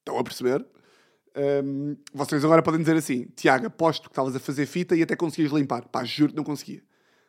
Estão 0.00 0.18
a 0.18 0.24
perceber? 0.24 0.66
Um, 1.36 1.96
vocês 2.12 2.44
agora 2.44 2.62
podem 2.62 2.80
dizer 2.80 2.96
assim, 2.96 3.26
Tiago, 3.34 3.66
aposto 3.66 4.04
que 4.04 4.12
estavas 4.12 4.36
a 4.36 4.40
fazer 4.40 4.66
fita 4.66 4.94
e 4.94 5.02
até 5.02 5.16
conseguias 5.16 5.52
limpar. 5.52 5.88
Pá, 5.88 6.04
juro 6.04 6.30
que 6.30 6.36
não 6.36 6.44
conseguia. 6.44 6.82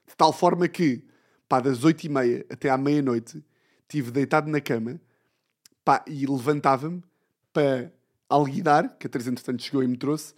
De 0.07 0.15
tal 0.15 0.31
forma 0.31 0.67
que, 0.67 1.03
pá, 1.49 1.59
das 1.59 1.83
oito 1.83 2.03
e 2.03 2.09
meia 2.09 2.45
até 2.49 2.69
à 2.69 2.77
meia-noite, 2.77 3.43
estive 3.81 4.11
deitado 4.11 4.49
na 4.49 4.61
cama, 4.61 4.99
pá, 5.83 6.03
e 6.07 6.25
levantava-me 6.25 7.03
para 7.51 7.91
alguidar, 8.29 8.97
que 8.97 9.07
a 9.07 9.09
Teresa 9.09 9.31
entretanto 9.31 9.63
chegou 9.63 9.83
e 9.83 9.87
me 9.87 9.97
trouxe, 9.97 10.33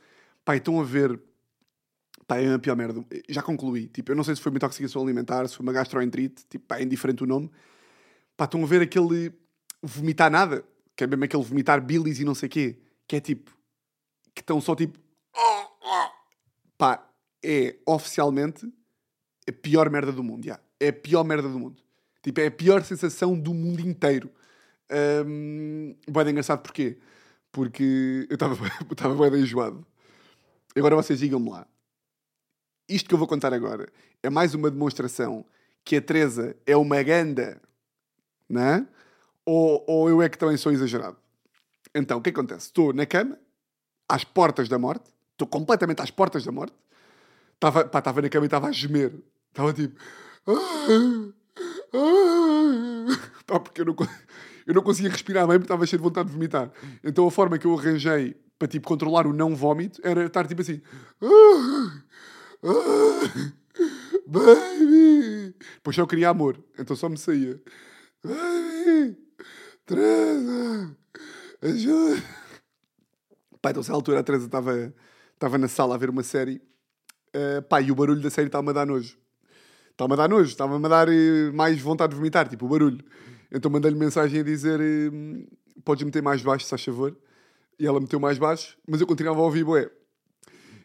pá, 0.45 0.55
estão 0.55 0.79
a 0.79 0.83
ver 0.83 1.19
Pá, 2.27 2.37
é 2.39 2.53
a 2.53 2.59
pior 2.59 2.75
merda. 2.75 3.03
Já 3.29 3.41
concluí. 3.41 3.87
Tipo, 3.87 4.11
eu 4.11 4.15
não 4.15 4.23
sei 4.23 4.35
se 4.35 4.41
foi 4.41 4.51
uma 4.51 4.57
intoxicação 4.57 5.01
alimentar, 5.01 5.47
se 5.47 5.55
foi 5.55 5.65
uma 5.65 5.71
gastroenterite. 5.71 6.45
Tipo, 6.49 6.65
pá, 6.67 6.77
é 6.77 6.83
indiferente 6.83 7.23
o 7.23 7.25
nome. 7.25 7.49
Pá, 8.35 8.43
estão 8.43 8.61
a 8.61 8.67
ver 8.67 8.81
aquele 8.81 9.33
vomitar 9.81 10.29
nada. 10.29 10.63
Que 10.93 11.05
é 11.05 11.07
mesmo 11.07 11.23
aquele 11.23 11.43
vomitar 11.43 11.81
bilis 11.81 12.19
e 12.19 12.25
não 12.25 12.35
sei 12.35 12.47
o 12.47 12.49
quê. 12.49 12.79
Que 13.07 13.15
é 13.15 13.19
tipo... 13.21 13.56
Que 14.37 14.41
estão 14.41 14.61
só 14.61 14.75
tipo... 14.75 14.99
Pá, 16.77 17.09
é 17.43 17.75
oficialmente 17.87 18.71
a 19.47 19.51
pior 19.51 19.89
merda 19.89 20.11
do 20.11 20.23
mundo. 20.23 20.45
Já. 20.45 20.59
É 20.79 20.89
a 20.89 20.93
pior 20.93 21.23
merda 21.23 21.49
do 21.49 21.59
mundo. 21.59 21.81
Tipo, 22.21 22.41
é 22.41 22.47
a 22.47 22.51
pior 22.51 22.83
sensação 22.83 23.37
do 23.37 23.53
mundo 23.53 23.81
inteiro. 23.81 24.29
Um, 25.25 25.95
bem 26.07 26.29
engraçado 26.29 26.61
porquê? 26.61 26.99
Porque 27.51 28.27
eu 28.29 28.35
estava 28.35 29.29
bem 29.29 29.41
enjoado. 29.41 29.85
Agora 30.75 30.95
vocês 30.95 31.19
digam-me 31.19 31.49
lá 31.49 31.67
isto 32.87 33.09
que 33.09 33.13
eu 33.13 33.19
vou 33.19 33.27
contar 33.27 33.53
agora 33.53 33.91
é 34.23 34.29
mais 34.29 34.53
uma 34.53 34.71
demonstração 34.71 35.45
que 35.83 35.97
a 35.97 36.01
Teresa 36.01 36.55
é 36.65 36.75
uma 36.75 37.01
ganda, 37.03 37.61
não 38.47 38.61
é? 38.61 38.87
Ou, 39.45 39.83
ou 39.87 40.09
eu 40.09 40.21
é 40.21 40.29
que 40.29 40.37
também 40.37 40.57
sou 40.57 40.71
exagerado? 40.71 41.17
Então, 41.93 42.17
o 42.17 42.21
que 42.21 42.29
acontece? 42.29 42.67
Estou 42.67 42.93
na 42.93 43.05
cama, 43.05 43.37
às 44.07 44.23
portas 44.23 44.69
da 44.69 44.79
morte, 44.79 45.09
estou 45.33 45.47
completamente 45.47 46.01
às 46.01 46.11
portas 46.11 46.43
da 46.45 46.51
morte, 46.51 46.73
estava, 47.55 47.85
pá, 47.85 47.99
estava 47.99 48.21
na 48.21 48.29
cama 48.29 48.45
e 48.45 48.47
estava 48.47 48.67
a 48.67 48.71
gemer, 48.71 49.13
estava 49.49 49.73
tipo. 49.73 49.99
Pá, 53.47 53.59
porque 53.59 53.81
eu 53.81 53.85
não, 53.85 53.95
eu 54.65 54.73
não 54.73 54.81
conseguia 54.81 55.09
respirar 55.09 55.47
bem 55.47 55.57
porque 55.57 55.65
estava 55.65 55.85
cheio 55.85 55.99
de 55.99 56.03
vontade 56.03 56.27
de 56.27 56.33
vomitar. 56.33 56.71
Então 57.03 57.25
a 57.25 57.31
forma 57.31 57.57
que 57.57 57.65
eu 57.65 57.77
arranjei 57.77 58.35
para 58.59 58.67
tipo, 58.67 58.87
controlar 58.87 59.25
o 59.25 59.33
não 59.33 59.55
vómito 59.55 60.01
era 60.03 60.25
estar 60.25 60.47
tipo 60.47 60.61
assim. 60.61 60.81
Baby! 64.25 65.55
Pois 65.81 65.97
eu 65.97 66.07
queria 66.07 66.29
amor, 66.29 66.57
então 66.77 66.95
só 66.95 67.07
me 67.07 67.17
saía. 67.17 67.61
Baby! 68.23 69.17
Teresa! 69.85 70.97
Ajuda! 71.61 72.46
Pai, 73.67 73.71
então, 73.71 73.83
se 73.83 73.91
à 73.91 73.93
altura 73.95 74.21
a 74.21 74.23
Teresa 74.23 74.45
estava, 74.45 74.93
estava 75.33 75.57
na 75.57 75.67
sala 75.67 75.95
a 75.95 75.97
ver 75.97 76.09
uma 76.09 76.23
série, 76.23 76.61
uh, 77.35 77.61
pá, 77.63 77.81
e 77.81 77.91
o 77.91 77.95
barulho 77.95 78.21
da 78.21 78.29
série 78.29 78.47
estava-me 78.47 78.69
a 78.69 78.73
dar 78.73 78.85
nojo. 78.85 79.17
Estava-me 79.91 80.13
a 80.13 80.15
dar 80.15 80.29
nojo, 80.29 80.49
estava-me 80.49 80.85
a 80.85 80.87
dar 80.87 81.09
uh, 81.09 81.53
mais 81.53 81.77
vontade 81.81 82.11
de 82.11 82.15
vomitar, 82.15 82.47
tipo 82.47 82.65
o 82.65 82.69
barulho. 82.69 83.03
Então 83.51 83.69
mandei-lhe 83.69 83.97
mensagem 83.97 84.39
a 84.39 84.43
dizer: 84.43 84.79
uh, 84.79 85.57
Podes 85.83 86.05
meter 86.05 86.23
mais 86.23 86.41
baixo, 86.41 86.63
se 86.63 86.69
faz 86.69 86.85
favor. 86.85 87.17
E 87.77 87.85
ela 87.85 87.99
meteu 87.99 88.21
mais 88.21 88.37
baixo, 88.37 88.77
mas 88.87 89.01
eu 89.01 89.07
continuava 89.07 89.41
a 89.41 89.43
ouvir, 89.43 89.65
boé. 89.65 89.91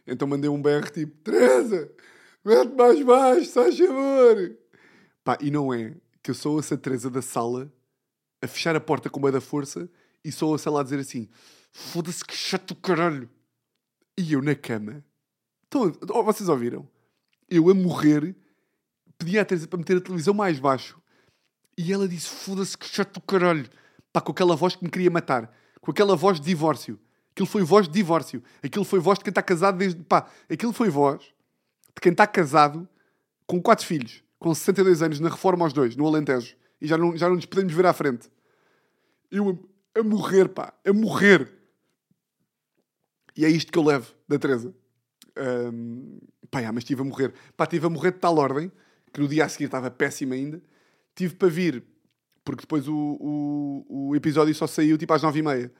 Então 0.05 0.27
mandei 0.27 0.51
um 0.51 0.61
BR 0.61 0.91
tipo: 0.93 1.17
Teresa, 1.23 1.89
mete 2.45 2.75
mais 2.75 3.01
baixo, 3.01 3.49
faz 3.53 3.79
favor. 3.79 4.57
Pá, 5.23 5.39
e 5.41 5.53
não 5.53 5.73
é 5.73 5.95
que 6.21 6.33
eu 6.33 6.35
sou 6.35 6.59
essa 6.59 6.77
Teresa 6.77 7.09
da 7.09 7.23
sala 7.23 7.73
a 8.43 8.49
fechar 8.49 8.75
a 8.75 8.81
porta 8.81 9.09
com 9.09 9.21
meio 9.21 9.33
da 9.33 9.41
força 9.41 9.89
e 10.25 10.33
sou 10.33 10.53
a 10.53 10.59
sala 10.59 10.81
a 10.81 10.83
dizer 10.83 10.99
assim: 10.99 11.29
foda-se 11.73 12.25
que 12.25 12.37
chato 12.37 12.75
caralho. 12.77 13.29
E 14.17 14.35
eu 14.35 14.43
na 14.43 14.55
cama. 14.55 15.03
Então, 15.67 15.93
oh, 16.11 16.23
vocês 16.23 16.49
ouviram? 16.49 16.87
Eu 17.49 17.71
a 17.71 17.75
morrer, 17.75 18.37
pedi 19.19 19.39
à 19.39 19.45
Teresa 19.45 19.67
para 19.67 19.79
meter 19.79 19.97
a 19.97 20.01
televisão 20.01 20.35
mais 20.35 20.61
baixo. 20.61 21.01
E 21.77 21.93
ela 21.93 22.07
disse: 22.07 22.29
foda-se 22.29 22.77
que 22.77 22.87
chato 22.87 23.21
caralho. 23.23 23.69
Pá, 24.13 24.21
com 24.21 24.33
aquela 24.33 24.55
voz 24.55 24.77
que 24.77 24.85
me 24.85 24.91
queria 24.91 25.11
matar. 25.11 25.51
Com 25.81 25.91
aquela 25.91 26.15
voz 26.15 26.39
de 26.39 26.47
divórcio. 26.47 27.01
Aquilo 27.33 27.47
foi 27.47 27.63
voz 27.63 27.89
de 27.89 27.95
divórcio. 27.95 28.43
Aquilo 28.63 28.85
foi 28.85 29.01
voz 29.01 29.19
de 29.19 29.25
quem 29.25 29.31
está 29.31 29.43
casado 29.43 29.79
desde. 29.79 30.03
Pá, 30.05 30.29
aquilo 30.51 30.73
foi 30.73 30.91
voz 30.91 31.23
de 31.23 32.01
quem 32.01 32.13
está 32.13 32.27
casado 32.27 32.87
com 33.47 33.61
quatro 33.61 33.85
filhos, 33.85 34.23
com 34.39 34.55
62 34.55 35.03
anos, 35.03 35.21
na 35.21 35.29
reforma 35.29 35.65
aos 35.65 35.73
dois, 35.73 35.97
no 35.97 36.07
Alentejo. 36.07 36.57
E 36.81 36.87
já 36.87 36.97
não, 36.97 37.17
já 37.17 37.29
não 37.29 37.37
nos 37.37 37.47
podemos 37.47 37.73
ver 37.73 37.87
à 37.87 37.93
frente. 37.93 38.31
Eu 39.31 39.59
a, 39.95 40.01
a 40.01 40.03
morrer, 40.03 40.49
pá, 40.49 40.73
a 40.85 40.93
morrer. 40.93 41.51
E 43.37 43.45
é 43.45 43.49
isto 43.49 43.73
que 43.73 43.79
eu 43.79 43.83
levo 43.83 44.13
da 44.29 44.39
Teresa. 44.39 44.75
Um, 45.73 46.19
pá, 46.51 46.63
já, 46.63 46.73
mas 46.73 46.83
estive 46.83 47.01
a 47.01 47.05
morrer. 47.05 47.33
Pá, 47.57 47.65
estive 47.65 47.87
a 47.87 47.91
morrer 47.91 48.13
de 48.13 48.19
tal 48.19 48.37
ordem 48.37 48.71
que 49.13 49.21
no 49.21 49.29
dia 49.29 49.45
a 49.45 49.49
seguir 49.49 49.65
estava 49.65 49.91
péssimo 49.91 50.35
ainda. 50.35 50.63
Tive 51.15 51.35
para 51.35 51.49
vir, 51.49 51.85
porque 52.45 52.63
depois 52.63 52.89
o, 52.89 52.95
o, 52.95 54.09
o 54.09 54.17
episódio 54.17 54.55
só 54.55 54.67
saiu 54.67 54.97
tipo 54.97 55.13
às 55.13 55.23
nove 55.23 55.41
e 55.41 55.43
meia 55.43 55.73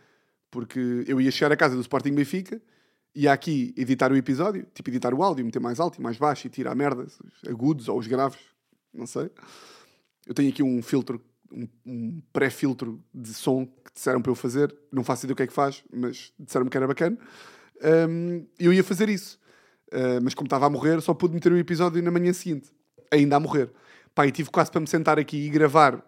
porque 0.53 1.05
eu 1.09 1.19
ia 1.19 1.31
chegar 1.31 1.51
à 1.51 1.57
casa 1.57 1.75
do 1.75 1.81
Sporting 1.81 2.15
Benfica, 2.15 2.61
ia 3.15 3.33
aqui 3.33 3.75
editar 3.75 4.13
o 4.13 4.17
episódio, 4.17 4.67
tipo 4.75 4.91
editar 4.91 5.13
o 5.15 5.23
áudio, 5.23 5.45
meter 5.45 5.59
mais 5.59 5.81
alto 5.81 5.99
e 5.99 6.03
mais 6.03 6.19
baixo 6.19 6.47
e 6.47 6.51
tirar 6.51 6.75
merdas, 6.77 7.19
os 7.21 7.51
agudos 7.51 7.89
ou 7.89 7.99
os 7.99 8.07
graves, 8.07 8.39
não 8.93 9.07
sei. 9.07 9.31
Eu 10.27 10.35
tenho 10.35 10.51
aqui 10.51 10.63
um 10.63 10.83
filtro, 10.83 11.21
um, 11.53 11.69
um 11.87 12.23
pré-filtro 12.33 13.03
de 13.13 13.33
som 13.35 13.67
que 13.67 13.93
disseram 13.95 14.21
para 14.21 14.31
eu 14.31 14.35
fazer, 14.35 14.75
não 14.91 15.05
faço 15.05 15.27
ideia 15.27 15.35
o 15.35 15.37
que 15.37 15.43
é 15.43 15.47
que 15.47 15.53
faz, 15.53 15.85
mas 15.93 16.33
disseram-me 16.39 16.71
que 16.71 16.77
era 16.77 16.87
bacana. 16.87 17.19
Um, 18.09 18.47
eu 18.59 18.73
ia 18.73 18.83
fazer 18.83 19.09
isso, 19.09 19.39
uh, 19.93 20.23
mas 20.23 20.35
como 20.35 20.47
estava 20.47 20.67
a 20.67 20.71
morrer, 20.71 21.01
só 21.01 21.15
pude 21.15 21.35
meter 21.35 21.53
o 21.53 21.59
episódio 21.59 22.03
na 22.03 22.11
manhã 22.11 22.33
seguinte, 22.33 22.71
ainda 23.11 23.37
a 23.37 23.41
morrer. 23.41 23.71
Pá, 24.15 24.27
e 24.27 24.33
tive 24.33 24.51
quase 24.51 24.71
para 24.71 24.81
me 24.81 24.87
sentar 24.87 25.19
aqui 25.19 25.47
e 25.47 25.51
gravar 25.51 26.05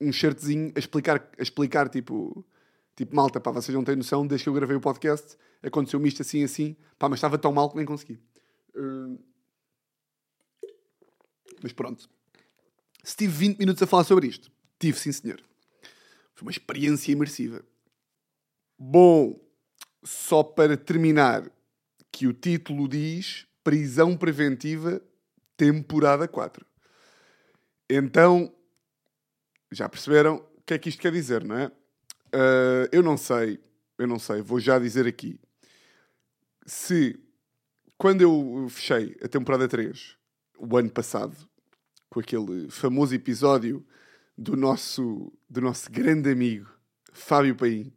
um 0.00 0.12
shirtzinho 0.12 0.72
a 0.74 0.78
explicar, 0.78 1.28
a 1.38 1.42
explicar 1.42 1.88
tipo 1.88 2.44
Tipo, 2.96 3.14
malta, 3.14 3.38
pá, 3.38 3.50
vocês 3.50 3.74
não 3.74 3.84
têm 3.84 3.94
noção, 3.94 4.26
desde 4.26 4.44
que 4.44 4.48
eu 4.48 4.54
gravei 4.54 4.74
o 4.74 4.80
podcast, 4.80 5.36
aconteceu-me 5.62 6.08
isto 6.08 6.22
assim, 6.22 6.42
assim, 6.42 6.74
pá, 6.98 7.10
mas 7.10 7.18
estava 7.18 7.36
tão 7.36 7.52
mal 7.52 7.68
que 7.68 7.76
nem 7.76 7.84
consegui. 7.84 8.18
Uh... 8.74 9.18
Mas 11.62 11.74
pronto. 11.74 12.08
Se 13.04 13.14
tive 13.14 13.32
20 13.34 13.58
minutos 13.58 13.82
a 13.82 13.86
falar 13.86 14.04
sobre 14.04 14.26
isto, 14.26 14.50
tive 14.78 14.98
sim, 14.98 15.12
senhor. 15.12 15.40
Foi 16.34 16.46
uma 16.46 16.50
experiência 16.50 17.12
imersiva. 17.12 17.64
Bom, 18.78 19.40
só 20.04 20.42
para 20.42 20.76
terminar, 20.76 21.50
que 22.12 22.26
o 22.26 22.32
título 22.32 22.88
diz 22.88 23.46
Prisão 23.62 24.16
Preventiva, 24.16 25.02
temporada 25.56 26.28
4. 26.28 26.64
Então, 27.90 28.52
já 29.70 29.88
perceberam 29.88 30.36
o 30.56 30.62
que 30.62 30.74
é 30.74 30.78
que 30.78 30.88
isto 30.88 31.00
quer 31.00 31.12
dizer, 31.12 31.44
não 31.44 31.56
é? 31.56 31.66
Uh, 31.66 32.88
eu 32.92 33.02
não 33.02 33.16
sei, 33.16 33.60
eu 33.98 34.06
não 34.06 34.18
sei, 34.18 34.40
vou 34.40 34.60
já 34.60 34.78
dizer 34.78 35.06
aqui. 35.06 35.38
Se 36.66 37.18
quando 37.96 38.20
eu 38.22 38.66
fechei 38.68 39.16
a 39.22 39.28
temporada 39.28 39.68
3, 39.68 40.16
o 40.58 40.76
ano 40.76 40.90
passado, 40.90 41.36
com 42.08 42.20
aquele 42.20 42.70
famoso 42.70 43.14
episódio 43.14 43.86
do 44.36 44.56
nosso, 44.56 45.32
do 45.48 45.60
nosso 45.60 45.90
grande 45.90 46.30
amigo 46.30 46.68
Fábio 47.12 47.56
Paim, 47.56 47.92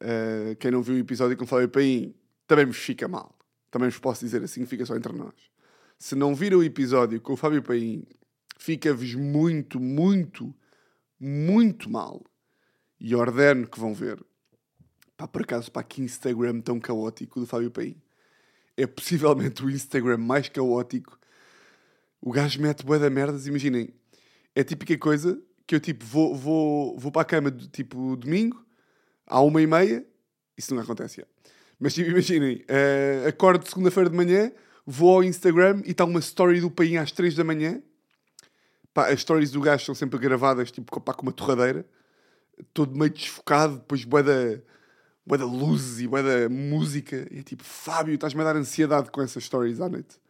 uh, 0.00 0.56
quem 0.56 0.70
não 0.70 0.82
viu 0.82 0.94
o 0.94 0.98
episódio 0.98 1.36
com 1.36 1.46
Fábio 1.46 1.68
Paim 1.68 2.14
também 2.46 2.64
vos 2.64 2.78
fica 2.78 3.06
mal. 3.06 3.36
Também 3.70 3.88
vos 3.88 3.98
posso 3.98 4.24
dizer 4.24 4.42
assim, 4.42 4.64
fica 4.66 4.84
só 4.84 4.96
entre 4.96 5.12
nós. 5.12 5.34
Se 5.98 6.14
não 6.14 6.34
viram 6.34 6.58
o 6.58 6.64
episódio 6.64 7.20
com 7.20 7.34
o 7.34 7.36
Fábio 7.36 7.62
Paim, 7.62 8.04
fica-vos 8.58 9.14
muito, 9.14 9.78
muito, 9.78 10.52
muito 11.18 11.90
mal 11.90 12.24
e 12.98 13.14
ordeno 13.14 13.68
que 13.68 13.78
vão 13.78 13.94
ver. 13.94 14.24
Pá, 15.16 15.28
por 15.28 15.42
acaso, 15.42 15.70
pá, 15.70 15.82
que 15.82 16.02
Instagram 16.02 16.60
tão 16.60 16.80
caótico 16.80 17.38
do 17.38 17.46
Fábio 17.46 17.70
Paim. 17.70 18.00
É 18.76 18.86
possivelmente 18.86 19.62
o 19.62 19.70
Instagram 19.70 20.16
mais 20.16 20.48
caótico. 20.48 21.18
O 22.20 22.32
gajo 22.32 22.60
mete 22.60 22.84
bué 22.84 22.98
da 22.98 23.10
merdas, 23.10 23.46
imaginem. 23.46 23.94
É 24.54 24.62
a 24.62 24.64
típica 24.64 24.96
coisa 24.98 25.40
que 25.70 25.76
eu, 25.76 25.78
tipo, 25.80 26.04
vou, 26.04 26.34
vou, 26.34 26.98
vou 26.98 27.12
para 27.12 27.22
a 27.22 27.24
cama, 27.24 27.52
tipo, 27.52 28.16
domingo, 28.16 28.66
à 29.24 29.40
uma 29.40 29.62
e 29.62 29.68
meia. 29.68 30.04
Isso 30.58 30.74
não 30.74 30.82
acontece, 30.82 31.20
já. 31.20 31.26
Mas, 31.78 31.94
tipo, 31.94 32.10
imaginem. 32.10 32.64
Uh, 32.68 33.28
acordo 33.28 33.64
segunda-feira 33.68 34.10
de 34.10 34.16
manhã, 34.16 34.50
vou 34.84 35.14
ao 35.14 35.22
Instagram 35.22 35.80
e 35.84 35.92
está 35.92 36.04
uma 36.04 36.18
story 36.18 36.60
do 36.60 36.72
Paim 36.72 36.96
às 36.96 37.12
três 37.12 37.36
da 37.36 37.44
manhã. 37.44 37.80
Pá, 38.92 39.10
as 39.10 39.20
stories 39.20 39.52
do 39.52 39.60
gajo 39.60 39.84
são 39.84 39.94
sempre 39.94 40.18
gravadas, 40.18 40.72
tipo, 40.72 41.00
pá, 41.00 41.14
com 41.14 41.22
uma 41.22 41.30
torradeira 41.30 41.86
todo 42.74 42.98
meio 42.98 43.12
desfocado, 43.12 43.76
depois 43.76 44.04
bué 44.04 44.24
da, 44.24 44.60
bué 45.24 45.38
da 45.38 45.44
luz 45.44 46.00
e 46.00 46.08
bué 46.08 46.20
da 46.20 46.48
música. 46.48 47.28
E 47.30 47.38
é 47.38 47.42
tipo, 47.44 47.62
Fábio, 47.62 48.14
estás-me 48.14 48.40
a 48.40 48.44
dar 48.44 48.56
ansiedade 48.56 49.08
com 49.10 49.22
essas 49.22 49.44
stories 49.44 49.80
à 49.80 49.88
noite. 49.88 50.20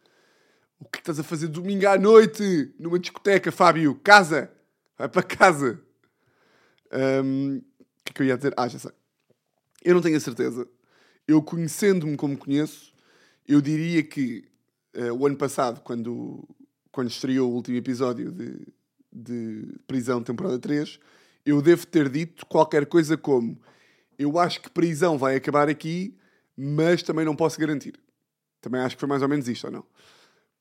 O 0.79 0.85
que 0.85 0.99
estás 0.99 1.19
a 1.19 1.23
fazer 1.23 1.47
domingo 1.47 1.87
à 1.87 1.97
noite 1.97 2.73
numa 2.79 2.99
discoteca, 2.99 3.51
Fábio? 3.51 3.95
Casa! 3.95 4.51
Vai 5.01 5.09
para 5.09 5.23
casa! 5.23 5.81
O 6.91 7.63
que 8.05 8.11
é 8.11 8.13
que 8.13 8.21
eu 8.21 8.25
ia 8.27 8.37
dizer? 8.37 8.53
Ah, 8.55 8.67
já 8.67 8.77
sei. 8.77 8.91
Eu 9.83 9.95
não 9.95 10.01
tenho 10.01 10.15
a 10.15 10.19
certeza. 10.19 10.67
Eu 11.27 11.41
conhecendo-me 11.41 12.15
como 12.15 12.37
conheço, 12.37 12.93
eu 13.47 13.59
diria 13.61 14.03
que 14.03 14.47
uh, 14.95 15.11
o 15.13 15.25
ano 15.25 15.35
passado, 15.35 15.81
quando, 15.81 16.47
quando 16.91 17.09
estreou 17.09 17.49
o 17.49 17.55
último 17.55 17.77
episódio 17.77 18.31
de, 18.31 18.59
de 19.11 19.73
Prisão 19.87 20.21
temporada 20.21 20.59
3, 20.59 20.99
eu 21.47 21.63
devo 21.63 21.87
ter 21.87 22.07
dito 22.07 22.45
qualquer 22.45 22.85
coisa 22.85 23.17
como 23.17 23.59
eu 24.19 24.37
acho 24.37 24.61
que 24.61 24.69
prisão 24.69 25.17
vai 25.17 25.35
acabar 25.35 25.67
aqui, 25.67 26.15
mas 26.55 27.01
também 27.01 27.25
não 27.25 27.35
posso 27.35 27.59
garantir. 27.59 27.99
Também 28.61 28.81
acho 28.81 28.95
que 28.95 28.99
foi 28.99 29.09
mais 29.09 29.23
ou 29.23 29.27
menos 29.27 29.47
isto, 29.47 29.65
ou 29.65 29.73
não? 29.73 29.85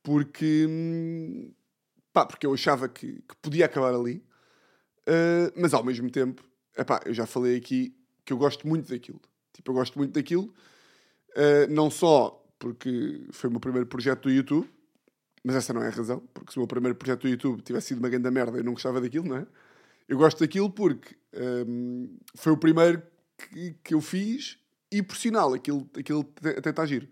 Porque, 0.03 0.67
hum, 0.67 1.53
pá, 2.11 2.25
porque 2.25 2.47
eu 2.47 2.55
achava 2.55 2.89
que, 2.89 3.21
que 3.21 3.37
podia 3.43 3.67
acabar 3.67 3.93
ali, 3.93 4.25
uh, 5.11 5.53
mas 5.57 5.75
ao 5.75 5.85
mesmo 5.85 6.11
tempo, 6.11 6.45
epá, 6.77 7.01
eu 7.05 7.13
já 7.13 7.27
falei 7.27 7.57
aqui 7.57 7.95
que 8.25 8.33
eu 8.33 8.39
gosto 8.39 8.67
muito 8.67 8.91
daquilo. 8.91 9.21
Tipo, 9.53 9.73
eu 9.73 9.75
gosto 9.75 9.99
muito 9.99 10.13
daquilo, 10.13 10.55
uh, 11.37 11.71
não 11.71 11.91
só 11.91 12.37
porque 12.59 13.27
foi 13.33 13.49
o 13.49 13.51
meu 13.53 13.61
primeiro 13.61 13.87
projeto 13.87 14.25
do 14.25 14.31
YouTube, 14.31 14.69
mas 15.43 15.57
essa 15.57 15.73
não 15.73 15.83
é 15.83 15.89
a 15.89 15.91
razão, 15.91 16.23
porque 16.35 16.53
se 16.53 16.59
o 16.59 16.61
meu 16.61 16.69
primeiro 16.69 16.97
projeto 16.97 17.23
do 17.23 17.29
YouTube 17.29 17.63
tivesse 17.63 17.89
sido 17.89 17.99
uma 17.99 18.09
grande 18.09 18.31
merda, 18.31 18.59
eu 18.59 18.65
não 18.65 18.75
gostava 18.75 19.01
daquilo, 19.01 19.27
não 19.27 19.37
é? 19.39 19.47
Eu 20.07 20.19
gosto 20.19 20.41
daquilo 20.41 20.71
porque 20.71 21.17
um, 21.67 22.19
foi 22.35 22.53
o 22.53 22.57
primeiro 22.57 23.03
que, 23.39 23.75
que 23.83 23.95
eu 23.95 24.01
fiz 24.01 24.59
e, 24.93 25.03
por 25.03 25.17
sinal, 25.17 25.55
aquilo, 25.55 25.89
aquilo 25.97 26.29
até 26.57 26.71
está 26.71 26.85
giro. 26.85 27.09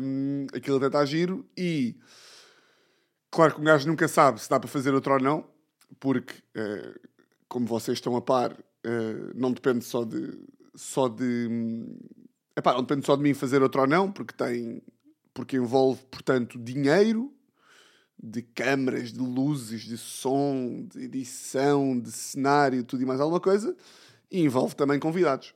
Um, 0.00 0.46
aquilo 0.52 0.78
até 0.78 0.86
está 0.86 1.04
giro 1.04 1.46
e, 1.56 1.96
claro 3.30 3.54
que 3.54 3.60
um 3.60 3.64
gajo 3.64 3.86
nunca 3.86 4.08
sabe 4.08 4.40
se 4.40 4.50
dá 4.50 4.58
para 4.58 4.68
fazer 4.68 4.92
outro 4.92 5.12
ou 5.12 5.20
não, 5.20 5.46
porque, 6.00 6.34
uh, 6.56 7.00
como 7.48 7.66
vocês 7.66 7.98
estão 7.98 8.16
a 8.16 8.22
par, 8.22 8.52
uh, 8.52 9.32
não 9.34 9.52
depende 9.52 9.84
só 9.84 10.04
de... 10.04 10.38
Só 10.76 11.08
de 11.08 11.48
epá, 12.56 12.72
não 12.72 12.82
depende 12.82 13.06
só 13.06 13.14
de 13.14 13.22
mim 13.22 13.32
fazer 13.32 13.62
outro 13.62 13.82
ou 13.82 13.86
não, 13.86 14.10
porque 14.10 14.34
tem... 14.34 14.82
Porque 15.32 15.56
envolve, 15.56 16.00
portanto, 16.10 16.58
dinheiro, 16.58 17.32
de 18.22 18.40
câmaras, 18.40 19.12
de 19.12 19.18
luzes, 19.18 19.82
de 19.82 19.98
som, 19.98 20.86
de 20.88 21.04
edição, 21.04 21.98
de 21.98 22.10
cenário, 22.10 22.84
tudo 22.84 23.02
e 23.02 23.06
mais 23.06 23.20
alguma 23.20 23.40
coisa, 23.40 23.76
e 24.30 24.40
envolve 24.40 24.74
também 24.74 24.98
convidados. 24.98 25.54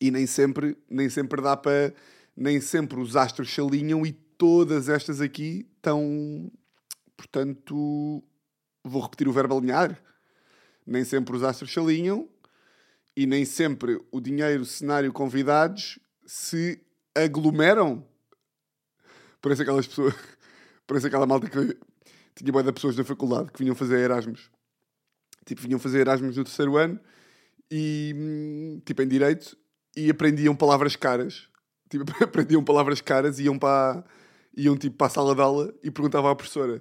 E 0.00 0.10
nem 0.10 0.26
sempre, 0.26 0.76
nem 0.88 1.08
sempre 1.08 1.42
dá 1.42 1.56
para. 1.56 1.94
Nem 2.36 2.60
sempre 2.60 3.00
os 3.00 3.16
astros 3.16 3.52
se 3.52 3.60
alinham 3.60 4.06
e 4.06 4.12
todas 4.12 4.88
estas 4.88 5.20
aqui 5.20 5.66
estão. 5.76 6.50
Portanto, 7.16 8.22
vou 8.88 9.02
repetir 9.02 9.28
o 9.28 9.32
verbo 9.32 9.56
alinhar. 9.56 9.98
Nem 10.86 11.04
sempre 11.04 11.36
os 11.36 11.42
astros 11.42 11.72
se 11.72 11.78
alinham 11.78 12.28
e 13.16 13.26
nem 13.26 13.44
sempre 13.44 14.00
o 14.12 14.20
dinheiro, 14.20 14.64
cenário, 14.64 15.12
convidados 15.12 15.98
se 16.24 16.80
aglomeram. 17.14 18.06
Parece 19.42 19.62
aquelas 19.62 19.86
pessoas. 19.86 20.14
Parece 20.86 21.08
aquela 21.08 21.26
malta 21.26 21.50
que 21.50 21.76
tinha 22.36 22.52
boia 22.52 22.64
de 22.64 22.72
pessoas 22.72 22.96
na 22.96 23.04
faculdade 23.04 23.50
que 23.52 23.58
vinham 23.58 23.74
fazer 23.74 23.98
Erasmus. 23.98 24.50
Tipo, 25.44 25.62
vinham 25.62 25.78
fazer 25.78 26.00
Erasmus 26.00 26.36
no 26.36 26.44
terceiro 26.44 26.76
ano 26.76 26.98
e, 27.70 28.80
tipo, 28.84 29.02
em 29.02 29.08
Direito 29.08 29.56
e 29.96 30.08
aprendiam 30.08 30.54
palavras 30.54 30.94
caras. 30.94 31.48
Tipo, 31.90 32.04
aprendiam 32.22 32.62
palavras 32.64 33.00
caras 33.00 33.38
e 33.38 33.44
iam 33.44 33.58
para, 33.58 34.04
iam, 34.56 34.76
tipo, 34.76 34.96
para 34.96 35.08
a 35.08 35.10
sala 35.10 35.34
de 35.34 35.40
aula 35.42 35.74
e 35.82 35.90
perguntavam 35.90 36.30
à 36.30 36.36
professora 36.36 36.80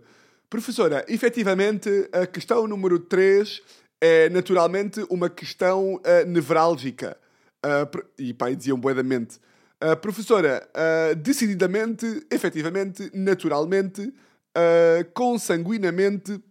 Professora, 0.50 1.06
efetivamente, 1.10 1.90
a 2.14 2.26
questão 2.26 2.66
número 2.68 3.00
3 3.00 3.62
é 4.00 4.30
naturalmente 4.30 5.06
uma 5.10 5.30
questão 5.30 5.96
uh, 5.96 6.26
nevrálgica. 6.26 7.18
Uh, 7.58 8.06
e 8.18 8.34
pá, 8.34 8.50
diziam 8.52 8.80
boedamente. 8.80 9.40
Uh, 9.84 9.96
professora, 9.98 10.68
uh, 10.74 11.16
decididamente, 11.18 12.26
efetivamente, 12.32 13.12
naturalmente, 13.14 14.02
uh, 14.02 15.12
consanguinamente, 15.14 16.42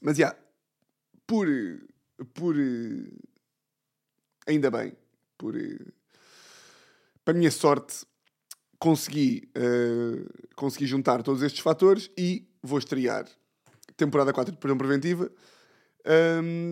mas 0.00 0.16
já, 0.16 0.28
yeah, 0.28 0.38
por, 1.26 1.46
por, 2.32 2.54
ainda 4.46 4.70
bem, 4.70 4.92
por, 5.36 5.54
para 7.24 7.34
minha 7.34 7.50
sorte, 7.50 8.06
consegui, 8.78 9.50
consegui 10.54 10.86
juntar 10.86 11.22
todos 11.22 11.42
estes 11.42 11.60
fatores 11.60 12.10
e 12.16 12.47
vou 12.62 12.78
estrear 12.78 13.26
temporada 13.96 14.32
4 14.32 14.52
de 14.52 14.58
prisão 14.58 14.78
preventiva. 14.78 15.30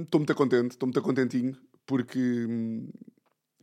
Estou 0.02 0.18
um, 0.18 0.20
muito 0.20 0.34
contente, 0.34 0.70
estou 0.72 0.86
muito 0.86 1.02
contentinho, 1.02 1.56
porque 1.84 2.46
hum, 2.48 2.88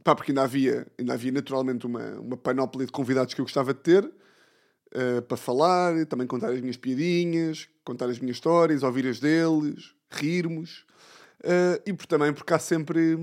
Pá, 0.04 0.14
porque 0.16 0.32
ainda 0.32 0.44
havia, 0.44 0.86
ainda 1.00 1.14
havia 1.14 1.32
naturalmente 1.32 1.86
uma, 1.86 2.20
uma 2.20 2.36
panóplia 2.36 2.86
de 2.86 2.92
convidados 2.92 3.34
que 3.34 3.40
eu 3.40 3.46
gostava 3.46 3.74
de 3.74 3.80
ter 3.80 4.04
uh, 4.04 5.22
para 5.22 5.38
falar, 5.38 6.06
também 6.08 6.28
contar 6.28 6.50
as 6.52 6.60
minhas 6.60 6.76
piadinhas, 6.76 7.70
contar 7.86 8.10
as 8.10 8.20
minhas 8.20 8.36
histórias, 8.36 8.84
ouvir 8.84 9.08
as 9.08 9.20
deles, 9.20 9.96
rirmos. 10.12 10.86
Uh, 11.40 11.80
e 11.86 11.94
por, 11.94 12.06
também 12.06 12.34
porque 12.34 12.54
há 12.54 12.60
sempre, 12.60 13.18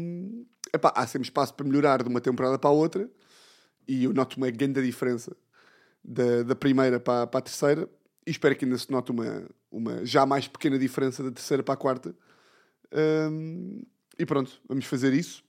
epá, 0.73 0.91
há 0.97 1.07
sempre 1.07 1.27
espaço 1.27 1.53
para 1.53 1.67
melhorar 1.67 2.03
de 2.03 2.09
uma 2.09 2.21
temporada 2.21 2.59
para 2.59 2.71
a 2.71 2.73
outra. 2.73 3.11
E 3.87 4.05
eu 4.05 4.15
noto 4.15 4.39
uma 4.39 4.49
grande 4.49 4.83
diferença 4.83 5.37
da, 6.03 6.43
da 6.45 6.55
primeira 6.55 6.99
para, 6.99 7.27
para 7.27 7.41
a 7.41 7.43
terceira. 7.43 7.87
E 8.31 8.33
espero 8.33 8.55
que 8.55 8.65
ainda 8.65 8.79
se 8.79 8.89
note 8.93 9.11
uma, 9.11 9.43
uma 9.73 10.07
já 10.07 10.25
mais 10.25 10.47
pequena 10.47 10.79
diferença 10.79 11.21
da 11.21 11.33
terceira 11.33 11.65
para 11.65 11.75
a 11.75 11.77
quarta. 11.77 12.15
Um, 12.93 13.83
e 14.17 14.25
pronto, 14.25 14.63
vamos 14.69 14.85
fazer 14.85 15.13
isso. 15.13 15.43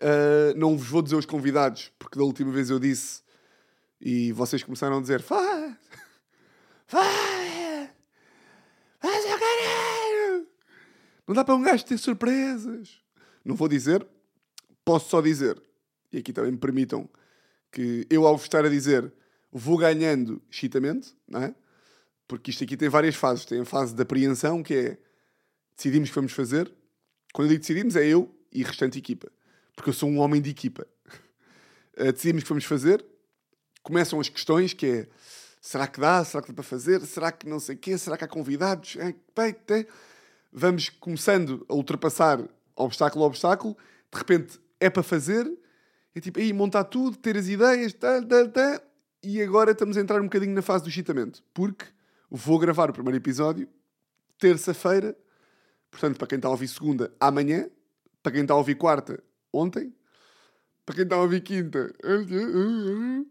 Uh, 0.00 0.52
não 0.56 0.76
vos 0.76 0.88
vou 0.88 1.00
dizer 1.00 1.14
os 1.14 1.26
convidados, 1.26 1.92
porque 2.00 2.18
da 2.18 2.24
última 2.24 2.50
vez 2.50 2.70
eu 2.70 2.80
disse 2.80 3.22
e 4.00 4.32
vocês 4.32 4.64
começaram 4.64 4.98
a 4.98 5.00
dizer: 5.00 5.22
Faz! 5.22 5.76
Faz! 6.88 7.90
Faz 8.98 9.24
eu 9.24 9.38
quero! 9.38 10.46
Não 11.24 11.36
dá 11.36 11.44
para 11.44 11.54
um 11.54 11.62
gajo 11.62 11.84
ter 11.84 11.98
surpresas. 11.98 13.00
Não 13.44 13.54
vou 13.54 13.68
dizer, 13.68 14.04
posso 14.84 15.08
só 15.08 15.20
dizer, 15.20 15.62
e 16.12 16.18
aqui 16.18 16.32
também 16.32 16.50
me 16.50 16.58
permitam 16.58 17.08
que 17.70 18.08
eu, 18.10 18.26
ao 18.26 18.36
vos 18.36 18.46
estar 18.46 18.64
a 18.64 18.68
dizer, 18.68 19.12
vou 19.52 19.78
ganhando 19.78 20.42
chitamente, 20.50 21.14
não 21.28 21.44
é? 21.44 21.54
Porque 22.32 22.50
isto 22.50 22.64
aqui 22.64 22.76
tem 22.76 22.88
várias 22.88 23.14
fases. 23.14 23.44
Tem 23.44 23.60
a 23.60 23.64
fase 23.64 23.94
de 23.94 24.02
apreensão, 24.02 24.62
que 24.62 24.74
é 24.74 24.98
decidimos 25.76 26.08
que 26.08 26.14
vamos 26.14 26.32
fazer. 26.32 26.72
Quando 27.32 27.46
eu 27.46 27.50
digo 27.50 27.60
decidimos, 27.60 27.96
é 27.96 28.06
eu 28.06 28.34
e 28.52 28.64
a 28.64 28.66
restante 28.66 28.98
equipa 28.98 29.30
porque 29.74 29.90
eu 29.90 29.94
sou 29.94 30.08
um 30.08 30.18
homem 30.18 30.40
de 30.40 30.50
equipa. 30.50 30.86
Uh, 31.98 32.12
decidimos 32.12 32.42
que 32.42 32.48
vamos 32.48 32.64
fazer. 32.64 33.04
Começam 33.82 34.20
as 34.20 34.28
questões, 34.28 34.72
que 34.72 34.86
é 34.86 35.08
será 35.60 35.86
que 35.86 36.00
dá? 36.00 36.24
Será 36.24 36.42
que 36.42 36.48
dá 36.48 36.54
para 36.54 36.62
fazer? 36.62 37.00
Será 37.00 37.32
que 37.32 37.48
não 37.48 37.58
sei 37.58 37.74
o 37.74 37.78
quê? 37.78 37.98
Será 37.98 38.16
que 38.16 38.24
há 38.24 38.28
convidados? 38.28 38.96
Vamos 40.52 40.88
começando 40.88 41.64
a 41.68 41.74
ultrapassar 41.74 42.40
obstáculo 42.76 43.24
a 43.24 43.26
obstáculo. 43.26 43.76
De 44.12 44.18
repente 44.18 44.60
é 44.78 44.88
para 44.88 45.02
fazer. 45.02 45.50
É 46.14 46.20
tipo, 46.20 46.38
aí 46.38 46.52
montar 46.52 46.84
tudo, 46.84 47.16
ter 47.16 47.36
as 47.36 47.48
ideias, 47.48 47.92
tá, 47.94 48.22
tá, 48.22 48.46
tá. 48.46 48.82
E 49.22 49.40
agora 49.40 49.72
estamos 49.72 49.96
a 49.96 50.00
entrar 50.00 50.20
um 50.20 50.24
bocadinho 50.24 50.54
na 50.54 50.62
fase 50.62 50.84
do 50.84 50.90
chitamento. 50.90 51.42
Porque 51.54 51.86
vou 52.34 52.58
gravar 52.58 52.88
o 52.88 52.92
primeiro 52.94 53.18
episódio 53.18 53.68
terça-feira. 54.38 55.16
Portanto, 55.90 56.16
para 56.16 56.26
quem 56.26 56.36
está 56.36 56.48
a 56.48 56.52
ouvir 56.52 56.68
segunda, 56.68 57.12
amanhã. 57.20 57.68
Para 58.22 58.32
quem 58.32 58.42
está 58.42 58.54
a 58.54 58.56
ouvir 58.56 58.76
quarta, 58.76 59.22
ontem, 59.52 59.92
para 60.86 60.94
quem 60.94 61.02
está 61.02 61.16
a 61.16 61.22
ouvir 61.22 61.40
quinta, 61.42 61.92
uh, 62.04 63.26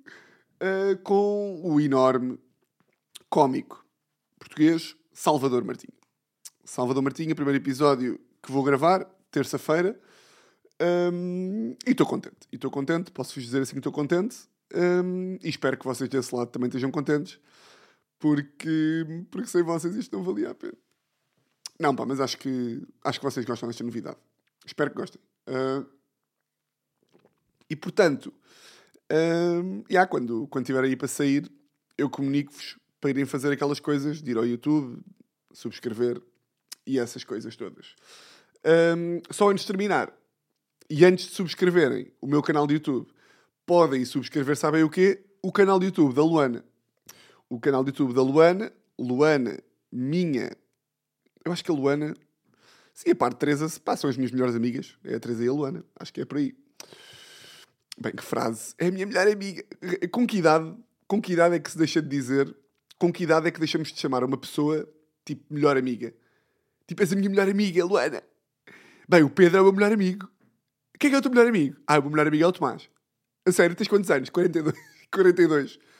com 1.02 1.62
o 1.64 1.80
enorme 1.80 2.38
cómico 3.30 3.86
português 4.38 4.98
Salvador 5.14 5.64
Martinho. 5.64 5.94
Salvador 6.66 7.02
Martinho, 7.02 7.34
primeiro 7.34 7.58
episódio 7.58 8.20
que 8.44 8.52
vou 8.52 8.64
gravar, 8.64 9.06
terça-feira. 9.32 9.98
Um, 11.14 11.76
e 11.88 11.92
estou 11.92 12.06
contente. 12.06 12.48
E 12.52 12.56
estou 12.56 12.70
contente, 12.70 13.12
posso-vos 13.12 13.44
dizer 13.44 13.62
assim 13.62 13.74
que 13.74 13.80
estou 13.80 13.94
contente. 13.94 14.40
Um, 14.76 15.38
e 15.42 15.50
espero 15.50 15.78
que 15.78 15.86
vocês 15.86 16.10
desse 16.10 16.36
lado 16.36 16.50
também 16.50 16.68
estejam 16.68 16.92
contentes. 16.92 17.40
Porque, 18.22 19.26
porque 19.32 19.50
sem 19.50 19.64
vocês 19.64 19.96
isto 19.96 20.16
não 20.16 20.24
valia 20.24 20.52
a 20.52 20.56
pena. 20.56 20.78
Não, 21.80 21.96
pá, 21.96 22.06
mas 22.06 22.20
acho 22.20 22.38
que, 22.38 22.82
acho 23.04 23.20
que 23.20 23.26
vocês 23.26 23.44
gostam 23.44 23.68
desta 23.68 23.84
novidade. 23.84 24.18
Espero 24.64 24.92
que 24.92 24.96
gostem. 24.96 25.20
Uh, 25.48 25.84
e 27.68 27.76
portanto, 27.76 28.32
um, 29.12 29.84
yeah, 29.90 30.08
quando, 30.08 30.48
quando 30.48 30.68
tiver 30.68 30.84
aí 30.84 30.96
para 30.96 31.08
sair, 31.08 31.52
eu 31.98 32.12
comunico-vos 32.12 32.78
para 33.00 33.10
irem 33.10 33.26
fazer 33.26 33.52
aquelas 33.52 33.80
coisas, 33.80 34.22
de 34.22 34.30
ir 34.30 34.38
ao 34.38 34.46
YouTube, 34.46 35.02
subscrever 35.52 36.22
e 36.86 37.00
essas 37.00 37.24
coisas 37.24 37.56
todas. 37.56 37.96
Um, 38.64 39.20
só 39.32 39.50
antes 39.50 39.64
de 39.64 39.68
terminar, 39.68 40.16
e 40.88 41.04
antes 41.04 41.26
de 41.26 41.32
subscreverem 41.32 42.14
o 42.22 42.28
meu 42.28 42.44
canal 42.44 42.68
de 42.68 42.76
YouTube, 42.76 43.08
podem 43.66 44.06
subscrever, 44.06 44.56
sabem 44.56 44.84
o 44.84 44.90
quê? 44.90 45.26
O 45.42 45.52
canal 45.52 45.80
de 45.80 45.88
YouTube 45.88 46.14
da 46.14 46.24
Luana. 46.24 46.64
O 47.52 47.60
canal 47.60 47.84
do 47.84 47.90
YouTube 47.90 48.14
da 48.14 48.22
Luana. 48.22 48.72
Luana, 48.98 49.60
minha. 49.92 50.52
Eu 51.44 51.52
acho 51.52 51.64
que 51.64 51.70
a 51.70 51.74
Luana. 51.74 52.16
Sim, 52.94 53.12
a 53.12 53.16
parte 53.16 53.34
de 53.34 53.40
Teresa, 53.40 53.68
pá, 53.84 53.98
são 53.98 54.10
as 54.10 54.16
minhas 54.16 54.32
melhores 54.32 54.56
amigas. 54.56 54.96
É 55.04 55.16
a 55.16 55.20
Teresa 55.20 55.44
e 55.44 55.48
a 55.50 55.52
Luana. 55.52 55.84
Acho 56.00 56.14
que 56.14 56.22
é 56.22 56.26
por 56.26 56.38
aí. 56.38 56.56
Bem, 58.00 58.14
que 58.14 58.24
frase. 58.24 58.74
É 58.78 58.88
a 58.88 58.92
minha 58.92 59.06
melhor 59.06 59.28
amiga. 59.28 59.64
Com 60.12 60.26
que 60.26 60.38
idade, 60.38 60.74
com 61.08 61.22
que 61.22 61.34
idade 61.34 61.56
é 61.56 61.60
que 61.60 61.70
se 61.70 61.78
deixa 61.78 62.02
de 62.02 62.08
dizer? 62.08 62.56
Com 62.98 63.12
que 63.12 63.24
idade 63.24 63.48
é 63.48 63.52
que 63.52 63.60
deixamos 63.60 63.92
de 63.92 64.00
chamar 64.00 64.24
uma 64.24 64.38
pessoa 64.38 64.88
tipo 65.26 65.44
melhor 65.54 65.76
amiga? 65.76 66.14
Tipo, 66.88 67.02
és 67.02 67.12
a 67.12 67.16
minha 67.18 67.30
melhor 67.30 67.50
amiga, 67.50 67.84
Luana. 67.84 68.24
Bem, 69.10 69.24
o 69.24 69.30
Pedro 69.30 69.58
é 69.58 69.62
o 69.62 69.66
meu 69.66 69.74
melhor 69.74 69.92
amigo. 69.92 70.30
Quem 70.98 71.10
é 71.10 71.12
que 71.12 71.16
é 71.16 71.20
o 71.20 71.22
teu 71.22 71.32
melhor 71.32 71.48
amigo? 71.48 71.76
Ah, 71.86 72.00
o 72.00 72.02
meu 72.02 72.12
melhor 72.12 72.28
amigo 72.28 72.44
é 72.46 72.48
o 72.48 72.52
Tomás. 72.52 72.90
A 73.46 73.52
sério, 73.52 73.76
tens 73.76 73.90
quantos 73.90 74.10
anos? 74.10 74.30
42. 74.30 74.74
42. 75.12 75.80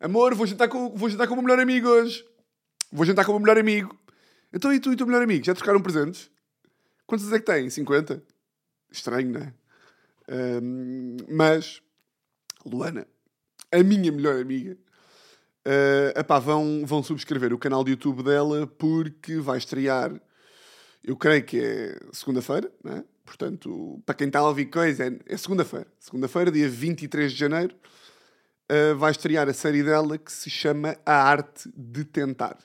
Amor, 0.00 0.34
vou 0.34 0.46
jantar, 0.46 0.68
com, 0.68 0.94
vou 0.94 1.08
jantar 1.08 1.26
com 1.26 1.32
o 1.32 1.36
meu 1.36 1.44
melhor 1.44 1.60
amigo 1.60 1.88
hoje. 1.88 2.24
Vou 2.92 3.06
jantar 3.06 3.24
com 3.24 3.32
o 3.32 3.34
meu 3.36 3.42
melhor 3.42 3.58
amigo. 3.58 3.98
Então 4.52 4.72
e 4.72 4.78
tu 4.78 4.90
e 4.90 4.94
o 4.94 4.96
teu 4.96 5.06
melhor 5.06 5.22
amigo? 5.22 5.44
Já 5.44 5.54
trocaram 5.54 5.80
presentes? 5.80 6.30
Quantos 7.06 7.32
é 7.32 7.38
que 7.38 7.46
têm? 7.46 7.70
50? 7.70 8.22
Estranho, 8.90 9.30
não 9.30 9.40
é? 9.40 9.54
Um, 10.28 11.16
mas, 11.28 11.80
Luana, 12.64 13.06
a 13.72 13.82
minha 13.82 14.12
melhor 14.12 14.40
amiga, 14.40 14.76
uh, 15.66 16.18
epá, 16.18 16.38
vão, 16.38 16.84
vão 16.84 17.02
subscrever 17.02 17.52
o 17.52 17.58
canal 17.58 17.82
de 17.82 17.92
YouTube 17.92 18.22
dela 18.22 18.66
porque 18.66 19.38
vai 19.38 19.56
estrear, 19.58 20.20
eu 21.02 21.16
creio 21.16 21.44
que 21.44 21.58
é 21.58 21.98
segunda-feira, 22.12 22.70
não 22.82 22.92
é? 22.92 23.04
Portanto, 23.24 24.00
para 24.04 24.14
quem 24.14 24.26
está 24.26 24.40
a 24.40 24.48
ouvir 24.48 24.66
coisa, 24.66 25.06
é, 25.06 25.18
é 25.26 25.36
segunda-feira. 25.36 25.86
Segunda-feira, 25.98 26.50
dia 26.50 26.68
23 26.68 27.32
de 27.32 27.38
janeiro, 27.38 27.74
uh, 28.70 28.96
vai 28.96 29.10
estrear 29.10 29.48
a 29.48 29.52
série 29.52 29.82
dela 29.82 30.18
que 30.18 30.32
se 30.32 30.50
chama 30.50 30.96
A 31.04 31.22
Arte 31.22 31.70
de 31.76 32.04
Tentar. 32.04 32.58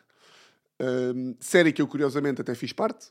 Uh, 0.82 1.36
série 1.39 1.72
que 1.72 1.82
eu, 1.82 1.88
curiosamente, 1.88 2.41
até 2.41 2.56
fiz 2.56 2.74
parte. 2.74 3.08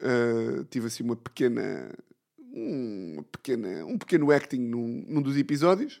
Uh, 0.00 0.64
tive 0.64 0.86
assim 0.86 1.02
uma 1.02 1.16
pequena, 1.16 1.92
uma 2.38 3.22
pequena, 3.24 3.84
um 3.86 3.98
pequeno 3.98 4.30
acting 4.30 4.60
num, 4.60 5.04
num 5.08 5.22
dos 5.22 5.36
episódios, 5.36 6.00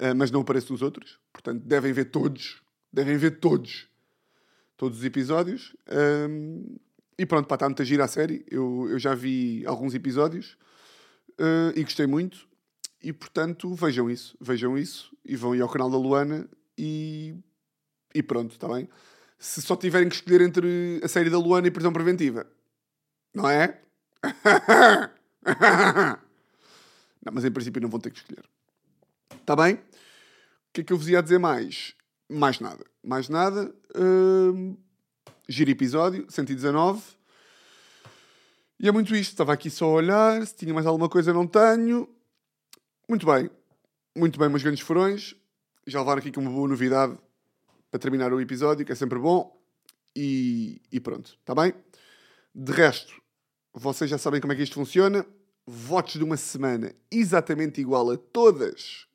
uh, 0.00 0.14
mas 0.16 0.30
não 0.30 0.40
apareço 0.40 0.72
nos 0.72 0.82
outros. 0.82 1.18
Portanto, 1.32 1.62
devem 1.64 1.92
ver 1.92 2.06
todos. 2.06 2.62
Devem 2.92 3.16
ver 3.16 3.38
todos. 3.38 3.88
Todos 4.76 4.98
os 4.98 5.04
episódios. 5.04 5.76
E 7.18 7.24
pronto, 7.24 7.46
para 7.46 7.56
está 7.56 7.68
muito 7.68 7.82
a 7.82 7.84
gira 7.84 8.04
a 8.04 8.08
série. 8.08 8.44
Eu, 8.50 8.88
eu 8.90 8.98
já 8.98 9.14
vi 9.14 9.64
alguns 9.66 9.94
episódios 9.94 10.56
uh, 11.40 11.72
e 11.76 11.82
gostei 11.84 12.06
muito. 12.06 12.46
E 13.04 13.12
portanto, 13.12 13.74
vejam 13.74 14.08
isso. 14.08 14.34
Vejam 14.40 14.78
isso 14.78 15.14
e 15.22 15.36
vão 15.36 15.54
ir 15.54 15.60
ao 15.60 15.68
canal 15.68 15.90
da 15.90 15.98
Luana 15.98 16.48
e, 16.76 17.36
e 18.14 18.22
pronto, 18.22 18.52
está 18.52 18.66
bem? 18.66 18.88
Se 19.38 19.60
só 19.60 19.76
tiverem 19.76 20.08
que 20.08 20.14
escolher 20.14 20.40
entre 20.40 21.02
a 21.04 21.08
série 21.08 21.28
da 21.28 21.38
Luana 21.38 21.66
e 21.68 21.70
prisão 21.70 21.92
preventiva, 21.92 22.46
não 23.34 23.46
é? 23.50 23.78
não, 27.22 27.30
mas 27.30 27.44
em 27.44 27.50
princípio 27.50 27.82
não 27.82 27.90
vão 27.90 28.00
ter 28.00 28.10
que 28.10 28.20
escolher. 28.20 28.44
Está 29.38 29.54
bem? 29.54 29.74
O 29.74 29.78
que 30.72 30.80
é 30.80 30.84
que 30.84 30.92
eu 30.94 30.96
vos 30.96 31.06
ia 31.06 31.22
dizer 31.22 31.38
mais? 31.38 31.94
Mais 32.26 32.58
nada. 32.58 32.86
Mais 33.02 33.28
nada. 33.28 33.70
Uh, 33.94 34.74
Giro 35.46 35.70
episódio, 35.70 36.24
119. 36.30 37.02
E 38.80 38.88
é 38.88 38.92
muito 38.92 39.14
isto. 39.14 39.32
Estava 39.32 39.52
aqui 39.52 39.68
só 39.68 39.84
a 39.84 39.92
olhar. 39.92 40.46
Se 40.46 40.56
tinha 40.56 40.72
mais 40.72 40.86
alguma 40.86 41.10
coisa, 41.10 41.34
não 41.34 41.46
tenho. 41.46 42.08
Muito 43.08 43.26
bem. 43.26 43.50
Muito 44.16 44.38
bem, 44.38 44.48
meus 44.48 44.62
grandes 44.62 44.82
furões. 44.82 45.34
Já 45.86 46.00
levaram 46.00 46.20
aqui 46.20 46.32
com 46.32 46.40
uma 46.40 46.50
boa 46.50 46.68
novidade 46.68 47.18
para 47.90 48.00
terminar 48.00 48.32
o 48.32 48.40
episódio, 48.40 48.84
que 48.84 48.92
é 48.92 48.94
sempre 48.94 49.18
bom. 49.18 49.60
E, 50.16 50.80
e 50.90 51.00
pronto, 51.00 51.36
está 51.40 51.54
bem? 51.54 51.74
De 52.54 52.72
resto, 52.72 53.20
vocês 53.72 54.08
já 54.08 54.18
sabem 54.18 54.40
como 54.40 54.52
é 54.52 54.56
que 54.56 54.62
isto 54.62 54.74
funciona. 54.74 55.26
Votos 55.66 56.14
de 56.14 56.24
uma 56.24 56.36
semana 56.36 56.94
exatamente 57.10 57.80
igual 57.80 58.10
a 58.10 58.16
todas 58.16 59.06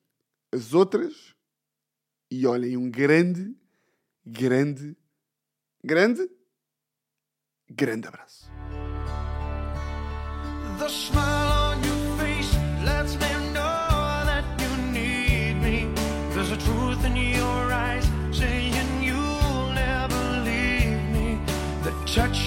as 0.51 0.73
outras. 0.73 1.35
E 2.29 2.45
olhem, 2.45 2.77
um 2.77 2.89
grande, 2.89 3.55
grande 4.25 4.95
grande, 5.83 6.29
grande 7.69 8.07
abraço. 8.07 8.49